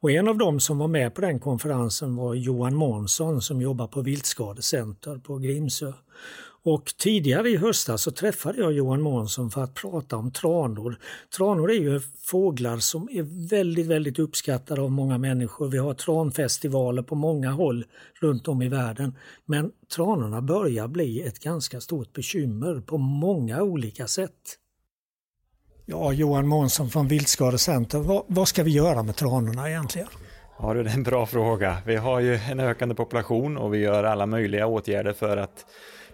Och 0.00 0.10
en 0.10 0.28
av 0.28 0.38
dem 0.38 0.60
som 0.60 0.78
var 0.78 0.88
med 0.88 1.14
på 1.14 1.20
den 1.20 1.40
konferensen 1.40 2.16
var 2.16 2.34
Johan 2.34 2.74
Månsson 2.74 3.42
som 3.42 3.62
jobbar 3.62 3.86
på 3.86 4.02
Viltskadecenter 4.02 5.18
på 5.18 5.38
Grimsö. 5.38 5.92
Och 6.62 6.92
tidigare 6.98 7.48
i 7.48 7.56
höstas 7.56 8.02
så 8.02 8.10
träffade 8.10 8.60
jag 8.60 8.72
Johan 8.72 9.02
Månsson 9.02 9.50
för 9.50 9.62
att 9.64 9.74
prata 9.74 10.16
om 10.16 10.30
tranor. 10.30 10.98
Tranor 11.36 11.70
är 11.70 11.74
ju 11.74 12.00
fåglar 12.22 12.78
som 12.78 13.08
är 13.12 13.48
väldigt, 13.48 13.86
väldigt 13.86 14.18
uppskattade 14.18 14.80
av 14.80 14.90
många 14.90 15.18
människor. 15.18 15.68
Vi 15.68 15.78
har 15.78 15.94
tranfestivaler 15.94 17.02
på 17.02 17.14
många 17.14 17.50
håll 17.50 17.84
runt 18.20 18.48
om 18.48 18.62
i 18.62 18.68
världen. 18.68 19.16
Men 19.46 19.70
tranorna 19.96 20.42
börjar 20.42 20.88
bli 20.88 21.22
ett 21.22 21.38
ganska 21.38 21.80
stort 21.80 22.12
bekymmer 22.12 22.80
på 22.80 22.98
många 22.98 23.62
olika 23.62 24.06
sätt. 24.06 24.56
Ja, 25.86 26.12
Johan 26.12 26.46
Månsson 26.46 26.90
från 26.90 27.08
Viltskadecenter, 27.08 27.98
vad, 27.98 28.24
vad 28.26 28.48
ska 28.48 28.62
vi 28.62 28.70
göra 28.70 29.02
med 29.02 29.16
tranorna 29.16 29.70
egentligen? 29.70 30.08
Ja, 30.58 30.74
det 30.74 30.80
är 30.80 30.94
en 30.94 31.02
bra 31.02 31.26
fråga. 31.26 31.78
Vi 31.86 31.96
har 31.96 32.20
ju 32.20 32.34
en 32.34 32.60
ökande 32.60 32.94
population 32.94 33.56
och 33.56 33.74
vi 33.74 33.78
gör 33.78 34.04
alla 34.04 34.26
möjliga 34.26 34.66
åtgärder 34.66 35.12
för 35.12 35.36
att 35.36 35.66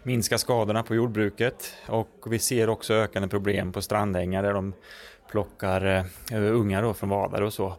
minska 0.07 0.39
skadorna 0.39 0.83
på 0.83 0.95
jordbruket 0.95 1.73
och 1.87 2.27
vi 2.27 2.39
ser 2.39 2.69
också 2.69 2.95
ökande 2.95 3.29
problem 3.29 3.73
på 3.73 3.83
strandängar 3.83 4.43
där 4.43 4.53
de 4.53 4.73
plockar 5.31 6.07
eh, 6.33 6.43
ungar 6.43 6.83
då 6.83 6.95
från 6.95 7.09
vadare 7.09 7.47
och 7.47 7.53
så. 7.53 7.75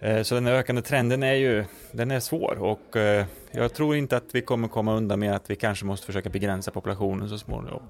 Eh, 0.00 0.22
så 0.22 0.34
den 0.34 0.46
ökande 0.46 0.82
trenden 0.82 1.22
är 1.22 1.34
ju 1.34 1.64
den 1.92 2.10
är 2.10 2.20
svår 2.20 2.58
och 2.58 2.96
eh, 2.96 3.26
jag 3.50 3.74
tror 3.74 3.96
inte 3.96 4.16
att 4.16 4.24
vi 4.32 4.42
kommer 4.42 4.68
komma 4.68 4.96
undan 4.96 5.20
med 5.20 5.34
att 5.34 5.50
vi 5.50 5.56
kanske 5.56 5.84
måste 5.84 6.06
försöka 6.06 6.28
begränsa 6.28 6.70
populationen 6.70 7.28
så 7.28 7.38
småningom. 7.38 7.82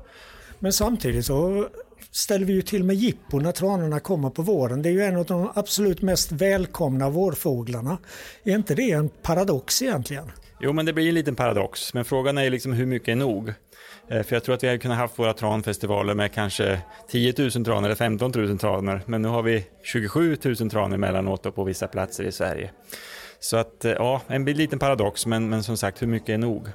Men 0.59 0.73
samtidigt 0.73 1.27
så 1.27 1.69
ställer 2.11 2.47
vi 2.47 2.53
ju 2.53 2.63
till 2.63 2.85
med 2.85 2.97
jippo 2.97 3.39
när 3.39 3.53
tranorna 3.53 4.01
kommer 4.01 4.31
på 4.31 4.43
våren. 4.43 4.83
Det 4.83 4.89
är 4.89 4.93
ju 4.93 5.03
en 5.03 5.17
av 5.17 5.25
de 5.25 5.51
absolut 5.55 6.03
mest 6.03 6.33
välkomna 6.33 7.11
vårfåglarna. 7.11 7.99
Är 8.45 8.55
inte 8.55 8.75
det 8.75 8.91
en 8.91 9.09
paradox 9.09 9.83
egentligen? 9.83 10.33
Jo, 10.61 10.73
men 10.73 10.87
det 10.87 10.93
blir 10.93 11.09
en 11.09 11.15
liten 11.15 11.37
paradox. 11.37 11.95
Men 11.95 12.05
frågan 12.05 12.39
är 12.39 12.51
liksom 12.51 12.73
hur 12.73 12.87
mycket 12.87 13.09
är 13.09 13.17
nog? 13.17 13.55
Eh, 14.11 14.23
för 14.23 14.37
jag 14.37 14.45
tror 14.45 14.55
att 14.55 14.63
vi 14.63 14.67
hade 14.67 14.79
kunnat 14.79 14.99
haft 14.99 15.19
våra 15.19 15.33
tranfestivaler 15.33 16.15
med 16.15 16.33
kanske 16.33 16.81
10 17.09 17.35
000 17.39 17.51
tranor 17.51 17.85
eller 17.85 17.95
15 17.95 18.33
000 18.35 18.59
tranor. 18.59 19.01
Men 19.07 19.23
nu 19.23 19.29
har 19.29 19.43
vi 19.43 19.67
27 19.83 20.37
000 20.45 20.71
tranor 20.71 20.95
emellanåt 20.95 21.55
på 21.55 21.65
vissa 21.65 21.87
platser 21.87 22.25
i 22.25 22.33
Sverige. 22.33 22.71
Så 23.41 23.57
att 23.57 23.85
eh, 23.85 23.93
ja, 23.93 24.23
en 24.27 24.45
liten 24.45 24.79
paradox, 24.79 25.27
men, 25.27 25.49
men 25.49 25.63
som 25.63 25.77
sagt, 25.77 26.03
hur 26.03 26.07
mycket 26.07 26.29
är 26.29 26.39
nog? 26.39 26.69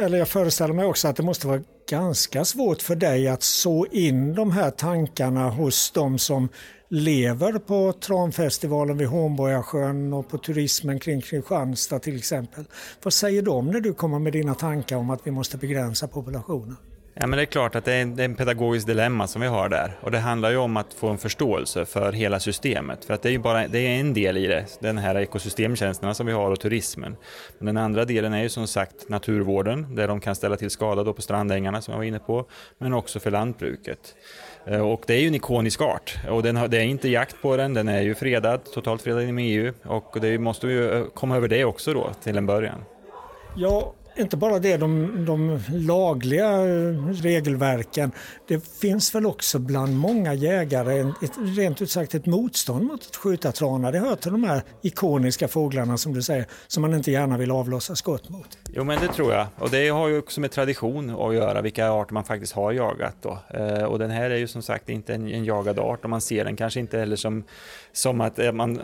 Eller 0.00 0.18
jag 0.18 0.28
föreställer 0.28 0.74
mig 0.74 0.84
också 0.84 1.08
att 1.08 1.16
det 1.16 1.22
måste 1.22 1.46
vara 1.46 1.60
ganska 1.90 2.44
svårt 2.44 2.82
för 2.82 2.94
dig 2.94 3.28
att 3.28 3.42
så 3.42 3.86
in 3.86 4.34
de 4.34 4.50
här 4.50 4.70
tankarna 4.70 5.50
hos 5.50 5.90
de 5.90 6.18
som 6.18 6.48
lever 6.88 7.52
på 7.58 7.92
tranfestivalen 7.92 8.98
vid 8.98 9.08
Hornborgasjön 9.08 10.12
och 10.12 10.28
på 10.28 10.38
turismen 10.38 10.98
kring 10.98 11.20
Kristianstad 11.20 11.98
till 11.98 12.16
exempel. 12.16 12.64
Vad 13.02 13.12
säger 13.12 13.42
de 13.42 13.66
när 13.66 13.80
du 13.80 13.94
kommer 13.94 14.18
med 14.18 14.32
dina 14.32 14.54
tankar 14.54 14.96
om 14.96 15.10
att 15.10 15.26
vi 15.26 15.30
måste 15.30 15.56
begränsa 15.56 16.08
populationen? 16.08 16.76
Ja, 17.18 17.26
men 17.26 17.36
det 17.36 17.42
är 17.42 17.46
klart 17.46 17.74
att 17.74 17.84
det 17.84 17.92
är, 17.92 18.02
en, 18.02 18.16
det 18.16 18.22
är 18.22 18.24
en 18.24 18.34
pedagogisk 18.34 18.86
dilemma 18.86 19.26
som 19.26 19.42
vi 19.42 19.48
har 19.48 19.68
där. 19.68 19.98
Och 20.00 20.10
det 20.10 20.18
handlar 20.18 20.50
ju 20.50 20.56
om 20.56 20.76
att 20.76 20.94
få 20.94 21.08
en 21.08 21.18
förståelse 21.18 21.84
för 21.84 22.12
hela 22.12 22.40
systemet. 22.40 23.04
För 23.04 23.14
att 23.14 23.22
det 23.22 23.28
är 23.28 23.32
ju 23.32 23.38
bara 23.38 23.68
det 23.68 23.78
är 23.78 24.00
en 24.00 24.14
del 24.14 24.36
i 24.36 24.46
det, 24.46 24.66
den 24.80 24.98
här 24.98 25.14
ekosystemtjänsterna 25.14 26.14
som 26.14 26.26
vi 26.26 26.32
har 26.32 26.50
och 26.50 26.60
turismen. 26.60 27.16
Men 27.58 27.66
den 27.66 27.84
andra 27.84 28.04
delen 28.04 28.32
är 28.32 28.42
ju 28.42 28.48
som 28.48 28.66
sagt 28.66 29.08
naturvården, 29.08 29.94
där 29.94 30.08
de 30.08 30.20
kan 30.20 30.34
ställa 30.34 30.56
till 30.56 30.70
skada 30.70 31.04
då 31.04 31.12
på 31.12 31.22
strandängarna 31.22 31.82
som 31.82 31.92
jag 31.92 31.98
var 31.98 32.04
inne 32.04 32.18
på. 32.18 32.48
Men 32.78 32.92
också 32.92 33.20
för 33.20 33.30
lantbruket. 33.30 34.14
Eh, 34.66 34.80
och 34.80 35.02
det 35.06 35.14
är 35.14 35.20
ju 35.20 35.26
en 35.26 35.34
ikonisk 35.34 35.80
art 35.80 36.18
och 36.30 36.42
den 36.42 36.56
har, 36.56 36.68
det 36.68 36.78
är 36.78 36.82
inte 36.82 37.08
jakt 37.08 37.42
på 37.42 37.56
den, 37.56 37.74
den 37.74 37.88
är 37.88 38.00
ju 38.00 38.14
fredad, 38.14 38.64
totalt 38.64 39.02
fredad 39.02 39.22
inom 39.22 39.38
EU. 39.38 39.72
Och 39.82 40.16
det 40.20 40.38
måste 40.38 40.66
ju 40.66 40.90
eh, 40.90 41.04
komma 41.14 41.36
över 41.36 41.48
det 41.48 41.64
också 41.64 41.94
då 41.94 42.10
till 42.22 42.36
en 42.36 42.46
början. 42.46 42.84
Ja, 43.56 43.92
inte 44.18 44.36
bara 44.36 44.58
det, 44.58 44.76
de, 44.76 45.24
de 45.24 45.60
lagliga 45.68 46.50
eh, 46.50 47.06
regelverken. 47.08 48.12
Det 48.48 48.68
finns 48.68 49.14
väl 49.14 49.26
också 49.26 49.58
bland 49.58 49.96
många 49.96 50.34
jägare 50.34 51.00
ett, 51.00 51.32
rent 51.56 51.82
ut 51.82 51.90
sagt 51.90 52.14
ett 52.14 52.26
motstånd 52.26 52.84
mot 52.84 53.06
att 53.06 53.16
skjuta 53.16 53.52
trana. 53.52 53.90
Det 53.90 53.98
hör 53.98 54.16
till 54.16 54.32
de 54.32 54.44
här 54.44 54.62
ikoniska 54.82 55.48
fåglarna 55.48 55.96
som 55.96 56.14
du 56.14 56.22
säger, 56.22 56.46
som 56.66 56.82
man 56.82 56.94
inte 56.94 57.10
gärna 57.10 57.38
vill 57.38 57.50
avlossa 57.50 57.94
skott 57.94 58.28
mot. 58.28 58.58
Jo 58.72 58.84
men 58.84 59.00
det 59.00 59.08
tror 59.08 59.32
jag. 59.32 59.46
Och 59.58 59.70
det 59.70 59.88
har 59.88 60.08
ju 60.08 60.18
också 60.18 60.40
med 60.40 60.50
tradition 60.50 61.10
att 61.10 61.34
göra, 61.34 61.62
vilka 61.62 61.90
arter 61.90 62.14
man 62.14 62.24
faktiskt 62.24 62.52
har 62.52 62.72
jagat. 62.72 63.16
Då. 63.22 63.38
Eh, 63.48 63.84
och 63.84 63.98
den 63.98 64.10
här 64.10 64.30
är 64.30 64.36
ju 64.36 64.48
som 64.48 64.62
sagt 64.62 64.88
inte 64.88 65.14
en, 65.14 65.28
en 65.28 65.44
jagad 65.44 65.78
art 65.78 66.04
och 66.04 66.10
man 66.10 66.20
ser 66.20 66.44
den 66.44 66.56
kanske 66.56 66.80
inte 66.80 66.98
heller 66.98 67.16
som, 67.16 67.44
som 67.96 68.20
att 68.20 68.38
eh, 68.38 68.52
man, 68.52 68.80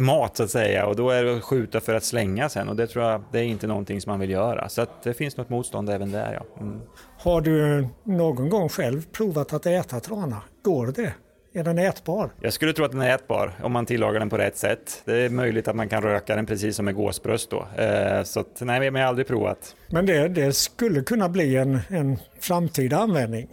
mat 0.00 0.36
så 0.36 0.42
att 0.42 0.50
säga. 0.50 0.86
Och 0.86 0.96
då 0.96 1.10
är 1.10 1.24
det 1.24 1.36
att 1.36 1.44
skjuta 1.44 1.80
för 1.80 1.94
att 1.94 2.04
slänga 2.04 2.48
sen 2.48 2.68
och 2.68 2.76
det 2.76 2.86
tror 2.86 3.04
jag, 3.04 3.22
det 3.32 3.38
är 3.38 3.44
inte 3.44 3.66
någonting 3.66 4.00
som 4.00 4.10
man 4.10 4.20
vill 4.20 4.30
göra. 4.30 4.68
Så 4.68 4.82
att 4.82 5.02
det 5.02 5.14
finns 5.14 5.36
något 5.36 5.48
motstånd 5.48 5.90
även 5.90 6.12
där 6.12 6.32
ja. 6.32 6.62
Mm. 6.62 6.80
Har 7.18 7.40
du 7.40 7.86
någon 8.04 8.48
gång 8.48 8.68
själv 8.68 9.06
provat 9.12 9.52
att 9.52 9.66
äta 9.66 10.00
trana? 10.00 10.42
Går 10.62 10.86
det? 10.86 11.12
Är 11.52 11.64
den 11.64 11.78
ätbar? 11.78 12.30
Jag 12.40 12.52
skulle 12.52 12.72
tro 12.72 12.84
att 12.84 12.92
den 12.92 13.00
är 13.00 13.14
ätbar 13.14 13.52
om 13.62 13.72
man 13.72 13.86
tillagar 13.86 14.20
den 14.20 14.30
på 14.30 14.38
rätt 14.38 14.56
sätt. 14.56 15.02
Det 15.04 15.16
är 15.16 15.30
möjligt 15.30 15.68
att 15.68 15.76
man 15.76 15.88
kan 15.88 16.02
röka 16.02 16.36
den 16.36 16.46
precis 16.46 16.76
som 16.76 16.84
med 16.84 16.94
gåsbröst 16.94 17.50
då. 17.50 17.82
Eh, 17.82 18.22
så 18.22 18.40
att, 18.40 18.60
nej, 18.60 18.80
men 18.80 18.94
jag 18.94 19.00
har 19.00 19.08
aldrig 19.08 19.26
provat. 19.26 19.76
Men 19.90 20.06
det, 20.06 20.28
det 20.28 20.52
skulle 20.52 21.02
kunna 21.02 21.28
bli 21.28 21.56
en, 21.56 21.78
en 21.88 22.18
framtida 22.40 22.96
användning? 22.96 23.48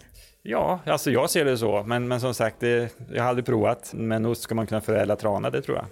Ja, 0.48 0.80
alltså 0.86 1.10
jag 1.10 1.30
ser 1.30 1.44
det 1.44 1.58
så. 1.58 1.84
Men, 1.86 2.08
men 2.08 2.20
som 2.20 2.34
sagt, 2.34 2.56
det, 2.60 2.96
jag 3.12 3.22
har 3.22 3.28
aldrig 3.28 3.46
provat. 3.46 3.90
Men 3.94 4.22
nog 4.22 4.36
ska 4.36 4.54
man 4.54 4.66
kunna 4.66 4.80
förädla 4.80 5.16
trana, 5.16 5.50
det 5.50 5.62
tror 5.62 5.76
jag. 5.76 5.86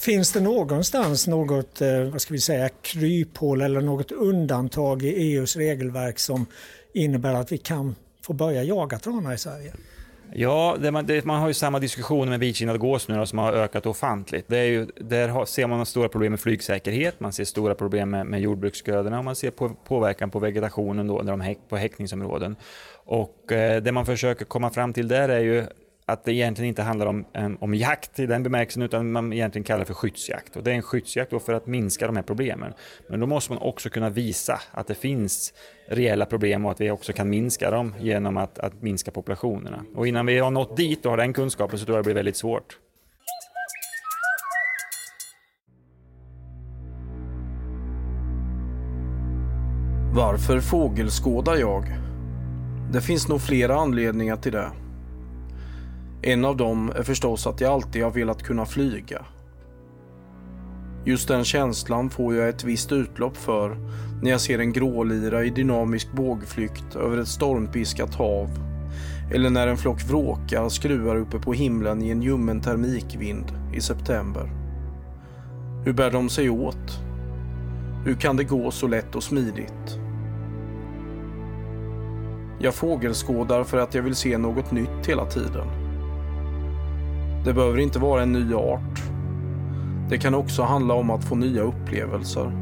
Finns 0.00 0.32
det 0.32 0.40
någonstans 0.40 1.26
något, 1.26 1.80
eh, 1.80 2.02
vad 2.02 2.20
ska 2.20 2.34
vi 2.34 2.40
säga, 2.40 2.68
kryphål 2.68 3.62
eller 3.62 3.80
något 3.80 4.12
undantag 4.12 5.02
i 5.02 5.08
EUs 5.08 5.56
regelverk 5.56 6.18
som 6.18 6.46
innebär 6.94 7.34
att 7.34 7.52
vi 7.52 7.58
kan 7.58 7.94
få 8.26 8.32
börja 8.32 8.62
jaga 8.62 8.98
trana 8.98 9.34
i 9.34 9.38
Sverige? 9.38 9.72
Ja, 10.34 10.76
det 10.80 10.90
man, 10.90 11.06
det, 11.06 11.24
man, 11.24 11.40
har 11.40 11.48
ju 11.48 11.54
samma 11.54 11.78
diskussion 11.78 12.28
med 12.28 12.40
vitkindad 12.40 12.78
gås 12.78 13.08
nu 13.08 13.26
som 13.26 13.38
har 13.38 13.52
ökat 13.52 13.86
ofantligt. 13.86 14.48
Det 14.48 14.58
är 14.58 14.64
ju, 14.64 14.86
där 14.96 15.28
har, 15.28 15.44
ser 15.44 15.66
man 15.66 15.86
stora 15.86 16.08
problem 16.08 16.32
med 16.32 16.40
flygsäkerhet, 16.40 17.20
man 17.20 17.32
ser 17.32 17.44
stora 17.44 17.74
problem 17.74 18.10
med, 18.10 18.26
med 18.26 18.40
jordbruksgrödorna 18.40 19.18
och 19.18 19.24
man 19.24 19.36
ser 19.36 19.50
på, 19.50 19.68
påverkan 19.68 20.30
på 20.30 20.38
vegetationen 20.38 21.06
då, 21.06 21.22
när 21.22 21.32
de 21.32 21.40
häck, 21.40 21.58
på 21.68 21.76
häckningsområden. 21.76 22.56
Och 23.04 23.52
eh, 23.52 23.82
det 23.82 23.92
man 23.92 24.06
försöker 24.06 24.44
komma 24.44 24.70
fram 24.70 24.92
till 24.92 25.08
där 25.08 25.28
är 25.28 25.40
ju 25.40 25.66
att 26.06 26.24
det 26.24 26.32
egentligen 26.32 26.68
inte 26.68 26.82
handlar 26.82 27.06
om, 27.06 27.24
eh, 27.32 27.50
om 27.60 27.74
jakt 27.74 28.20
i 28.20 28.26
den 28.26 28.42
bemärkelsen 28.42 28.82
utan 28.82 29.12
man 29.12 29.32
egentligen 29.32 29.64
kallar 29.64 29.80
det 29.80 29.86
för 29.86 29.94
skyddsjakt. 29.94 30.56
Och 30.56 30.62
det 30.62 30.70
är 30.70 30.74
en 30.74 30.82
skyddsjakt 30.82 31.30
då 31.30 31.38
för 31.38 31.52
att 31.52 31.66
minska 31.66 32.06
de 32.06 32.16
här 32.16 32.22
problemen. 32.22 32.72
Men 33.08 33.20
då 33.20 33.26
måste 33.26 33.52
man 33.52 33.62
också 33.62 33.90
kunna 33.90 34.10
visa 34.10 34.60
att 34.70 34.86
det 34.86 34.94
finns 34.94 35.52
reella 35.88 36.26
problem 36.26 36.64
och 36.64 36.70
att 36.70 36.80
vi 36.80 36.90
också 36.90 37.12
kan 37.12 37.30
minska 37.30 37.70
dem 37.70 37.94
genom 38.00 38.36
att, 38.36 38.58
att 38.58 38.82
minska 38.82 39.10
populationerna. 39.10 39.84
Och 39.94 40.06
innan 40.06 40.26
vi 40.26 40.38
har 40.38 40.50
nått 40.50 40.76
dit 40.76 41.04
och 41.04 41.10
har 41.10 41.16
den 41.16 41.32
kunskapen 41.32 41.78
så 41.78 41.84
tror 41.84 41.98
jag 41.98 42.04
det 42.04 42.06
blir 42.06 42.14
väldigt 42.14 42.36
svårt. 42.36 42.78
Varför 50.14 50.60
fågelskådar 50.60 51.56
jag? 51.56 52.01
Det 52.92 53.00
finns 53.00 53.28
nog 53.28 53.40
flera 53.40 53.76
anledningar 53.76 54.36
till 54.36 54.52
det. 54.52 54.70
En 56.22 56.44
av 56.44 56.56
dem 56.56 56.92
är 56.96 57.02
förstås 57.02 57.46
att 57.46 57.60
jag 57.60 57.72
alltid 57.72 58.04
har 58.04 58.10
velat 58.10 58.42
kunna 58.42 58.66
flyga. 58.66 59.26
Just 61.04 61.28
den 61.28 61.44
känslan 61.44 62.10
får 62.10 62.34
jag 62.34 62.48
ett 62.48 62.64
visst 62.64 62.92
utlopp 62.92 63.36
för 63.36 63.76
när 64.22 64.30
jag 64.30 64.40
ser 64.40 64.58
en 64.58 64.72
grålira 64.72 65.44
i 65.44 65.50
dynamisk 65.50 66.12
bågflykt 66.12 66.96
över 66.96 67.18
ett 67.18 67.28
stormpiskat 67.28 68.14
hav. 68.14 68.48
Eller 69.34 69.50
när 69.50 69.66
en 69.66 69.76
flock 69.76 70.02
vråkar 70.02 70.68
skruvar 70.68 71.16
uppe 71.16 71.38
på 71.38 71.52
himlen 71.52 72.02
i 72.02 72.10
en 72.10 72.22
ljummen 72.22 72.60
termikvind 72.60 73.52
i 73.74 73.80
september. 73.80 74.50
Hur 75.84 75.92
bär 75.92 76.10
de 76.10 76.28
sig 76.28 76.50
åt? 76.50 77.00
Hur 78.04 78.14
kan 78.14 78.36
det 78.36 78.44
gå 78.44 78.70
så 78.70 78.86
lätt 78.86 79.14
och 79.14 79.22
smidigt? 79.22 80.01
Jag 82.58 82.74
fågelskådar 82.74 83.64
för 83.64 83.78
att 83.78 83.94
jag 83.94 84.02
vill 84.02 84.14
se 84.14 84.38
något 84.38 84.72
nytt 84.72 85.06
hela 85.06 85.26
tiden. 85.26 85.66
Det 87.44 87.52
behöver 87.52 87.78
inte 87.78 87.98
vara 87.98 88.22
en 88.22 88.32
ny 88.32 88.54
art. 88.54 89.02
Det 90.10 90.18
kan 90.18 90.34
också 90.34 90.62
handla 90.62 90.94
om 90.94 91.10
att 91.10 91.24
få 91.24 91.34
nya 91.34 91.62
upplevelser. 91.62 92.52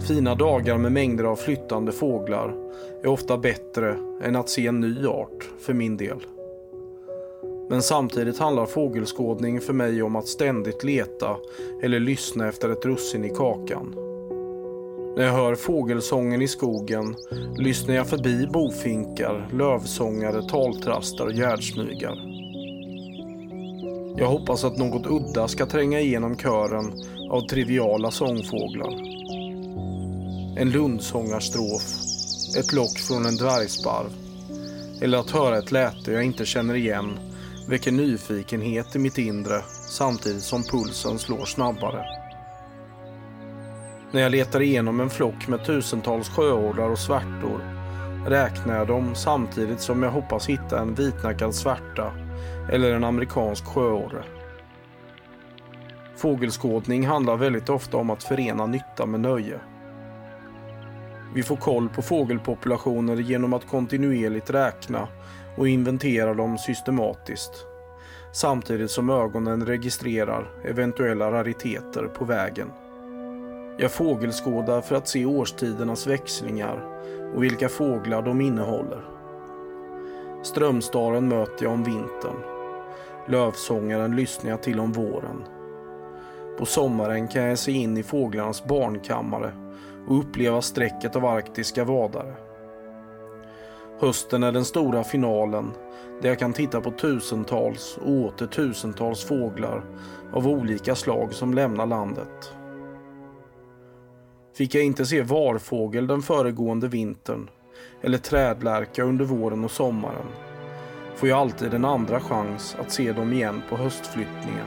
Fina 0.00 0.34
dagar 0.34 0.78
med 0.78 0.92
mängder 0.92 1.24
av 1.24 1.36
flyttande 1.36 1.92
fåglar 1.92 2.54
är 3.02 3.08
ofta 3.08 3.38
bättre 3.38 3.96
än 4.22 4.36
att 4.36 4.48
se 4.48 4.66
en 4.66 4.80
ny 4.80 5.06
art 5.06 5.50
för 5.60 5.74
min 5.74 5.96
del. 5.96 6.26
Men 7.70 7.82
samtidigt 7.82 8.38
handlar 8.38 8.66
fågelskådning 8.66 9.60
för 9.60 9.72
mig 9.72 10.02
om 10.02 10.16
att 10.16 10.28
ständigt 10.28 10.84
leta 10.84 11.36
eller 11.82 12.00
lyssna 12.00 12.48
efter 12.48 12.68
ett 12.68 12.86
russin 12.86 13.24
i 13.24 13.30
kakan. 13.30 14.11
När 15.16 15.24
jag 15.24 15.32
hör 15.32 15.54
fågelsången 15.54 16.42
i 16.42 16.48
skogen 16.48 17.16
lyssnar 17.56 17.94
jag 17.94 18.08
förbi 18.08 18.46
bofinkar, 18.46 19.48
lövsångare, 19.52 20.42
taltrastar 20.42 21.26
och 21.26 21.32
gärdsmygar. 21.32 22.16
Jag 24.18 24.28
hoppas 24.28 24.64
att 24.64 24.78
något 24.78 25.06
udda 25.06 25.48
ska 25.48 25.66
tränga 25.66 26.00
igenom 26.00 26.36
kören 26.36 26.92
av 27.30 27.40
triviala 27.40 28.10
sångfåglar. 28.10 28.92
En 30.58 30.70
lundsångarstrof 30.70 31.82
ett 32.58 32.72
lock 32.72 32.98
från 32.98 33.26
en 33.26 33.36
dvärgsparv 33.36 34.10
eller 35.02 35.18
att 35.18 35.30
höra 35.30 35.58
ett 35.58 35.72
läte 35.72 36.12
jag 36.12 36.24
inte 36.24 36.44
känner 36.44 36.74
igen 36.74 37.18
väcker 37.68 37.92
nyfikenhet 37.92 38.96
i 38.96 38.98
mitt 38.98 39.18
inre 39.18 39.62
samtidigt 39.88 40.42
som 40.42 40.62
pulsen 40.62 41.18
slår 41.18 41.44
snabbare. 41.44 42.21
När 44.12 44.20
jag 44.20 44.32
letar 44.32 44.62
igenom 44.62 45.00
en 45.00 45.10
flock 45.10 45.48
med 45.48 45.64
tusentals 45.64 46.28
sjöorrar 46.28 46.90
och 46.90 46.98
svärtor 46.98 47.60
räknar 48.26 48.76
jag 48.76 48.86
dem 48.86 49.14
samtidigt 49.14 49.80
som 49.80 50.02
jag 50.02 50.10
hoppas 50.10 50.48
hitta 50.48 50.80
en 50.80 50.94
vitnackad 50.94 51.54
svärta 51.54 52.12
eller 52.72 52.94
en 52.94 53.04
amerikansk 53.04 53.64
sjöorre. 53.64 54.24
Fågelskådning 56.16 57.06
handlar 57.06 57.36
väldigt 57.36 57.68
ofta 57.68 57.96
om 57.96 58.10
att 58.10 58.22
förena 58.22 58.66
nytta 58.66 59.06
med 59.06 59.20
nöje. 59.20 59.60
Vi 61.34 61.42
får 61.42 61.56
koll 61.56 61.88
på 61.88 62.02
fågelpopulationer 62.02 63.16
genom 63.16 63.52
att 63.52 63.68
kontinuerligt 63.68 64.50
räkna 64.50 65.08
och 65.56 65.68
inventera 65.68 66.34
dem 66.34 66.58
systematiskt. 66.58 67.66
Samtidigt 68.32 68.90
som 68.90 69.10
ögonen 69.10 69.66
registrerar 69.66 70.50
eventuella 70.64 71.32
rariteter 71.32 72.04
på 72.04 72.24
vägen. 72.24 72.70
Jag 73.82 73.92
fågelskådar 73.92 74.80
för 74.80 74.94
att 74.94 75.08
se 75.08 75.26
årstidernas 75.26 76.06
växlingar 76.06 77.02
och 77.34 77.42
vilka 77.42 77.68
fåglar 77.68 78.22
de 78.22 78.40
innehåller. 78.40 79.04
Strömstaren 80.42 81.28
möter 81.28 81.64
jag 81.64 81.72
om 81.72 81.84
vintern. 81.84 82.36
Lövsångaren 83.28 84.16
lyssnar 84.16 84.50
jag 84.50 84.62
till 84.62 84.80
om 84.80 84.92
våren. 84.92 85.44
På 86.58 86.66
sommaren 86.66 87.28
kan 87.28 87.42
jag 87.42 87.58
se 87.58 87.72
in 87.72 87.96
i 87.96 88.02
fåglarnas 88.02 88.64
barnkammare 88.64 89.52
och 90.08 90.18
uppleva 90.18 90.62
sträcket 90.62 91.16
av 91.16 91.24
arktiska 91.24 91.84
vadare. 91.84 92.34
Hösten 94.00 94.42
är 94.42 94.52
den 94.52 94.64
stora 94.64 95.04
finalen 95.04 95.70
där 96.20 96.28
jag 96.28 96.38
kan 96.38 96.52
titta 96.52 96.80
på 96.80 96.90
tusentals 96.90 97.98
och 98.02 98.10
åter 98.10 98.46
tusentals 98.46 99.24
fåglar 99.24 99.84
av 100.32 100.48
olika 100.48 100.94
slag 100.94 101.32
som 101.32 101.54
lämnar 101.54 101.86
landet. 101.86 102.54
Fick 104.54 104.74
jag 104.74 104.84
inte 104.84 105.06
se 105.06 105.22
varfågel 105.22 106.06
den 106.06 106.22
föregående 106.22 106.88
vintern 106.88 107.50
eller 108.02 108.18
trädlärka 108.18 109.02
under 109.02 109.24
våren 109.24 109.64
och 109.64 109.70
sommaren 109.70 110.26
får 111.22 111.28
jag 111.28 111.38
alltid 111.38 111.74
en 111.74 111.84
andra 111.84 112.20
chans 112.20 112.76
att 112.78 112.92
se 112.92 113.12
dem 113.12 113.32
igen 113.32 113.62
på 113.68 113.76
höstflyttningen. 113.76 114.66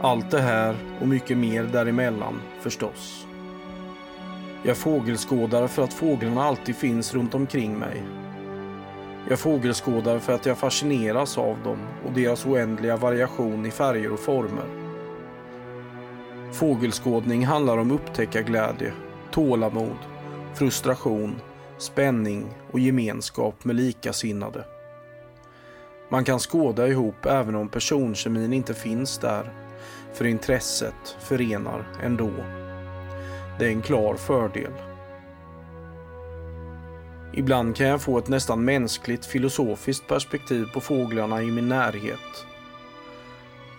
Allt 0.00 0.30
det 0.30 0.40
här 0.40 0.76
och 1.00 1.08
mycket 1.08 1.36
mer 1.36 1.64
däremellan 1.64 2.40
förstås. 2.60 3.26
Jag 4.62 4.76
fågelskådar 4.76 5.66
för 5.66 5.84
att 5.84 5.92
fåglarna 5.92 6.44
alltid 6.44 6.76
finns 6.76 7.14
runt 7.14 7.34
omkring 7.34 7.78
mig. 7.78 8.02
Jag 9.28 9.38
fågelskådar 9.38 10.18
för 10.18 10.32
att 10.32 10.46
jag 10.46 10.58
fascineras 10.58 11.38
av 11.38 11.56
dem 11.64 11.78
och 12.06 12.12
deras 12.12 12.46
oändliga 12.46 12.96
variation 12.96 13.66
i 13.66 13.70
färger 13.70 14.12
och 14.12 14.20
former. 14.20 14.81
Fågelskådning 16.52 17.46
handlar 17.46 17.78
om 17.78 17.90
upptäckarglädje, 17.90 18.92
tålamod, 19.30 19.96
frustration, 20.54 21.40
spänning 21.78 22.46
och 22.70 22.80
gemenskap 22.80 23.64
med 23.64 23.76
likasinnade. 23.76 24.64
Man 26.08 26.24
kan 26.24 26.38
skåda 26.38 26.88
ihop 26.88 27.26
även 27.26 27.54
om 27.54 27.68
personkemin 27.68 28.52
inte 28.52 28.74
finns 28.74 29.18
där, 29.18 29.52
för 30.12 30.24
intresset 30.24 31.16
förenar 31.20 31.84
ändå. 32.02 32.30
Det 33.58 33.64
är 33.66 33.70
en 33.70 33.82
klar 33.82 34.14
fördel. 34.14 34.72
Ibland 37.34 37.76
kan 37.76 37.86
jag 37.86 38.02
få 38.02 38.18
ett 38.18 38.28
nästan 38.28 38.64
mänskligt 38.64 39.26
filosofiskt 39.26 40.08
perspektiv 40.08 40.66
på 40.74 40.80
fåglarna 40.80 41.42
i 41.42 41.50
min 41.50 41.68
närhet. 41.68 42.46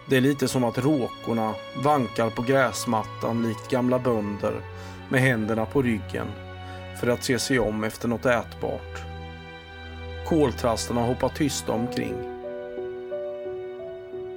Det 0.05 0.17
är 0.17 0.21
lite 0.21 0.47
som 0.47 0.63
att 0.63 0.77
råkorna 0.77 1.53
vankar 1.83 2.29
på 2.29 2.41
gräsmattan 2.41 3.47
likt 3.47 3.69
gamla 3.69 3.99
bönder 3.99 4.61
med 5.09 5.21
händerna 5.21 5.65
på 5.65 5.81
ryggen 5.81 6.27
för 7.01 7.07
att 7.07 7.23
se 7.23 7.39
sig 7.39 7.59
om 7.59 7.83
efter 7.83 8.07
något 8.07 8.25
ätbart. 8.25 9.01
Koltrasterna 10.25 11.01
hoppar 11.01 11.29
tysta 11.29 11.71
omkring. 11.71 12.15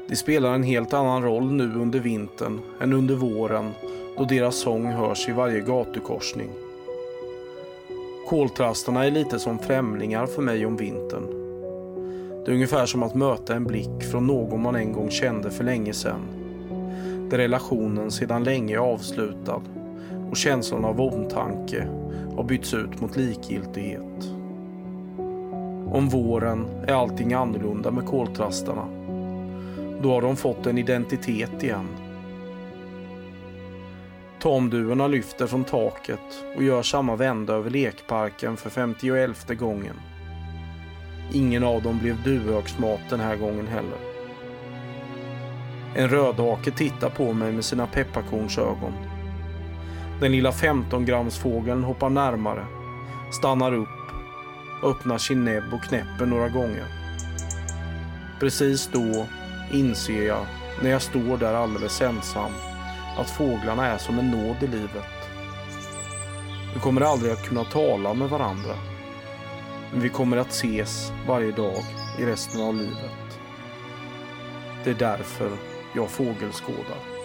De 0.09 0.17
spelar 0.17 0.55
en 0.55 0.63
helt 0.63 0.93
annan 0.93 1.23
roll 1.23 1.53
nu 1.53 1.75
under 1.75 2.01
vintern 2.01 2.61
än 2.81 2.93
under 2.93 3.15
våren 3.15 3.73
då 4.17 4.25
deras 4.25 4.57
sång 4.57 4.87
hörs 4.87 5.29
i 5.29 5.33
varje 5.33 5.61
gatukorsning. 5.61 6.51
Koltrasterna 8.29 9.05
är 9.05 9.11
lite 9.11 9.39
som 9.39 9.59
främlingar 9.59 10.27
för 10.27 10.43
mig 10.43 10.67
om 10.67 10.77
vintern. 10.77 11.36
Det 12.47 12.53
är 12.53 12.55
ungefär 12.55 12.87
som 12.87 13.03
att 13.03 13.15
möta 13.15 13.55
en 13.55 13.65
blick 13.65 14.03
från 14.11 14.27
någon 14.27 14.63
man 14.63 14.77
en 14.77 14.93
gång 14.93 15.11
kände 15.11 15.51
för 15.51 15.65
länge 15.65 15.93
sedan. 15.93 16.21
Där 17.31 17.39
relationen 17.39 18.11
sedan 18.11 18.45
länge 18.45 18.75
är 18.75 18.79
avslutad 18.79 19.63
och 20.31 20.37
känslan 20.37 20.85
av 20.85 21.01
omtanke 21.01 21.89
har 22.37 22.45
bytts 22.45 22.75
ut 22.75 23.01
mot 23.01 23.17
likgiltighet. 23.17 24.31
Om 25.93 26.09
våren 26.09 26.67
är 26.87 26.93
allting 26.93 27.33
annorlunda 27.33 27.91
med 27.91 28.07
koltrastarna. 28.07 28.87
Då 30.03 30.11
har 30.13 30.23
de 30.23 30.37
fått 30.37 30.67
en 30.67 30.79
identitet 30.79 31.63
igen. 31.63 31.89
Tamduvorna 34.43 35.07
lyfter 35.07 35.47
från 35.47 35.65
taket 35.65 36.45
och 36.57 36.63
gör 36.63 36.83
samma 36.83 37.17
vända 37.17 37.55
över 37.55 37.71
lekparken 37.71 38.57
för 38.57 38.71
51 38.71 39.59
gången. 39.59 39.97
Ingen 41.33 41.65
av 41.65 41.83
dem 41.83 41.99
blev 41.99 42.23
duvhöksmat 42.23 43.01
den 43.11 43.21
här 43.21 43.37
gången 43.37 43.67
heller. 43.67 43.99
En 45.95 46.09
rödhake 46.09 46.71
tittar 46.71 47.11
på 47.11 47.33
mig 47.33 47.53
med 47.53 47.65
sina 47.65 47.87
pepparkornsögon. 47.87 48.93
Den 50.21 50.33
lilla 50.33 50.51
15-gramsfågeln 50.51 51.85
hoppar 51.85 52.11
närmare, 52.11 52.67
stannar 53.33 53.75
upp, 53.75 53.89
öppnar 54.83 55.19
sin 55.19 55.45
näbb 55.45 55.65
och 55.73 55.83
knäpper 55.83 56.27
några 56.27 56.49
gånger. 56.49 56.87
Precis 58.41 58.91
då 58.93 59.27
inser 59.73 60.27
jag, 60.27 60.47
när 60.83 60.91
jag 60.91 61.03
står 61.03 61.37
där 61.37 61.55
alldeles 61.55 62.03
ensam, 62.03 62.53
att 63.19 63.31
fåglarna 63.31 63.87
är 63.87 63.99
som 63.99 64.19
en 64.19 64.31
nåd 64.31 64.57
i 64.63 64.67
livet. 64.67 65.31
Vi 66.75 66.81
kommer 66.81 67.01
aldrig 67.01 67.33
att 67.33 67.49
kunna 67.49 67.65
tala 67.65 68.15
med 68.15 68.29
varandra. 68.29 68.75
Men 69.93 70.01
vi 70.01 70.09
kommer 70.09 70.37
att 70.37 70.51
ses 70.51 71.13
varje 71.29 71.53
dag 71.53 71.83
i 72.19 72.25
resten 72.25 72.61
av 72.61 72.75
livet. 72.75 73.39
Det 74.85 74.91
är 74.91 74.95
därför 74.95 75.51
jag 75.95 76.11
fågelskådar. 76.11 77.17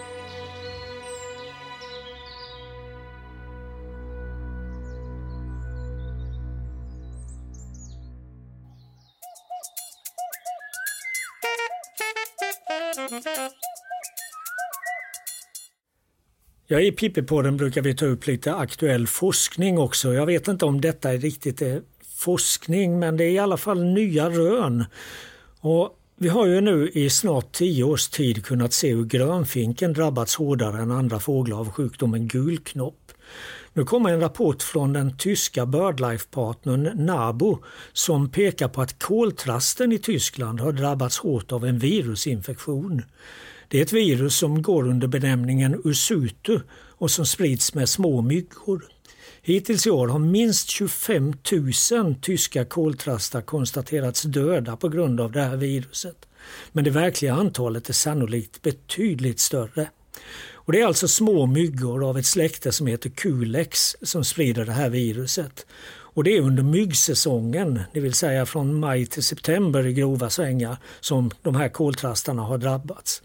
Ja, 16.67 16.80
I 16.80 16.91
Pippipodden 16.91 17.58
brukar 17.58 17.82
vi 17.82 17.95
ta 17.95 18.06
upp 18.06 18.28
lite 18.28 18.56
aktuell 18.56 19.08
forskning 19.08 19.78
också. 19.78 20.13
Jag 20.13 20.26
vet 20.26 20.47
inte 20.47 20.65
om 20.65 20.82
detta 20.82 21.13
är 21.13 21.17
riktigt 21.17 21.62
är 21.62 21.82
forskning 22.21 22.99
men 22.99 23.17
det 23.17 23.23
är 23.23 23.31
i 23.31 23.39
alla 23.39 23.57
fall 23.57 23.84
nya 23.84 24.29
rön. 24.29 24.86
Och 25.60 25.97
vi 26.17 26.29
har 26.29 26.45
ju 26.45 26.62
nu 26.62 26.89
i 26.93 27.10
snart 27.10 27.51
tio 27.51 27.84
års 27.84 28.07
tid 28.07 28.45
kunnat 28.45 28.73
se 28.73 28.93
hur 28.93 29.05
grönfinken 29.05 29.93
drabbats 29.93 30.36
hårdare 30.36 30.81
än 30.81 30.91
andra 30.91 31.19
fåglar 31.19 31.60
av 31.60 31.71
sjukdomen 31.71 32.27
gulknopp. 32.27 33.12
Nu 33.73 33.86
kommer 33.86 34.13
en 34.13 34.19
rapport 34.19 34.63
från 34.63 34.93
den 34.93 35.17
tyska 35.17 35.65
Birdlife-partnern 35.65 37.05
NABO 37.05 37.60
som 37.93 38.29
pekar 38.29 38.67
på 38.67 38.81
att 38.81 38.99
koltrasten 39.03 39.91
i 39.91 39.97
Tyskland 39.97 40.60
har 40.60 40.71
drabbats 40.71 41.17
hårt 41.17 41.51
av 41.51 41.65
en 41.65 41.79
virusinfektion. 41.79 43.01
Det 43.67 43.77
är 43.77 43.81
ett 43.81 43.93
virus 43.93 44.36
som 44.36 44.62
går 44.62 44.88
under 44.88 45.07
benämningen 45.07 45.81
Usutu 45.86 46.60
och 46.71 47.12
som 47.12 47.25
sprids 47.25 47.73
med 47.73 47.89
små 47.89 48.21
myggor. 48.21 48.90
Hittills 49.43 49.88
i 49.88 49.89
år 49.89 50.08
har 50.08 50.19
minst 50.19 50.69
25 50.69 51.34
000 51.91 52.15
tyska 52.21 52.65
koltrastar 52.65 53.41
konstaterats 53.41 54.21
döda 54.21 54.75
på 54.75 54.89
grund 54.89 55.21
av 55.21 55.32
det 55.32 55.41
här 55.41 55.56
viruset. 55.56 56.25
Men 56.71 56.84
det 56.84 56.89
verkliga 56.89 57.34
antalet 57.34 57.89
är 57.89 57.93
sannolikt 57.93 58.62
betydligt 58.62 59.39
större. 59.39 59.89
Och 60.54 60.71
det 60.71 60.82
är 60.82 60.86
alltså 60.86 61.08
små 61.08 61.45
myggor 61.45 62.10
av 62.10 62.17
ett 62.17 62.25
släkte 62.25 62.71
som 62.71 62.88
heter 62.88 63.10
Culex 63.10 63.95
som 64.01 64.23
sprider 64.23 64.65
det 64.65 64.71
här 64.71 64.89
viruset. 64.89 65.65
Och 66.13 66.23
det 66.23 66.38
är 66.38 66.41
under 66.41 66.63
myggsäsongen, 66.63 67.80
det 67.93 67.99
vill 67.99 68.13
säga 68.13 68.45
från 68.45 68.80
maj 68.80 69.06
till 69.06 69.23
september 69.23 69.88
i 69.88 69.93
grova 69.93 70.30
svängar, 70.30 70.77
som 70.99 71.32
de 71.41 71.56
här 71.56 71.69
koltrastarna 71.69 72.41
har 72.41 72.58
drabbats. 72.58 73.21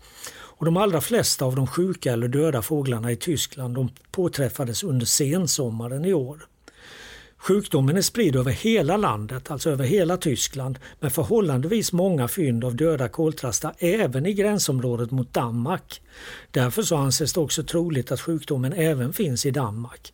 Och 0.57 0.65
de 0.65 0.77
allra 0.77 1.01
flesta 1.01 1.45
av 1.45 1.57
de 1.57 1.67
sjuka 1.67 2.13
eller 2.13 2.29
döda 2.29 2.63
fåglarna 2.63 3.13
i 3.13 3.17
Tyskland 3.17 3.75
de 3.75 3.91
påträffades 4.11 4.85
under 4.85 5.07
sensommaren 5.07 6.05
i 6.05 6.13
år. 6.13 6.47
Sjukdomen 7.39 7.97
är 7.97 8.03
spridd 8.03 8.37
över 8.37 8.51
hela 8.51 8.97
landet, 8.97 9.51
alltså 9.51 9.71
över 9.71 9.85
hela 9.85 10.17
Tyskland, 10.17 10.79
med 11.01 11.13
förhållandevis 11.13 11.93
många 11.93 12.29
fynd 12.29 12.65
av 12.65 12.77
döda 12.77 13.09
koltrastar 13.09 13.75
även 13.79 14.27
i 14.27 14.33
gränsområdet 14.33 15.11
mot 15.11 15.35
Danmark. 15.35 16.03
Därför 16.51 16.83
så 16.83 16.97
anses 16.97 17.33
det 17.33 17.41
också 17.41 17.63
troligt 17.63 18.13
att 18.13 18.21
sjukdomen 18.21 18.73
även 18.73 19.13
finns 19.13 19.47
i 19.47 19.51
Danmark, 19.51 20.13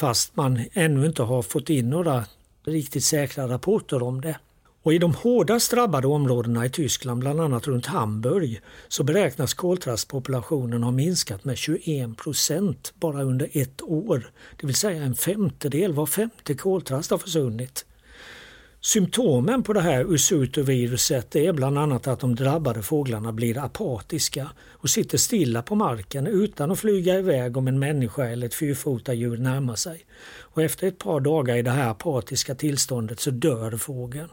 fast 0.00 0.36
man 0.36 0.64
ännu 0.72 1.06
inte 1.06 1.22
har 1.22 1.42
fått 1.42 1.70
in 1.70 1.90
några 1.90 2.24
riktigt 2.64 3.04
säkra 3.04 3.48
rapporter 3.48 4.02
om 4.02 4.20
det. 4.20 4.38
Och 4.84 4.94
I 4.94 4.98
de 4.98 5.14
hårdast 5.14 5.70
drabbade 5.70 6.06
områdena 6.06 6.66
i 6.66 6.70
Tyskland, 6.70 7.20
bland 7.20 7.40
annat 7.40 7.66
runt 7.66 7.86
Hamburg, 7.86 8.60
så 8.88 9.04
beräknas 9.04 9.54
koltrastpopulationen 9.54 10.82
ha 10.82 10.90
minskat 10.90 11.44
med 11.44 11.56
21 11.56 12.16
procent 12.16 12.94
bara 13.00 13.22
under 13.22 13.48
ett 13.52 13.82
år. 13.82 14.30
Det 14.60 14.66
vill 14.66 14.76
säga 14.76 15.02
en 15.02 15.14
femtedel, 15.14 15.92
var 15.92 16.06
femte 16.06 16.54
koltrast 16.54 17.10
har 17.10 17.18
försvunnit. 17.18 17.86
Symptomen 18.80 19.62
på 19.62 19.72
det 19.72 19.80
här 19.80 20.14
usutoviruset 20.14 21.36
är 21.36 21.52
bland 21.52 21.78
annat 21.78 22.06
att 22.06 22.20
de 22.20 22.34
drabbade 22.34 22.82
fåglarna 22.82 23.32
blir 23.32 23.58
apatiska 23.58 24.50
och 24.70 24.90
sitter 24.90 25.18
stilla 25.18 25.62
på 25.62 25.74
marken 25.74 26.26
utan 26.26 26.70
att 26.70 26.80
flyga 26.80 27.18
iväg 27.18 27.56
om 27.56 27.68
en 27.68 27.78
människa 27.78 28.24
eller 28.24 28.46
ett 28.46 28.54
fyrfotadjur 28.54 29.36
närmar 29.36 29.74
sig. 29.76 30.06
Och 30.38 30.62
efter 30.62 30.86
ett 30.86 30.98
par 30.98 31.20
dagar 31.20 31.56
i 31.56 31.62
det 31.62 31.70
här 31.70 31.90
apatiska 31.90 32.54
tillståndet 32.54 33.20
så 33.20 33.30
dör 33.30 33.76
fågeln. 33.76 34.28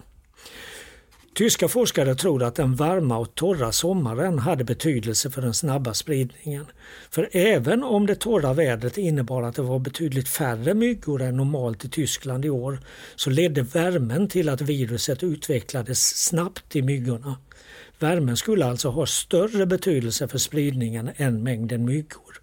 Tyska 1.34 1.68
forskare 1.68 2.16
tror 2.16 2.44
att 2.44 2.56
den 2.56 2.76
varma 2.76 3.18
och 3.18 3.36
torra 3.36 3.72
sommaren 3.72 4.40
hade 4.40 4.64
betydelse 4.64 5.30
för 5.30 5.42
den 5.42 5.54
snabba 5.54 5.94
spridningen. 5.94 6.66
För 7.10 7.30
även 7.32 7.84
om 7.84 8.06
det 8.06 8.16
torra 8.16 8.54
vädret 8.54 8.98
innebar 8.98 9.44
att 9.44 9.56
det 9.56 9.62
var 9.62 9.80
betydligt 9.80 10.30
färre 10.30 10.74
myggor 10.74 11.22
än 11.22 11.38
normalt 11.38 11.86
i 11.86 11.90
Tyskland 11.90 12.46
i 12.46 12.50
år 12.50 12.80
så 13.16 13.30
ledde 13.30 13.62
värmen 13.62 14.28
till 14.28 14.50
att 14.50 14.62
viruset 14.62 15.24
utvecklades 15.24 16.26
snabbt 16.26 16.76
i 16.76 16.82
myggorna. 16.82 17.36
Värmen 18.00 18.38
skulle 18.38 18.66
alltså 18.66 18.90
ha 18.90 19.06
större 19.06 19.66
betydelse 19.66 20.28
för 20.28 20.38
spridningen 20.38 21.12
än 21.16 21.44
mängden 21.44 21.86
myggor. 21.86 22.41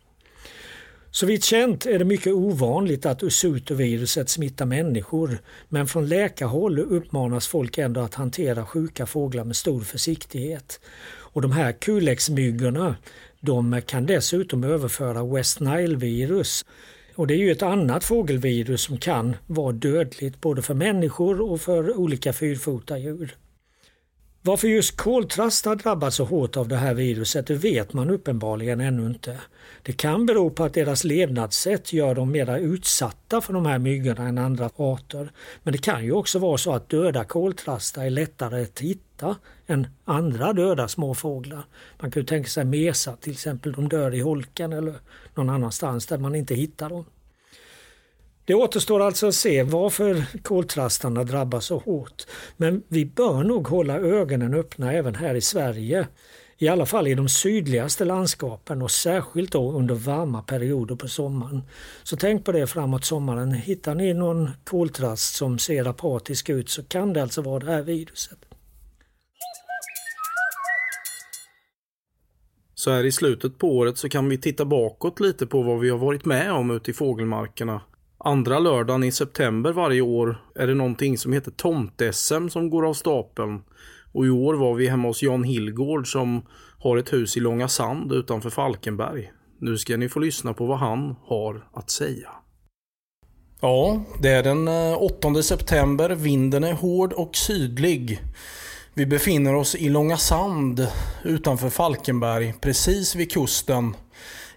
Så 1.11 1.27
vitt 1.27 1.45
känt 1.45 1.87
är 1.87 1.99
det 1.99 2.05
mycket 2.05 2.33
ovanligt 2.33 3.07
att 3.07 3.23
usutoviruset 3.23 4.29
smittar 4.29 4.67
människor 4.67 5.39
men 5.69 5.87
från 5.87 6.09
läkarhåll 6.09 6.79
uppmanas 6.79 7.49
folk 7.49 7.79
ändå 7.79 8.01
att 8.01 8.15
hantera 8.15 8.67
sjuka 8.67 9.07
fåglar 9.07 9.45
med 9.45 9.57
stor 9.57 9.81
försiktighet. 9.81 10.81
Och 11.07 11.43
de 11.43 11.53
här 11.53 11.73
kulexmyggorna 11.73 12.97
de 13.41 13.83
kan 13.87 14.07
dessutom 14.07 14.65
överföra 14.65 15.25
West 15.25 15.61
Nile-virus. 15.61 16.65
Och 17.15 17.27
det 17.27 17.35
är 17.35 17.39
ju 17.39 17.53
ett 17.53 17.63
annat 17.63 18.05
fågelvirus 18.05 18.83
som 18.83 18.99
kan 18.99 19.37
vara 19.47 19.73
dödligt 19.73 20.41
både 20.41 20.63
för 20.63 20.75
människor 20.75 21.41
och 21.41 21.61
för 21.61 21.99
olika 21.99 22.33
fyrfotadjur. 22.33 23.37
Varför 24.49 24.69
just 24.69 24.97
koltrast 24.97 25.65
har 25.65 25.77
drabbats 25.77 26.17
så 26.17 26.25
hårt 26.25 26.57
av 26.57 26.69
det 26.69 26.77
här 26.77 26.95
viruset 26.95 27.47
det 27.47 27.55
vet 27.55 27.93
man 27.93 28.11
uppenbarligen 28.11 28.81
ännu 28.81 29.07
inte. 29.07 29.39
Det 29.83 29.93
kan 29.93 30.27
bero 30.27 30.51
på 30.51 30.65
att 30.65 30.75
deras 30.75 31.05
levnadssätt 31.05 31.93
gör 31.93 32.15
dem 32.15 32.31
mer 32.31 32.59
utsatta 32.59 33.41
för 33.41 33.53
de 33.53 33.67
här 33.67 33.79
myggorna 33.79 34.29
än 34.29 34.39
andra 34.39 34.71
arter. 34.77 35.31
Men 35.63 35.73
det 35.73 35.79
kan 35.79 36.05
ju 36.05 36.13
också 36.13 36.39
vara 36.39 36.59
så 36.59 36.73
att 36.73 36.89
döda 36.89 37.25
koltrastar 37.25 38.05
är 38.05 38.11
lättare 38.11 38.63
att 38.63 38.81
hitta 38.81 39.37
än 39.67 39.87
andra 40.05 40.53
döda 40.53 40.89
småfåglar. 40.89 41.63
Man 42.01 42.11
kan 42.11 42.21
ju 42.21 42.27
tänka 42.27 42.49
sig 42.49 42.65
mesar 42.65 43.17
till 43.21 43.33
exempel, 43.33 43.73
de 43.73 43.89
dör 43.89 44.15
i 44.15 44.21
holken 44.21 44.73
eller 44.73 44.95
någon 45.35 45.51
annanstans 45.51 46.07
där 46.07 46.19
man 46.19 46.35
inte 46.35 46.55
hittar 46.55 46.89
dem. 46.89 47.05
Det 48.49 48.55
återstår 48.55 49.01
alltså 49.01 49.27
att 49.27 49.35
se 49.35 49.63
varför 49.63 50.25
koltrastarna 50.43 51.25
drabbas 51.25 51.65
så 51.65 51.79
hårt. 51.79 52.27
Men 52.57 52.83
vi 52.89 53.07
bör 53.07 53.43
nog 53.43 53.69
hålla 53.69 53.99
ögonen 53.99 54.55
öppna 54.55 54.93
även 54.93 55.15
här 55.15 55.35
i 55.35 55.41
Sverige. 55.41 56.09
I 56.59 56.69
alla 56.69 56.87
fall 56.87 57.07
i 57.07 57.15
de 57.15 57.29
sydligaste 57.29 58.05
landskapen 58.05 58.83
och 58.83 58.91
särskilt 58.91 59.53
då 59.53 59.73
under 59.73 59.95
varma 59.95 60.43
perioder 60.43 60.97
på 60.97 61.09
sommaren. 61.09 61.63
Så 62.03 62.17
tänk 62.17 62.45
på 62.45 62.53
det 62.53 62.67
framåt 62.67 63.05
sommaren. 63.05 63.53
Hittar 63.53 63.95
ni 63.95 64.15
någon 64.15 64.51
koltrast 64.65 65.35
som 65.35 65.59
ser 65.59 65.85
apatisk 65.85 66.49
ut 66.49 66.69
så 66.69 66.83
kan 66.83 67.13
det 67.13 67.23
alltså 67.23 67.43
vara 67.43 67.59
det 67.59 67.73
här 67.73 67.83
viruset. 67.83 68.39
Så 72.75 72.91
här 72.91 73.05
i 73.05 73.13
slutet 73.13 73.59
på 73.59 73.77
året 73.77 73.99
så 73.99 74.09
kan 74.09 74.29
vi 74.29 74.39
titta 74.39 74.65
bakåt 74.65 75.21
lite 75.21 75.47
på 75.47 75.63
vad 75.63 75.81
vi 75.81 75.91
har 75.91 75.99
varit 75.99 76.25
med 76.25 76.53
om 76.53 76.71
ute 76.71 76.91
i 76.91 76.95
fågelmarkerna 76.95 77.81
Andra 78.25 78.59
lördagen 78.59 79.05
i 79.05 79.13
september 79.13 79.73
varje 79.73 80.01
år 80.01 80.43
är 80.55 80.67
det 80.67 80.75
någonting 80.75 81.19
som 81.19 81.33
heter 81.33 81.51
tomt-SM 81.51 82.49
som 82.49 82.71
går 82.71 82.87
av 82.87 82.95
stapeln. 82.95 83.63
Och 84.13 84.27
i 84.27 84.31
år 84.31 84.55
var 84.55 84.75
vi 84.75 84.89
hemma 84.89 85.09
hos 85.09 85.23
Jan 85.23 85.45
Hillgård 85.45 86.13
som 86.13 86.43
har 86.79 86.97
ett 86.97 87.13
hus 87.13 87.37
i 87.37 87.41
Långa 87.41 87.69
Sand 87.69 88.13
utanför 88.13 88.51
Falkenberg. 88.51 89.33
Nu 89.61 89.77
ska 89.77 89.97
ni 89.97 90.09
få 90.09 90.21
lyssna 90.21 90.55
på 90.55 90.67
vad 90.67 90.79
han 90.79 91.17
har 91.25 91.69
att 91.73 91.91
säga. 91.91 92.29
Ja, 93.61 94.05
det 94.23 94.29
är 94.29 94.43
den 94.43 94.69
eh, 94.69 95.03
8 95.03 95.43
september. 95.43 96.11
Vinden 96.11 96.65
är 96.65 96.73
hård 96.73 97.13
och 97.13 97.37
sydlig. 97.37 98.21
Vi 98.95 99.07
befinner 99.07 99.55
oss 99.55 99.75
i 99.75 99.89
Långa 99.89 100.17
Sand 100.17 100.87
utanför 101.25 101.71
Falkenberg, 101.71 102.55
precis 102.61 103.15
vid 103.15 103.33
kusten. 103.33 103.95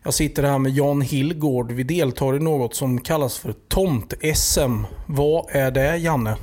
Jag 0.03 0.13
sitter 0.13 0.43
här 0.43 0.59
med 0.59 0.71
Jan 0.71 1.01
Hillgård. 1.01 1.71
Vi 1.71 1.83
deltar 1.83 2.35
i 2.35 2.39
något 2.39 2.75
som 2.75 3.01
kallas 3.01 3.39
för 3.39 3.53
Tomt-SM. 3.67 4.83
Vad 5.05 5.45
är 5.49 5.71
det, 5.71 5.97
Janne? 5.97 6.37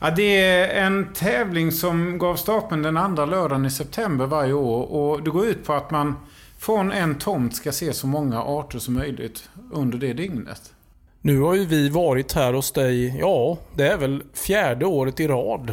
Ja, 0.00 0.10
det 0.10 0.38
är 0.38 0.86
en 0.86 1.12
tävling 1.12 1.72
som 1.72 2.18
gav 2.18 2.36
stapeln 2.36 2.82
den 2.82 2.96
andra 2.96 3.26
lördagen 3.26 3.66
i 3.66 3.70
september 3.70 4.26
varje 4.26 4.52
år. 4.52 4.92
Och 4.92 5.22
det 5.22 5.30
går 5.30 5.46
ut 5.46 5.64
på 5.64 5.72
att 5.72 5.90
man 5.90 6.14
från 6.58 6.92
en 6.92 7.14
tomt 7.14 7.56
ska 7.56 7.72
se 7.72 7.92
så 7.92 8.06
många 8.06 8.42
arter 8.42 8.78
som 8.78 8.94
möjligt 8.94 9.48
under 9.72 9.98
det 9.98 10.12
dygnet. 10.12 10.72
Nu 11.20 11.40
har 11.40 11.54
ju 11.54 11.66
vi 11.66 11.88
varit 11.88 12.32
här 12.32 12.52
hos 12.52 12.72
dig, 12.72 13.18
ja, 13.20 13.58
det 13.74 13.88
är 13.88 13.96
väl 13.96 14.22
fjärde 14.34 14.86
året 14.86 15.20
i 15.20 15.28
rad. 15.28 15.72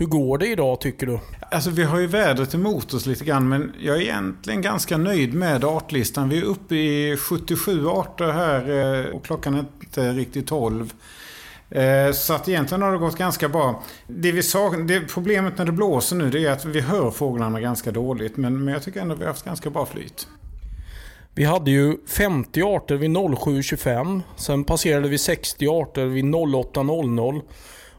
Hur 0.00 0.06
går 0.06 0.38
det 0.38 0.46
idag 0.46 0.80
tycker 0.80 1.06
du? 1.06 1.20
Alltså 1.50 1.70
vi 1.70 1.84
har 1.84 1.98
ju 1.98 2.06
vädret 2.06 2.54
emot 2.54 2.94
oss 2.94 3.06
lite 3.06 3.24
grann 3.24 3.48
men 3.48 3.72
jag 3.80 3.96
är 3.96 4.00
egentligen 4.00 4.62
ganska 4.62 4.96
nöjd 4.96 5.34
med 5.34 5.64
artlistan. 5.64 6.28
Vi 6.28 6.38
är 6.38 6.42
uppe 6.42 6.74
i 6.74 7.16
77 7.16 7.86
arter 7.88 8.32
här 8.32 8.70
eh, 9.04 9.14
och 9.14 9.24
klockan 9.24 9.54
är 9.54 9.64
inte 9.80 10.12
riktigt 10.12 10.46
12. 10.46 10.92
Eh, 11.70 12.12
så 12.12 12.34
att 12.34 12.48
egentligen 12.48 12.82
har 12.82 12.92
det 12.92 12.98
gått 12.98 13.18
ganska 13.18 13.48
bra. 13.48 13.82
Det 14.06 14.32
vi 14.32 14.42
sa, 14.42 14.70
det 14.70 15.00
problemet 15.00 15.58
när 15.58 15.64
det 15.64 15.72
blåser 15.72 16.16
nu 16.16 16.30
det 16.30 16.44
är 16.46 16.52
att 16.52 16.64
vi 16.64 16.80
hör 16.80 17.10
fåglarna 17.10 17.60
ganska 17.60 17.90
dåligt. 17.90 18.36
Men, 18.36 18.64
men 18.64 18.74
jag 18.74 18.82
tycker 18.82 19.00
ändå 19.00 19.14
att 19.14 19.20
vi 19.20 19.24
har 19.24 19.32
haft 19.32 19.44
ganska 19.44 19.70
bra 19.70 19.86
flyt. 19.86 20.28
Vi 21.34 21.44
hade 21.44 21.70
ju 21.70 21.96
50 22.06 22.62
arter 22.62 22.94
vid 22.94 23.10
07.25. 23.10 24.20
Sen 24.36 24.64
passerade 24.64 25.08
vi 25.08 25.18
60 25.18 25.68
arter 25.68 26.04
vid 26.06 26.24
08.00 26.24 27.42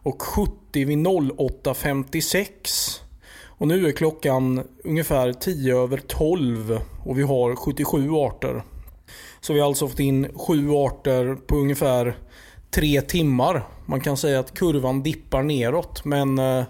och 0.09 0.21
70 0.21 0.85
vid 0.85 0.97
08.56. 0.97 3.01
Och 3.45 3.67
nu 3.67 3.87
är 3.87 3.91
klockan 3.91 4.63
ungefär 4.83 5.33
10 5.33 5.77
över 5.77 5.97
12 5.97 6.79
och 7.05 7.17
vi 7.17 7.23
har 7.23 7.55
77 7.55 8.11
arter. 8.11 8.63
Så 9.41 9.53
vi 9.53 9.59
har 9.59 9.67
alltså 9.67 9.87
fått 9.87 9.99
in 9.99 10.27
7 10.47 10.71
arter 10.71 11.35
på 11.35 11.55
ungefär 11.55 12.17
3 12.71 13.01
timmar. 13.01 13.67
Man 13.85 14.01
kan 14.01 14.17
säga 14.17 14.39
att 14.39 14.53
kurvan 14.53 15.03
dippar 15.03 15.43
neråt 15.43 16.05
men 16.05 16.39
eh, 16.39 16.63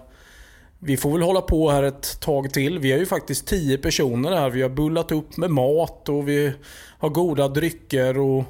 vi 0.78 0.96
får 0.96 1.12
väl 1.12 1.22
hålla 1.22 1.40
på 1.40 1.70
här 1.70 1.82
ett 1.82 2.20
tag 2.20 2.52
till. 2.52 2.78
Vi 2.78 2.92
är 2.92 2.98
ju 2.98 3.06
faktiskt 3.06 3.46
10 3.46 3.78
personer 3.78 4.32
här. 4.32 4.50
Vi 4.50 4.62
har 4.62 4.68
bullat 4.68 5.12
upp 5.12 5.36
med 5.36 5.50
mat 5.50 6.08
och 6.08 6.28
vi 6.28 6.52
har 6.98 7.08
goda 7.08 7.48
drycker 7.48 8.18
och 8.18 8.44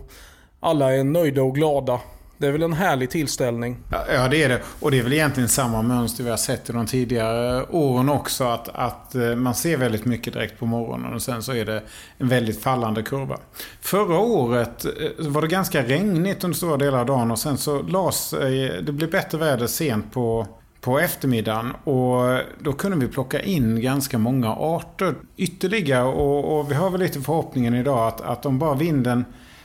alla 0.61 0.95
är 0.95 1.05
nöjda 1.05 1.43
och 1.43 1.55
glada. 1.55 2.01
Det 2.41 2.47
är 2.47 2.53
väl 2.53 2.63
en 2.63 2.73
härlig 2.73 3.11
tillställning? 3.11 3.77
Ja, 3.91 4.29
det 4.29 4.43
är 4.43 4.49
det. 4.49 4.61
Och 4.81 4.91
det 4.91 4.99
är 4.99 5.03
väl 5.03 5.13
egentligen 5.13 5.49
samma 5.49 5.83
mönster 5.83 6.25
vi 6.25 6.31
har 6.31 6.37
sett 6.37 6.71
i 6.71 6.73
de 6.73 6.87
tidigare 6.87 7.65
åren 7.71 8.09
också. 8.09 8.45
Att, 8.45 8.69
att 8.69 9.15
eh, 9.15 9.35
man 9.35 9.55
ser 9.55 9.77
väldigt 9.77 10.05
mycket 10.05 10.33
direkt 10.33 10.59
på 10.59 10.67
morgonen 10.67 11.15
och 11.15 11.23
sen 11.23 11.43
så 11.43 11.53
är 11.53 11.65
det 11.65 11.83
en 12.19 12.29
väldigt 12.29 12.63
fallande 12.63 13.03
kurva. 13.03 13.39
Förra 13.81 14.19
året 14.19 14.85
eh, 14.85 15.27
var 15.29 15.43
det 15.43 15.49
ganska 15.49 15.83
regnigt 15.83 16.45
under 16.45 16.57
stora 16.57 16.77
delar 16.77 16.99
av 16.99 17.07
dagen 17.07 17.31
och 17.31 17.39
sen 17.39 17.59
så 17.59 17.83
las 17.83 18.33
eh, 18.33 18.83
det 18.83 18.93
blev 18.93 19.11
bättre 19.11 19.39
väder 19.39 19.67
sent 19.67 20.13
på 20.13 20.47
på 20.81 20.99
eftermiddagen 20.99 21.73
och 21.85 22.41
då 22.59 22.73
kunde 22.73 23.07
vi 23.07 23.13
plocka 23.13 23.43
in 23.43 23.81
ganska 23.81 24.19
många 24.19 24.55
arter 24.55 25.15
ytterligare 25.37 26.05
och, 26.05 26.59
och 26.59 26.71
vi 26.71 26.75
har 26.75 26.91
väl 26.91 27.01
lite 27.01 27.21
förhoppningen 27.21 27.75
idag 27.75 28.09
att, 28.09 28.21
att 28.21 28.47
om 28.47 28.59
bara 28.59 28.75
vinden 28.75 29.25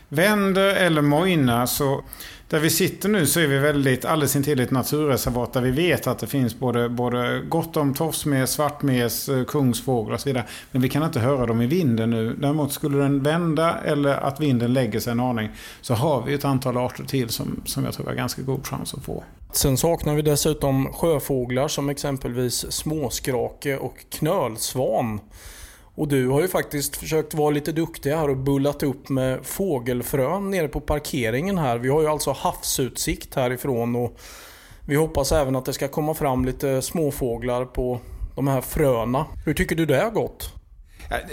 Vänder 0.09 0.75
eller 0.75 1.01
mojnar. 1.01 1.65
så 1.65 2.03
där 2.49 2.59
vi 2.59 2.69
sitter 2.69 3.09
nu 3.09 3.25
så 3.25 3.39
är 3.39 3.47
vi 3.47 3.57
väldigt 3.57 4.05
alldeles 4.05 4.35
intill 4.35 4.59
ett 4.59 4.71
naturreservat 4.71 5.53
där 5.53 5.61
vi 5.61 5.71
vet 5.71 6.07
att 6.07 6.19
det 6.19 6.27
finns 6.27 6.59
både, 6.59 6.89
både 6.89 7.41
gott 7.49 7.77
om 7.77 7.93
tofsmes, 7.93 8.51
svartmes, 8.51 9.29
eh, 9.29 9.45
kungsfågel 9.45 10.13
och 10.13 10.19
så 10.19 10.29
vidare. 10.29 10.45
Men 10.71 10.81
vi 10.81 10.89
kan 10.89 11.03
inte 11.03 11.19
höra 11.19 11.45
dem 11.45 11.61
i 11.61 11.67
vinden 11.67 12.09
nu. 12.09 12.35
Däremot 12.35 12.73
skulle 12.73 12.97
den 12.97 13.23
vända 13.23 13.77
eller 13.85 14.13
att 14.13 14.39
vinden 14.39 14.73
lägger 14.73 14.99
sig 14.99 15.11
en 15.11 15.19
aning 15.19 15.49
så 15.81 15.93
har 15.93 16.21
vi 16.21 16.33
ett 16.33 16.45
antal 16.45 16.77
arter 16.77 17.03
till 17.03 17.29
som, 17.29 17.61
som 17.65 17.85
jag 17.85 17.93
tror 17.93 18.05
vi 18.05 18.09
har 18.09 18.17
ganska 18.17 18.41
god 18.41 18.67
chans 18.67 18.93
att 18.93 19.03
få. 19.03 19.23
Sen 19.51 19.77
saknar 19.77 20.15
vi 20.15 20.21
dessutom 20.21 20.93
sjöfåglar 20.93 21.67
som 21.67 21.89
exempelvis 21.89 22.71
småskrake 22.71 23.77
och 23.77 23.97
knölsvan. 24.09 25.19
Och 25.95 26.07
du 26.07 26.27
har 26.27 26.41
ju 26.41 26.47
faktiskt 26.47 26.97
försökt 26.97 27.33
vara 27.33 27.49
lite 27.49 27.71
duktig 27.71 28.11
här 28.11 28.29
och 28.29 28.37
bullat 28.37 28.83
upp 28.83 29.09
med 29.09 29.45
fågelfrön 29.45 30.51
nere 30.51 30.67
på 30.67 30.79
parkeringen 30.79 31.57
här. 31.57 31.77
Vi 31.77 31.89
har 31.89 32.01
ju 32.01 32.07
alltså 32.07 32.31
havsutsikt 32.31 33.35
härifrån 33.35 33.95
och 33.95 34.19
vi 34.87 34.95
hoppas 34.95 35.31
även 35.31 35.55
att 35.55 35.65
det 35.65 35.73
ska 35.73 35.87
komma 35.87 36.13
fram 36.13 36.45
lite 36.45 36.81
småfåglar 36.81 37.65
på 37.65 37.99
de 38.35 38.47
här 38.47 38.61
fröna. 38.61 39.25
Hur 39.45 39.53
tycker 39.53 39.75
du 39.75 39.85
det 39.85 39.97
har 39.97 40.11
gått? 40.11 40.53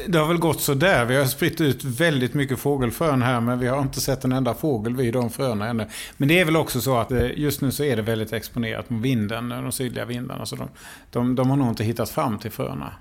Det 0.06 0.18
har 0.18 0.26
väl 0.26 0.38
gått 0.38 0.60
så 0.60 0.74
där. 0.74 1.04
Vi 1.04 1.16
har 1.16 1.24
spritt 1.24 1.60
ut 1.60 1.84
väldigt 1.84 2.34
mycket 2.34 2.58
fågelfrön 2.58 3.22
här 3.22 3.40
men 3.40 3.58
vi 3.58 3.68
har 3.68 3.82
inte 3.82 4.00
sett 4.00 4.24
en 4.24 4.32
enda 4.32 4.54
fågel 4.54 4.96
vid 4.96 5.12
de 5.12 5.30
fröna 5.30 5.68
ännu. 5.68 5.86
Men 6.16 6.28
det 6.28 6.40
är 6.40 6.44
väl 6.44 6.56
också 6.56 6.80
så 6.80 6.96
att 6.96 7.12
eh, 7.12 7.38
just 7.38 7.60
nu 7.60 7.70
så 7.70 7.84
är 7.84 7.96
det 7.96 8.02
väldigt 8.02 8.32
exponerat 8.32 8.90
mot 8.90 9.02
vinden, 9.02 9.48
de 9.48 9.72
sydliga 9.72 10.04
vindarna. 10.04 10.46
Så 10.46 10.56
de, 10.56 10.68
de, 11.10 11.34
de 11.34 11.50
har 11.50 11.56
nog 11.56 11.68
inte 11.68 11.84
hittat 11.84 12.10
fram 12.10 12.38
till 12.38 12.50
fröna. 12.50 12.92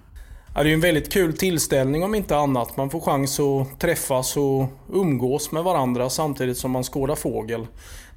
Ja, 0.55 0.63
det 0.63 0.69
är 0.69 0.73
en 0.73 0.79
väldigt 0.79 1.13
kul 1.13 1.37
tillställning 1.37 2.03
om 2.03 2.15
inte 2.15 2.37
annat. 2.37 2.77
Man 2.77 2.89
får 2.89 2.99
chans 2.99 3.39
att 3.39 3.79
träffas 3.79 4.37
och 4.37 4.65
umgås 4.93 5.51
med 5.51 5.63
varandra 5.63 6.09
samtidigt 6.09 6.57
som 6.57 6.71
man 6.71 6.83
skådar 6.83 7.15
fågel. 7.15 7.67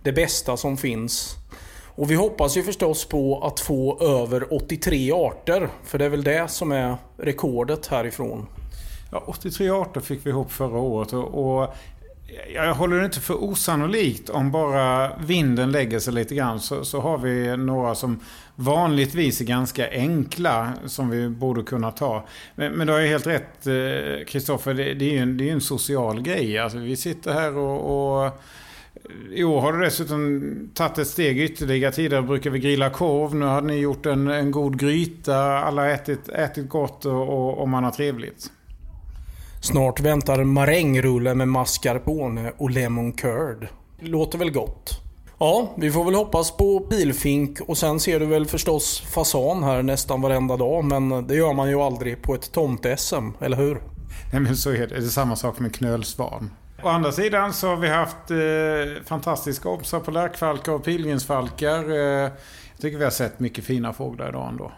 Det 0.03 0.13
bästa 0.13 0.57
som 0.57 0.77
finns. 0.77 1.37
Och 1.85 2.11
vi 2.11 2.15
hoppas 2.15 2.57
ju 2.57 2.63
förstås 2.63 3.05
på 3.05 3.41
att 3.45 3.61
få 3.61 3.99
över 4.01 4.55
83 4.55 5.13
arter. 5.13 5.69
För 5.85 5.99
det 5.99 6.05
är 6.05 6.09
väl 6.09 6.25
det 6.25 6.51
som 6.51 6.73
är 6.73 6.97
rekordet 7.17 7.87
härifrån. 7.87 8.47
Ja, 9.13 9.23
83 9.27 9.71
arter 9.71 10.01
fick 10.01 10.27
vi 10.27 10.31
ihop 10.31 10.53
förra 10.53 10.79
året. 10.79 11.13
Och, 11.13 11.63
och 11.63 11.75
jag 12.55 12.75
håller 12.75 12.99
det 12.99 13.05
inte 13.05 13.21
för 13.21 13.45
osannolikt 13.45 14.31
om 14.31 14.51
bara 14.51 15.17
vinden 15.17 15.73
lägger 15.73 15.99
sig 15.99 16.13
lite 16.13 16.35
grann 16.35 16.61
så, 16.61 16.85
så 16.85 17.01
har 17.01 17.19
vi 17.19 17.57
några 17.57 17.95
som 17.95 18.21
vanligtvis 18.57 19.41
är 19.41 19.45
ganska 19.45 19.91
enkla 19.91 20.73
som 20.87 21.11
vi 21.11 21.29
borde 21.29 21.63
kunna 21.63 21.91
ta. 21.91 22.27
Men, 22.55 22.73
men 22.73 22.87
du 22.87 22.93
har 22.93 23.01
ju 23.01 23.07
helt 23.07 23.27
rätt 23.27 23.67
eh, 23.67 24.25
Kristoffer, 24.27 24.75
det, 24.75 24.95
det, 24.95 25.05
är 25.05 25.13
ju 25.13 25.19
en, 25.19 25.37
det 25.37 25.49
är 25.49 25.53
en 25.53 25.61
social 25.61 26.23
grej. 26.23 26.59
Alltså, 26.59 26.79
vi 26.79 26.97
sitter 26.97 27.33
här 27.33 27.57
och, 27.57 28.17
och 28.17 28.27
eh, 28.27 28.33
i 29.31 29.45
år 29.45 29.61
har 29.61 29.73
du 29.73 29.85
dessutom 29.85 30.71
tagit 30.75 30.99
ett 30.99 31.09
steg 31.09 31.41
ytterligare. 31.41 31.93
Tidigare 31.93 32.23
brukar 32.23 32.51
vi 32.51 32.59
grilla 32.59 32.91
korv. 32.91 33.35
Nu 33.35 33.45
har 33.47 33.61
ni 33.61 33.77
gjort 33.77 34.07
en, 34.07 34.29
en 34.29 34.51
god 34.51 34.81
gryta. 34.81 35.37
Alla 35.59 35.83
har 35.83 35.89
ätit, 35.89 36.29
ätit 36.29 36.69
gott 36.69 37.05
och, 37.05 37.29
och, 37.29 37.59
och 37.59 37.69
man 37.69 37.85
har 37.85 37.91
trevligt. 37.91 38.51
Snart 39.65 40.01
väntar 40.01 40.45
marängrulle 40.45 41.35
med 41.35 41.49
mascarpone 41.49 42.53
och 42.57 42.71
lemon 42.71 43.13
curd. 43.13 43.69
Låter 44.01 44.39
väl 44.39 44.51
gott? 44.51 45.01
Ja, 45.39 45.75
vi 45.77 45.91
får 45.91 46.05
väl 46.05 46.15
hoppas 46.15 46.57
på 46.57 46.81
pilfink 46.81 47.61
och 47.61 47.79
sen 47.79 48.01
ser 48.01 48.21
du 48.21 48.27
väl 48.27 48.47
förstås 48.47 49.01
fasan 49.01 49.63
här 49.63 49.83
nästan 49.83 50.21
varenda 50.21 50.57
dag. 50.57 50.85
Men 50.85 51.27
det 51.27 51.35
gör 51.35 51.53
man 51.53 51.69
ju 51.69 51.81
aldrig 51.81 52.23
på 52.23 52.35
ett 52.35 52.53
tomt-SM, 52.53 53.31
eller 53.41 53.57
hur? 53.57 53.79
Nej 54.33 54.41
men 54.41 54.57
så 54.57 54.71
är 54.71 54.79
det. 54.79 54.87
Det 54.87 54.97
är 54.97 55.01
samma 55.01 55.37
sak 55.37 55.61
med 55.61 55.75
knölsvan. 55.75 56.51
Å 56.83 56.89
andra 56.89 57.13
sidan 57.13 57.53
så 57.53 57.69
har 57.69 57.77
vi 57.77 57.89
haft 57.89 58.31
eh, 58.31 59.05
fantastiska 59.05 59.69
obsar 59.69 60.01
på 60.01 60.11
lärkfalkar 60.11 60.73
och 60.73 60.85
pilgrimsfalkar. 60.85 61.91
Eh, 61.91 61.97
jag 61.97 62.81
tycker 62.81 62.99
vi 62.99 63.05
har 63.05 63.11
sett 63.11 63.41
mycket 63.41 63.65
fina 63.65 63.93
fåglar 63.93 64.29
idag 64.29 64.49
ändå. 64.49 64.73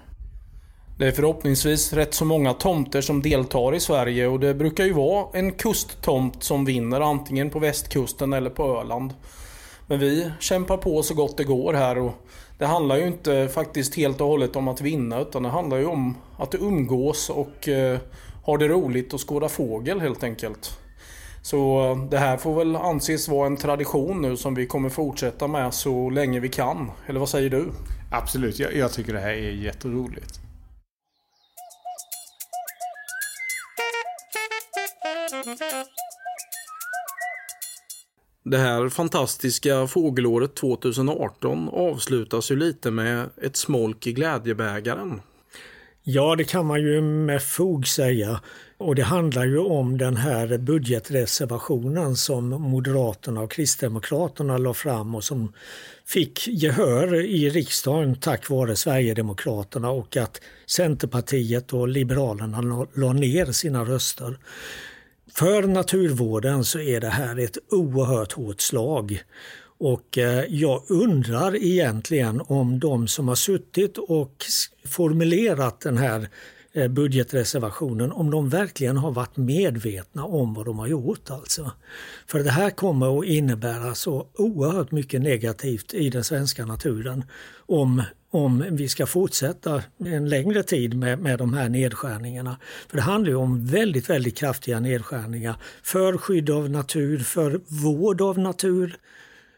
Det 0.98 1.06
är 1.06 1.12
förhoppningsvis 1.12 1.92
rätt 1.92 2.14
så 2.14 2.24
många 2.24 2.52
tomter 2.52 3.00
som 3.00 3.22
deltar 3.22 3.74
i 3.74 3.80
Sverige 3.80 4.26
och 4.26 4.40
det 4.40 4.54
brukar 4.54 4.84
ju 4.84 4.92
vara 4.92 5.26
en 5.32 5.52
kusttomt 5.52 6.42
som 6.42 6.64
vinner 6.64 7.00
antingen 7.00 7.50
på 7.50 7.58
västkusten 7.58 8.32
eller 8.32 8.50
på 8.50 8.80
Öland. 8.80 9.14
Men 9.86 9.98
vi 9.98 10.30
kämpar 10.40 10.76
på 10.76 11.02
så 11.02 11.14
gott 11.14 11.36
det 11.36 11.44
går 11.44 11.72
här 11.72 11.98
och 11.98 12.12
det 12.58 12.66
handlar 12.66 12.96
ju 12.96 13.06
inte 13.06 13.48
faktiskt 13.48 13.94
helt 13.94 14.20
och 14.20 14.26
hållet 14.26 14.56
om 14.56 14.68
att 14.68 14.80
vinna 14.80 15.20
utan 15.20 15.42
det 15.42 15.48
handlar 15.48 15.76
ju 15.76 15.86
om 15.86 16.16
att 16.38 16.54
umgås 16.54 17.30
och 17.30 17.68
eh, 17.68 17.98
ha 18.42 18.56
det 18.56 18.68
roligt 18.68 19.14
och 19.14 19.28
skåda 19.28 19.48
fågel 19.48 20.00
helt 20.00 20.24
enkelt. 20.24 20.78
Så 21.42 21.90
eh, 21.90 22.08
det 22.08 22.18
här 22.18 22.36
får 22.36 22.54
väl 22.54 22.76
anses 22.76 23.28
vara 23.28 23.46
en 23.46 23.56
tradition 23.56 24.22
nu 24.22 24.36
som 24.36 24.54
vi 24.54 24.66
kommer 24.66 24.88
fortsätta 24.88 25.46
med 25.46 25.74
så 25.74 26.10
länge 26.10 26.40
vi 26.40 26.48
kan. 26.48 26.90
Eller 27.06 27.20
vad 27.20 27.28
säger 27.28 27.50
du? 27.50 27.68
Absolut, 28.10 28.58
jag, 28.58 28.76
jag 28.76 28.92
tycker 28.92 29.12
det 29.12 29.20
här 29.20 29.32
är 29.32 29.50
jätteroligt. 29.50 30.45
Det 38.44 38.58
här 38.58 38.88
fantastiska 38.88 39.86
fågelåret 39.86 40.54
2018 40.54 41.68
avslutas 41.68 42.50
ju 42.50 42.56
lite 42.56 42.90
med 42.90 43.30
ett 43.42 43.56
smolk 43.56 44.06
i 44.06 44.12
glädjebägaren. 44.12 45.20
Ja, 46.02 46.36
det 46.36 46.44
kan 46.44 46.66
man 46.66 46.80
ju 46.80 47.00
med 47.00 47.42
fog 47.42 47.86
säga. 47.86 48.40
Och 48.78 48.94
det 48.94 49.02
handlar 49.02 49.44
ju 49.44 49.58
om 49.58 49.98
den 49.98 50.16
här 50.16 50.58
budgetreservationen 50.58 52.16
som 52.16 52.48
Moderaterna 52.48 53.40
och 53.40 53.50
Kristdemokraterna 53.50 54.58
la 54.58 54.74
fram 54.74 55.14
och 55.14 55.24
som 55.24 55.52
fick 56.04 56.48
gehör 56.48 57.14
i 57.14 57.50
riksdagen 57.50 58.14
tack 58.20 58.50
vare 58.50 58.76
Sverigedemokraterna 58.76 59.90
och 59.90 60.16
att 60.16 60.40
Centerpartiet 60.66 61.72
och 61.72 61.88
Liberalerna 61.88 62.86
la 62.94 63.12
ner 63.12 63.52
sina 63.52 63.84
röster. 63.84 64.38
För 65.38 65.62
naturvården 65.62 66.64
så 66.64 66.78
är 66.78 67.00
det 67.00 67.08
här 67.08 67.38
ett 67.38 67.58
oerhört 67.70 68.32
hårt 68.32 68.60
slag. 68.60 69.22
Och 69.78 70.18
eh, 70.18 70.44
jag 70.48 70.82
undrar 70.88 71.56
egentligen 71.56 72.42
om 72.46 72.78
de 72.80 73.08
som 73.08 73.28
har 73.28 73.34
suttit 73.34 73.98
och 73.98 74.44
formulerat 74.84 75.80
den 75.80 75.96
här 75.96 76.28
eh, 76.72 76.88
budgetreservationen, 76.88 78.12
om 78.12 78.30
de 78.30 78.48
verkligen 78.48 78.96
har 78.96 79.10
varit 79.10 79.36
medvetna 79.36 80.24
om 80.24 80.54
vad 80.54 80.66
de 80.66 80.78
har 80.78 80.86
gjort. 80.86 81.30
Alltså. 81.30 81.72
För 82.26 82.38
det 82.38 82.50
här 82.50 82.70
kommer 82.70 83.18
att 83.18 83.26
innebära 83.26 83.94
så 83.94 84.26
oerhört 84.34 84.90
mycket 84.90 85.22
negativt 85.22 85.94
i 85.94 86.10
den 86.10 86.24
svenska 86.24 86.66
naturen 86.66 87.24
om 87.66 88.02
om 88.36 88.64
vi 88.70 88.88
ska 88.88 89.06
fortsätta 89.06 89.82
en 89.98 90.28
längre 90.28 90.62
tid 90.62 90.94
med, 90.94 91.18
med 91.18 91.38
de 91.38 91.54
här 91.54 91.68
nedskärningarna. 91.68 92.56
För 92.88 92.96
det 92.96 93.02
handlar 93.02 93.30
ju 93.30 93.36
om 93.36 93.66
väldigt, 93.66 94.10
väldigt 94.10 94.38
kraftiga 94.38 94.80
nedskärningar 94.80 95.56
för 95.82 96.18
skydd 96.18 96.50
av 96.50 96.70
natur, 96.70 97.18
för 97.18 97.60
vård 97.66 98.20
av 98.20 98.38
natur 98.38 98.96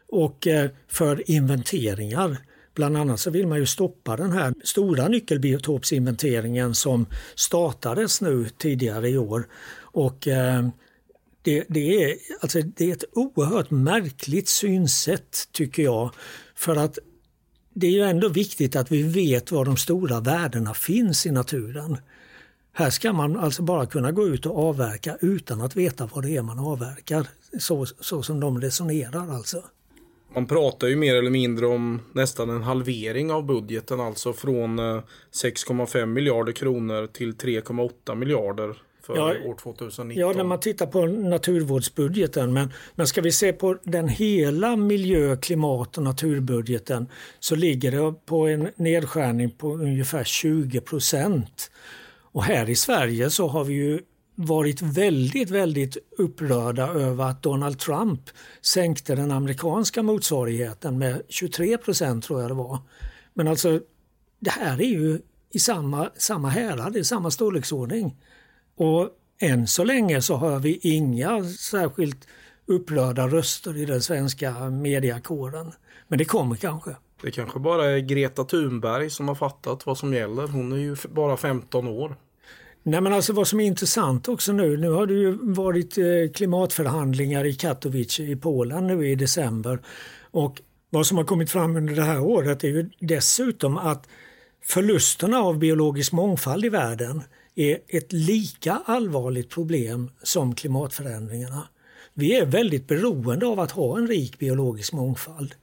och 0.07 0.47
eh, 0.47 0.69
för 0.87 1.31
inventeringar. 1.31 2.37
Bland 2.75 2.97
annat 2.97 3.19
så 3.19 3.31
vill 3.31 3.47
man 3.47 3.57
ju 3.57 3.65
stoppa 3.65 4.17
den 4.17 4.31
här 4.31 4.53
stora 4.63 5.07
nyckelbiotopsinventeringen 5.07 6.75
som 6.75 7.05
startades 7.35 8.21
nu 8.21 8.49
tidigare 8.57 9.09
i 9.09 9.17
år. 9.17 9.47
Och 9.79 10.27
eh, 10.27 10.67
det, 11.41 11.63
det, 11.67 12.03
är, 12.03 12.15
alltså 12.41 12.61
det 12.61 12.89
är 12.89 12.93
ett 12.93 13.03
oerhört 13.13 13.71
märkligt 13.71 14.47
synsätt 14.47 15.47
tycker 15.51 15.83
jag. 15.83 16.11
För 16.55 16.75
att 16.75 16.99
det 17.73 17.87
är 17.87 17.91
ju 17.91 18.01
ändå 18.01 18.29
viktigt 18.29 18.75
att 18.75 18.91
vi 18.91 19.03
vet 19.03 19.51
var 19.51 19.65
de 19.65 19.77
stora 19.77 20.19
värdena 20.19 20.73
finns 20.73 21.25
i 21.25 21.31
naturen. 21.31 21.97
Här 22.73 22.89
ska 22.89 23.13
man 23.13 23.37
alltså 23.37 23.61
bara 23.61 23.85
kunna 23.85 24.11
gå 24.11 24.27
ut 24.27 24.45
och 24.45 24.57
avverka 24.69 25.17
utan 25.21 25.61
att 25.61 25.75
veta 25.75 26.09
vad 26.13 26.23
det 26.23 26.35
är 26.35 26.41
man 26.41 26.59
avverkar. 26.59 27.27
Så, 27.59 27.85
så 27.85 28.23
som 28.23 28.39
de 28.39 28.61
resonerar 28.61 29.35
alltså. 29.35 29.63
Man 30.35 30.45
pratar 30.45 30.87
ju 30.87 30.95
mer 30.95 31.15
eller 31.15 31.29
mindre 31.29 31.65
om 31.65 32.01
nästan 32.13 32.49
en 32.49 32.63
halvering 32.63 33.31
av 33.31 33.45
budgeten, 33.45 33.99
alltså 33.99 34.33
från 34.33 34.79
eh, 34.79 35.01
6,5 35.31 36.05
miljarder 36.05 36.53
kronor 36.53 37.07
till 37.07 37.35
3,8 37.35 38.15
miljarder 38.15 38.77
för 39.09 39.17
ja, 39.17 39.49
år 39.49 39.55
2019. 39.55 40.21
Ja, 40.21 40.33
när 40.37 40.43
man 40.43 40.59
tittar 40.59 40.85
på 40.85 41.05
naturvårdsbudgeten. 41.05 42.53
Men, 42.53 42.73
men 42.95 43.07
ska 43.07 43.21
vi 43.21 43.31
se 43.31 43.53
på 43.53 43.77
den 43.83 44.07
hela 44.07 44.75
miljö-, 44.75 45.35
klimat 45.35 45.97
och 45.97 46.03
naturbudgeten 46.03 47.07
så 47.39 47.55
ligger 47.55 47.91
det 47.91 48.13
på 48.25 48.47
en 48.47 48.69
nedskärning 48.75 49.51
på 49.51 49.73
ungefär 49.73 50.23
20 50.23 50.81
procent. 50.81 51.71
Och 52.31 52.43
här 52.43 52.69
i 52.69 52.75
Sverige 52.75 53.29
så 53.29 53.47
har 53.47 53.63
vi 53.63 53.73
ju 53.73 53.99
varit 54.35 54.81
väldigt, 54.81 55.49
väldigt 55.49 55.97
upprörda 56.17 56.87
över 56.87 57.23
att 57.23 57.43
Donald 57.43 57.79
Trump 57.79 58.21
sänkte 58.61 59.15
den 59.15 59.31
amerikanska 59.31 60.03
motsvarigheten 60.03 60.97
med 60.97 61.21
23 61.29 61.77
procent 61.77 62.23
tror 62.23 62.41
jag 62.41 62.49
det 62.49 62.55
var. 62.55 62.77
Men 63.33 63.47
alltså 63.47 63.79
det 64.39 64.51
här 64.51 64.81
är 64.81 64.89
ju 64.89 65.19
i 65.51 65.59
samma, 65.59 66.09
samma 66.17 66.49
härad, 66.49 66.97
i 66.97 67.03
samma 67.03 67.31
storleksordning. 67.31 68.15
Och 68.79 69.09
än 69.39 69.67
så 69.67 69.83
länge 69.83 70.21
så 70.21 70.35
har 70.35 70.59
vi 70.59 70.79
inga 70.81 71.43
särskilt 71.43 72.27
upprörda 72.65 73.27
röster 73.27 73.77
i 73.77 73.85
den 73.85 74.01
svenska 74.01 74.69
mediakåren. 74.69 75.71
Men 76.07 76.17
det 76.17 76.25
kommer 76.25 76.55
kanske. 76.55 76.95
Det 77.21 77.31
kanske 77.31 77.59
bara 77.59 77.85
är 77.85 77.99
Greta 77.99 78.43
Thunberg 78.43 79.09
som 79.09 79.27
har 79.27 79.35
fattat 79.35 79.85
vad 79.85 79.97
som 79.97 80.13
gäller. 80.13 80.47
Hon 80.47 80.71
är 80.71 80.77
ju 80.77 80.95
bara 81.09 81.37
15 81.37 81.87
år. 81.87 82.15
Nej 82.83 83.01
men 83.01 83.13
alltså 83.13 83.33
vad 83.33 83.47
som 83.47 83.59
är 83.59 83.65
intressant 83.65 84.27
också 84.27 84.51
nu, 84.51 84.77
nu 84.77 84.89
har 84.89 85.05
det 85.05 85.13
ju 85.13 85.37
varit 85.41 85.97
eh, 85.97 86.05
klimatförhandlingar 86.33 87.45
i 87.45 87.53
Katowice 87.53 88.19
i 88.19 88.35
Polen 88.35 88.87
nu 88.87 89.09
i 89.09 89.15
december. 89.15 89.79
Och 90.31 90.61
vad 90.89 91.05
som 91.05 91.17
har 91.17 91.25
kommit 91.25 91.51
fram 91.51 91.75
under 91.75 91.95
det 91.95 92.03
här 92.03 92.21
året 92.21 92.63
är 92.63 92.67
ju 92.67 92.89
dessutom 92.99 93.77
att 93.77 94.07
förlusterna 94.63 95.39
av 95.39 95.59
biologisk 95.59 96.11
mångfald 96.11 96.65
i 96.65 96.69
världen 96.69 97.23
är 97.59 97.79
ett 97.87 98.13
lika 98.13 98.81
allvarligt 98.85 99.49
problem 99.49 100.11
som 100.23 100.55
klimatförändringarna. 100.55 101.67
Vi 102.13 102.35
är 102.35 102.45
väldigt 102.45 102.87
beroende 102.87 103.45
av 103.45 103.59
att 103.59 103.71
ha 103.71 103.97
en 103.97 104.07
rik 104.07 104.39
biologisk 104.39 104.93
mångfald. 104.93 105.55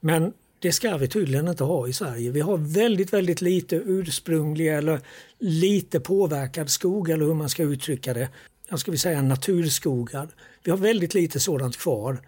Men 0.00 0.32
det 0.58 0.72
ska 0.72 0.96
vi 0.96 1.08
tydligen 1.08 1.48
inte 1.48 1.64
ha 1.64 1.88
i 1.88 1.92
Sverige. 1.92 2.30
Vi 2.30 2.40
har 2.40 2.56
väldigt, 2.56 3.12
väldigt 3.12 3.40
lite 3.40 3.76
ursprunglig 3.76 4.74
eller 4.74 5.00
lite 5.38 6.00
påverkad 6.00 6.70
skog 6.70 7.10
eller 7.10 7.26
hur 7.26 7.34
man 7.34 7.48
ska 7.48 7.62
uttrycka 7.62 8.14
det. 8.14 8.28
Jag 8.68 8.78
skulle 8.78 8.98
säga 8.98 9.22
naturskogar. 9.22 10.28
Vi 10.62 10.70
har 10.70 10.78
väldigt 10.78 11.14
lite 11.14 11.40
sådant 11.40 11.76
kvar. 11.76 12.18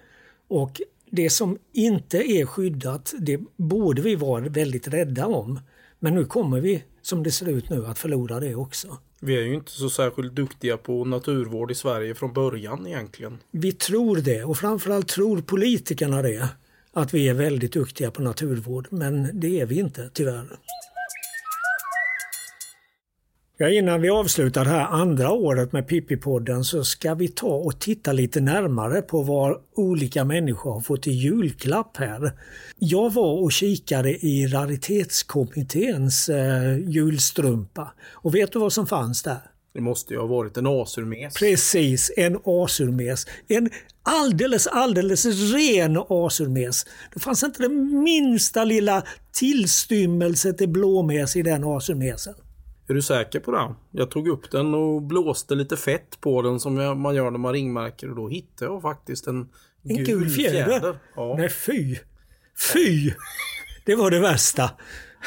Och 0.49 0.81
det 1.11 1.31
som 1.31 1.59
inte 1.73 2.19
är 2.19 2.47
skyddat, 2.47 3.15
det 3.19 3.41
borde 3.57 4.03
vi 4.03 4.15
vara 4.15 4.49
väldigt 4.49 4.89
rädda 4.89 5.27
om. 5.27 5.61
Men 5.99 6.15
nu 6.15 6.25
kommer 6.25 6.61
vi, 6.61 6.85
som 7.09 7.23
det 7.23 7.31
ser 7.31 7.49
ut 7.49 7.71
nu, 7.71 7.87
att 7.87 7.99
förlora 7.99 8.41
det 8.41 8.55
också. 8.55 8.99
Vi 9.21 9.37
är 9.37 9.43
ju 9.43 9.55
inte 9.55 9.71
så 9.71 9.91
särskilt 9.91 10.35
duktiga 10.35 10.77
på 10.77 11.05
naturvård 11.05 11.71
i 11.71 11.75
Sverige 11.75 12.15
från 12.15 12.33
början 12.33 12.87
egentligen. 12.87 13.39
Vi 13.51 13.73
tror 13.73 14.17
det 14.17 14.45
och 14.45 14.59
framförallt 14.59 15.09
tror 15.09 15.41
politikerna 15.41 16.23
det. 16.23 16.49
Att 16.93 17.15
vi 17.15 17.29
är 17.29 17.35
väldigt 17.35 17.73
duktiga 17.73 18.11
på 18.11 18.23
naturvård, 18.23 18.89
men 18.91 19.41
det 19.41 19.61
är 19.61 19.67
vi 19.67 19.79
inte 19.79 20.11
tyvärr. 20.13 20.59
Ja, 23.61 23.69
innan 23.69 24.01
vi 24.01 24.11
avslutar 24.11 24.65
det 24.65 24.71
här 24.71 24.87
andra 24.87 25.33
året 25.33 25.73
med 25.73 25.87
Pippi-podden 25.89 26.63
så 26.63 26.85
ska 26.85 27.15
vi 27.15 27.29
ta 27.29 27.47
och 27.47 27.81
titta 27.81 28.13
lite 28.13 28.41
närmare 28.41 29.03
på 29.03 29.23
vad 29.23 29.57
olika 29.77 30.25
människor 30.25 30.73
har 30.73 30.81
fått 30.81 31.07
i 31.07 31.11
julklapp 31.11 31.97
här. 31.97 32.33
Jag 32.79 33.13
var 33.13 33.43
och 33.43 33.53
kikade 33.53 34.27
i 34.27 34.47
Raritetskommitténs 34.47 36.29
eh, 36.29 36.79
julstrumpa 36.79 37.93
och 38.13 38.35
vet 38.35 38.53
du 38.53 38.59
vad 38.59 38.73
som 38.73 38.87
fanns 38.87 39.23
där? 39.23 39.41
Det 39.75 39.81
måste 39.81 40.15
ju 40.15 40.21
ha 40.21 40.27
varit 40.27 40.57
en 40.57 40.67
asurmes. 40.67 41.35
Precis, 41.35 42.13
en 42.17 42.39
asurmes. 42.45 43.27
En 43.49 43.71
alldeles, 44.03 44.67
alldeles 44.67 45.25
ren 45.55 45.97
asurmes. 46.09 46.87
Det 47.15 47.21
fanns 47.21 47.43
inte 47.43 47.63
den 47.63 48.03
minsta 48.03 48.65
lilla 48.65 49.03
tillstymmelse 49.33 50.53
till 50.53 50.69
blåmes 50.69 51.37
i 51.37 51.43
den 51.43 51.65
asurmesen. 51.65 52.35
Är 52.89 52.95
du 52.95 53.03
säker 53.03 53.41
på 53.41 53.51
det? 53.51 53.75
Jag 53.91 54.11
tog 54.11 54.29
upp 54.29 54.51
den 54.51 54.75
och 54.75 55.03
blåste 55.03 55.55
lite 55.55 55.77
fett 55.77 56.21
på 56.21 56.43
den 56.43 56.61
som 56.61 57.01
man 57.03 57.15
gör 57.15 57.31
när 57.31 57.39
man 57.39 57.53
ringmärker 57.53 58.11
och 58.11 58.17
då 58.17 58.29
hittade 58.29 58.71
jag 58.71 58.83
faktiskt 58.83 59.27
en, 59.27 59.49
en 59.83 59.97
gul, 59.97 60.07
gul 60.07 60.31
fjäder. 60.31 60.67
fjäder. 60.67 60.99
Ja. 61.17 61.35
Nej 61.39 61.49
fy! 61.49 61.97
Fy! 62.73 63.11
Det 63.85 63.95
var 63.95 64.11
det 64.11 64.21
värsta. 64.21 64.71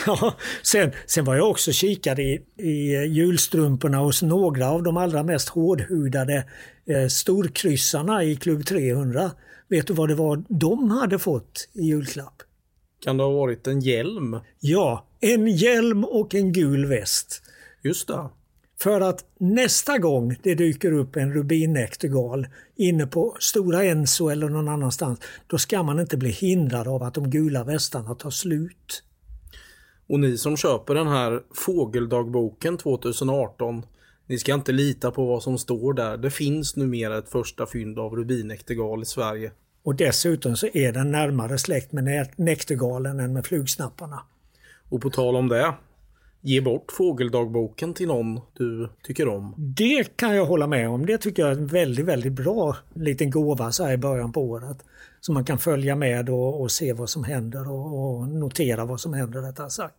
Ja, 0.05 0.33
sen, 0.61 0.91
sen 1.05 1.25
var 1.25 1.35
jag 1.35 1.49
också 1.49 1.71
kikade 1.71 2.21
i, 2.21 2.45
i 2.57 3.05
julstrumporna 3.05 3.97
hos 3.97 4.21
några 4.21 4.69
av 4.69 4.83
de 4.83 4.97
allra 4.97 5.23
mest 5.23 5.49
hårdhudade 5.49 6.45
eh, 6.85 7.07
storkryssarna 7.07 8.23
i 8.23 8.35
Klubb 8.35 8.65
300. 8.65 9.31
Vet 9.67 9.87
du 9.87 9.93
vad 9.93 10.09
det 10.09 10.15
var 10.15 10.43
de 10.49 10.91
hade 10.91 11.19
fått 11.19 11.69
i 11.73 11.81
julklapp? 11.81 12.41
Kan 13.03 13.17
det 13.17 13.23
ha 13.23 13.31
varit 13.31 13.67
en 13.67 13.79
hjälm? 13.79 14.39
Ja, 14.59 15.07
en 15.19 15.47
hjälm 15.47 16.03
och 16.03 16.35
en 16.35 16.53
gul 16.53 16.85
väst. 16.85 17.43
Just 17.81 18.07
det. 18.07 18.29
För 18.81 19.01
att 19.01 19.25
nästa 19.37 19.97
gång 19.97 20.35
det 20.43 20.55
dyker 20.55 20.91
upp 20.91 21.15
en 21.15 21.33
rubinnäktergal 21.33 22.47
inne 22.75 23.07
på 23.07 23.35
Stora 23.39 23.83
Enso 23.83 24.29
eller 24.29 24.49
någon 24.49 24.67
annanstans, 24.67 25.19
då 25.47 25.57
ska 25.57 25.83
man 25.83 25.99
inte 25.99 26.17
bli 26.17 26.29
hindrad 26.29 26.87
av 26.87 27.03
att 27.03 27.13
de 27.13 27.29
gula 27.29 27.63
västarna 27.63 28.15
tar 28.15 28.29
slut. 28.29 29.03
Och 30.07 30.19
ni 30.19 30.37
som 30.37 30.57
köper 30.57 30.95
den 30.95 31.07
här 31.07 31.41
fågeldagboken 31.53 32.77
2018, 32.77 33.85
ni 34.27 34.37
ska 34.37 34.53
inte 34.53 34.71
lita 34.71 35.11
på 35.11 35.25
vad 35.25 35.43
som 35.43 35.57
står 35.57 35.93
där. 35.93 36.17
Det 36.17 36.31
finns 36.31 36.75
numera 36.75 37.17
ett 37.17 37.29
första 37.29 37.65
fynd 37.65 37.99
av 37.99 38.15
rubinäktergal 38.15 39.01
i 39.01 39.05
Sverige. 39.05 39.51
Och 39.83 39.95
dessutom 39.95 40.55
så 40.55 40.67
är 40.73 40.91
den 40.91 41.11
närmare 41.11 41.57
släkt 41.57 41.91
med 41.91 42.27
näktergalen 42.35 43.19
än 43.19 43.33
med 43.33 43.45
flugsnapparna. 43.45 44.21
Och 44.89 45.01
på 45.01 45.09
tal 45.09 45.35
om 45.35 45.47
det, 45.47 45.73
ge 46.41 46.61
bort 46.61 46.91
fågeldagboken 46.91 47.93
till 47.93 48.07
någon 48.07 48.39
du 48.53 48.89
tycker 49.03 49.27
om. 49.27 49.53
Det 49.57 50.17
kan 50.17 50.35
jag 50.35 50.45
hålla 50.45 50.67
med 50.67 50.89
om. 50.89 51.05
Det 51.05 51.17
tycker 51.17 51.43
jag 51.43 51.51
är 51.51 51.55
en 51.55 51.67
väldigt, 51.67 52.05
väldigt 52.05 52.33
bra 52.33 52.77
liten 52.93 53.29
gåva 53.29 53.71
så 53.71 53.83
här 53.83 53.93
i 53.93 53.97
början 53.97 54.31
på 54.31 54.41
året. 54.41 54.77
Så 55.21 55.31
man 55.31 55.45
kan 55.45 55.57
följa 55.57 55.95
med 55.95 56.29
och, 56.29 56.61
och 56.61 56.71
se 56.71 56.93
vad 56.93 57.09
som 57.09 57.23
händer 57.23 57.71
och, 57.71 58.17
och, 58.17 58.27
notera 58.27 58.85
vad 58.85 58.99
som 58.99 59.13
händer 59.13 59.41
rättare 59.41 59.69
sagt. 59.69 59.97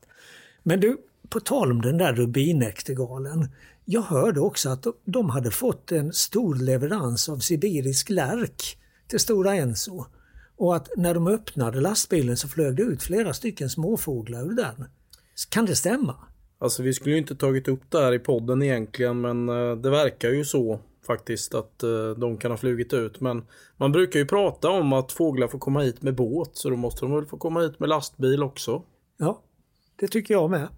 Men 0.63 0.81
du, 0.81 0.97
på 1.29 1.41
tal 1.41 1.71
om 1.71 1.83
den 1.83 1.99
där 1.99 2.13
rubinäktergalen. 2.13 3.49
Jag 3.85 4.03
hörde 4.03 4.41
också 4.41 4.69
att 4.69 4.87
de 5.05 5.31
hade 5.31 5.51
fått 5.51 5.93
en 5.93 6.13
stor 6.13 6.55
leverans 6.55 7.29
av 7.29 7.39
sibirisk 7.39 8.11
lärk 8.11 8.79
till 9.07 9.21
Stora 9.21 9.55
Enso. 9.55 10.05
Och 10.57 10.77
att 10.77 10.89
när 10.97 11.15
de 11.15 11.27
öppnade 11.27 11.81
lastbilen 11.81 12.37
så 12.37 12.49
flög 12.49 12.77
det 12.77 12.83
ut 12.83 13.03
flera 13.03 13.35
stycken 13.35 13.71
småfåglar 13.71 14.43
ur 14.43 14.57
den. 14.57 14.85
Kan 15.49 15.67
det 15.67 15.77
stämma? 15.77 16.17
Alltså 16.63 16.83
vi 16.83 16.93
skulle 16.93 17.15
ju 17.15 17.19
inte 17.19 17.37
tagit 17.37 17.69
upp 17.69 17.81
det 17.89 17.99
här 17.99 18.13
i 18.13 18.19
podden 18.19 18.63
egentligen 18.63 19.21
men 19.21 19.49
eh, 19.49 19.77
det 19.77 19.91
verkar 19.91 20.31
ju 20.31 20.45
så 20.45 20.81
faktiskt 21.07 21.55
att 21.55 21.83
eh, 21.83 22.11
de 22.17 22.37
kan 22.37 22.51
ha 22.51 22.59
flugit 22.59 22.93
ut. 22.93 23.21
Men 23.21 23.45
man 23.77 23.93
brukar 23.93 24.19
ju 24.19 24.27
prata 24.27 24.71
om 24.71 24.93
att 24.93 25.13
fåglar 25.13 25.49
får 25.49 25.59
komma 25.59 25.81
hit 25.81 26.03
med 26.03 26.15
båt 26.15 26.51
så 26.53 26.71
då 26.71 26.77
måste 26.77 27.01
de 27.01 27.15
väl 27.15 27.27
få 27.27 27.37
komma 27.37 27.61
hit 27.61 27.81
med 27.81 27.89
lastbil 27.89 28.43
också. 28.43 28.83
Ja, 29.19 29.43
det 30.01 30.09
tycker 30.09 30.35
jag 30.35 30.51
med. 30.51 30.69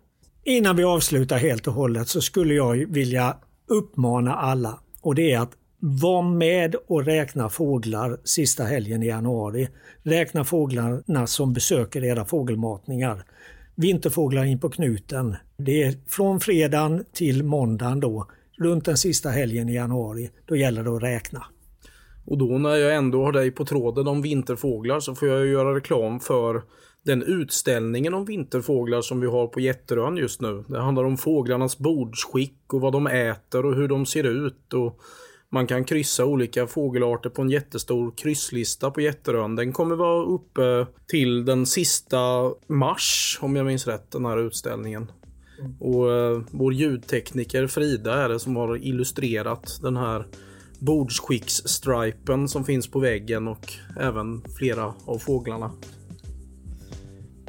Innan 0.45 0.77
vi 0.77 0.85
avslutar 0.85 1.39
helt 1.39 1.67
och 1.67 1.75
hållet 1.75 2.09
så 2.09 2.21
skulle 2.21 2.55
jag 2.55 2.93
vilja 2.93 3.37
uppmana 3.67 4.35
alla 4.35 4.81
och 5.01 5.15
det 5.15 5.33
är 5.33 5.41
att 5.41 5.53
var 5.79 6.23
med 6.23 6.75
och 6.75 7.05
räkna 7.05 7.49
fåglar 7.49 8.21
sista 8.25 8.65
helgen 8.65 9.03
i 9.03 9.07
januari. 9.07 9.69
Räkna 10.03 10.45
fåglarna 10.45 11.27
som 11.27 11.53
besöker 11.53 12.05
era 12.05 12.25
fågelmatningar. 12.25 13.25
Vinterfåglar 13.75 14.45
in 14.45 14.61
på 14.61 14.71
knuten. 14.71 15.37
Det 15.57 15.83
är 15.83 15.95
från 16.09 16.41
fredagen 16.41 17.05
till 17.13 17.45
måndagen 17.45 18.01
då, 18.01 18.27
runt 18.59 18.85
den 18.85 18.97
sista 18.97 19.29
helgen 19.29 19.69
i 19.69 19.75
januari. 19.75 20.31
Då 20.47 20.57
gäller 20.57 20.85
det 20.85 20.97
att 20.97 21.03
räkna. 21.03 21.47
Och 22.27 22.39
då 22.39 22.59
när 22.59 22.77
jag 22.77 22.95
ändå 22.95 23.25
har 23.25 23.33
dig 23.33 23.51
på 23.51 23.65
tråden 23.65 24.09
om 24.09 24.23
vinterfåglar 24.23 25.01
så 25.01 25.15
får 25.15 25.29
jag 25.29 25.47
göra 25.47 25.75
reklam 25.75 26.21
för 26.21 26.63
den 27.05 27.23
utställningen 27.23 28.15
om 28.15 28.25
vinterfåglar 28.25 29.01
som 29.01 29.21
vi 29.21 29.27
har 29.27 29.47
på 29.47 29.61
Jätterön 29.61 30.17
just 30.17 30.41
nu. 30.41 30.65
Det 30.69 30.81
handlar 30.81 31.05
om 31.05 31.17
fåglarnas 31.17 31.79
bordsskick 31.79 32.73
och 32.75 32.81
vad 32.81 32.93
de 32.93 33.07
äter 33.07 33.67
och 33.67 33.75
hur 33.75 33.89
de 33.89 34.07
ser 34.07 34.25
ut. 34.25 34.73
Och 34.73 35.01
man 35.55 35.67
kan 35.67 35.85
kryssa 35.85 36.25
olika 36.25 36.67
fågelarter 36.67 37.31
på 37.31 37.43
en 37.43 37.51
jättestor 37.51 38.13
krysslista 38.17 38.91
på 38.91 39.01
Jätterön. 39.01 39.57
Den 39.57 39.73
kommer 39.73 39.97
vara 39.97 40.25
uppe 40.25 40.87
till 41.07 41.45
den 41.45 41.67
sista 41.67 42.53
mars 42.67 43.39
om 43.43 43.57
jag 43.57 43.67
minns 43.67 43.87
rätt, 43.87 44.11
den 44.11 44.25
här 44.25 44.47
utställningen. 44.47 45.13
Och 45.81 46.13
eh, 46.13 46.41
vår 46.51 46.75
ljudtekniker 46.75 47.67
Frida 47.67 48.15
är 48.15 48.29
det 48.29 48.41
som 48.41 48.57
har 48.57 48.77
illustrerat 48.77 49.79
den 49.83 49.97
här 49.97 50.27
bordsskicksstripen 50.79 52.49
som 52.49 52.65
finns 52.65 52.91
på 52.91 52.99
väggen 52.99 53.49
och 53.49 53.73
även 54.01 54.43
flera 54.59 54.95
av 55.05 55.19
fåglarna. 55.19 55.71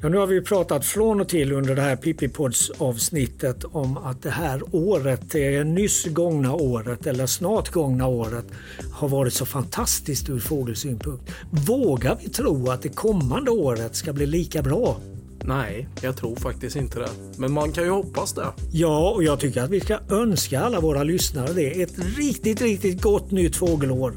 Ja, 0.06 0.10
nu 0.10 0.18
har 0.18 0.28
vi 0.28 0.42
pratat 0.42 0.86
från 0.86 1.22
och 1.22 1.30
till 1.30 1.52
under 1.52 1.76
det 1.76 1.82
här 1.82 1.96
Pippipods 1.96 2.70
avsnittet 2.78 3.64
om 3.64 3.98
att 3.98 4.24
det 4.24 4.30
här 4.30 4.62
året, 4.72 5.22
det 5.32 5.64
nyss 5.64 6.06
gångna 6.06 6.54
året 6.54 7.08
eller 7.08 7.26
snart 7.26 7.72
gångna 7.72 8.08
året 8.08 8.46
har 8.92 9.08
varit 9.08 9.34
så 9.34 9.46
fantastiskt 9.46 10.30
ur 10.30 10.40
fågelsynpunkt. 10.40 11.32
Vågar 11.52 12.18
vi 12.24 12.30
tro 12.30 12.70
att 12.70 12.82
det 12.82 12.90
kommande 12.90 13.52
året 13.52 13.96
ska 13.96 14.14
bli 14.14 14.26
lika 14.26 14.62
bra? 14.62 14.98
Nej, 15.44 15.88
jag 16.02 16.18
tror 16.18 16.36
faktiskt 16.36 16.76
inte 16.76 17.00
det. 17.00 17.10
Men 17.38 17.52
man 17.52 17.72
kan 17.72 17.84
ju 17.84 17.90
hoppas 17.90 18.34
det. 18.34 18.48
Ja, 18.72 19.12
och 19.12 19.24
jag 19.24 19.40
tycker 19.40 19.62
att 19.62 19.70
vi 19.70 19.82
ska 19.82 20.00
önska 20.10 20.60
alla 20.60 20.80
våra 20.80 21.04
lyssnare 21.04 21.54
det. 21.54 21.82
Ett 21.82 22.18
riktigt, 22.18 22.62
riktigt 22.62 23.02
gott 23.02 23.32
nytt 23.32 23.56
fågelår. 23.56 24.14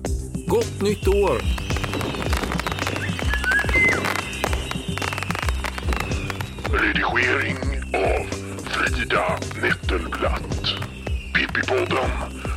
Gott 0.48 0.82
nytt 0.82 1.08
år! 1.08 1.42
Redigering 7.18 7.58
av 7.94 8.26
Frida 8.64 9.38
Nettelblatt. 9.62 10.74
Pippipodden 11.34 12.10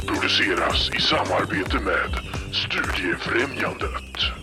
produceras 0.07 0.89
i 0.95 1.01
samarbete 1.01 1.79
med 1.79 2.19
Studiefrämjandet. 2.51 4.40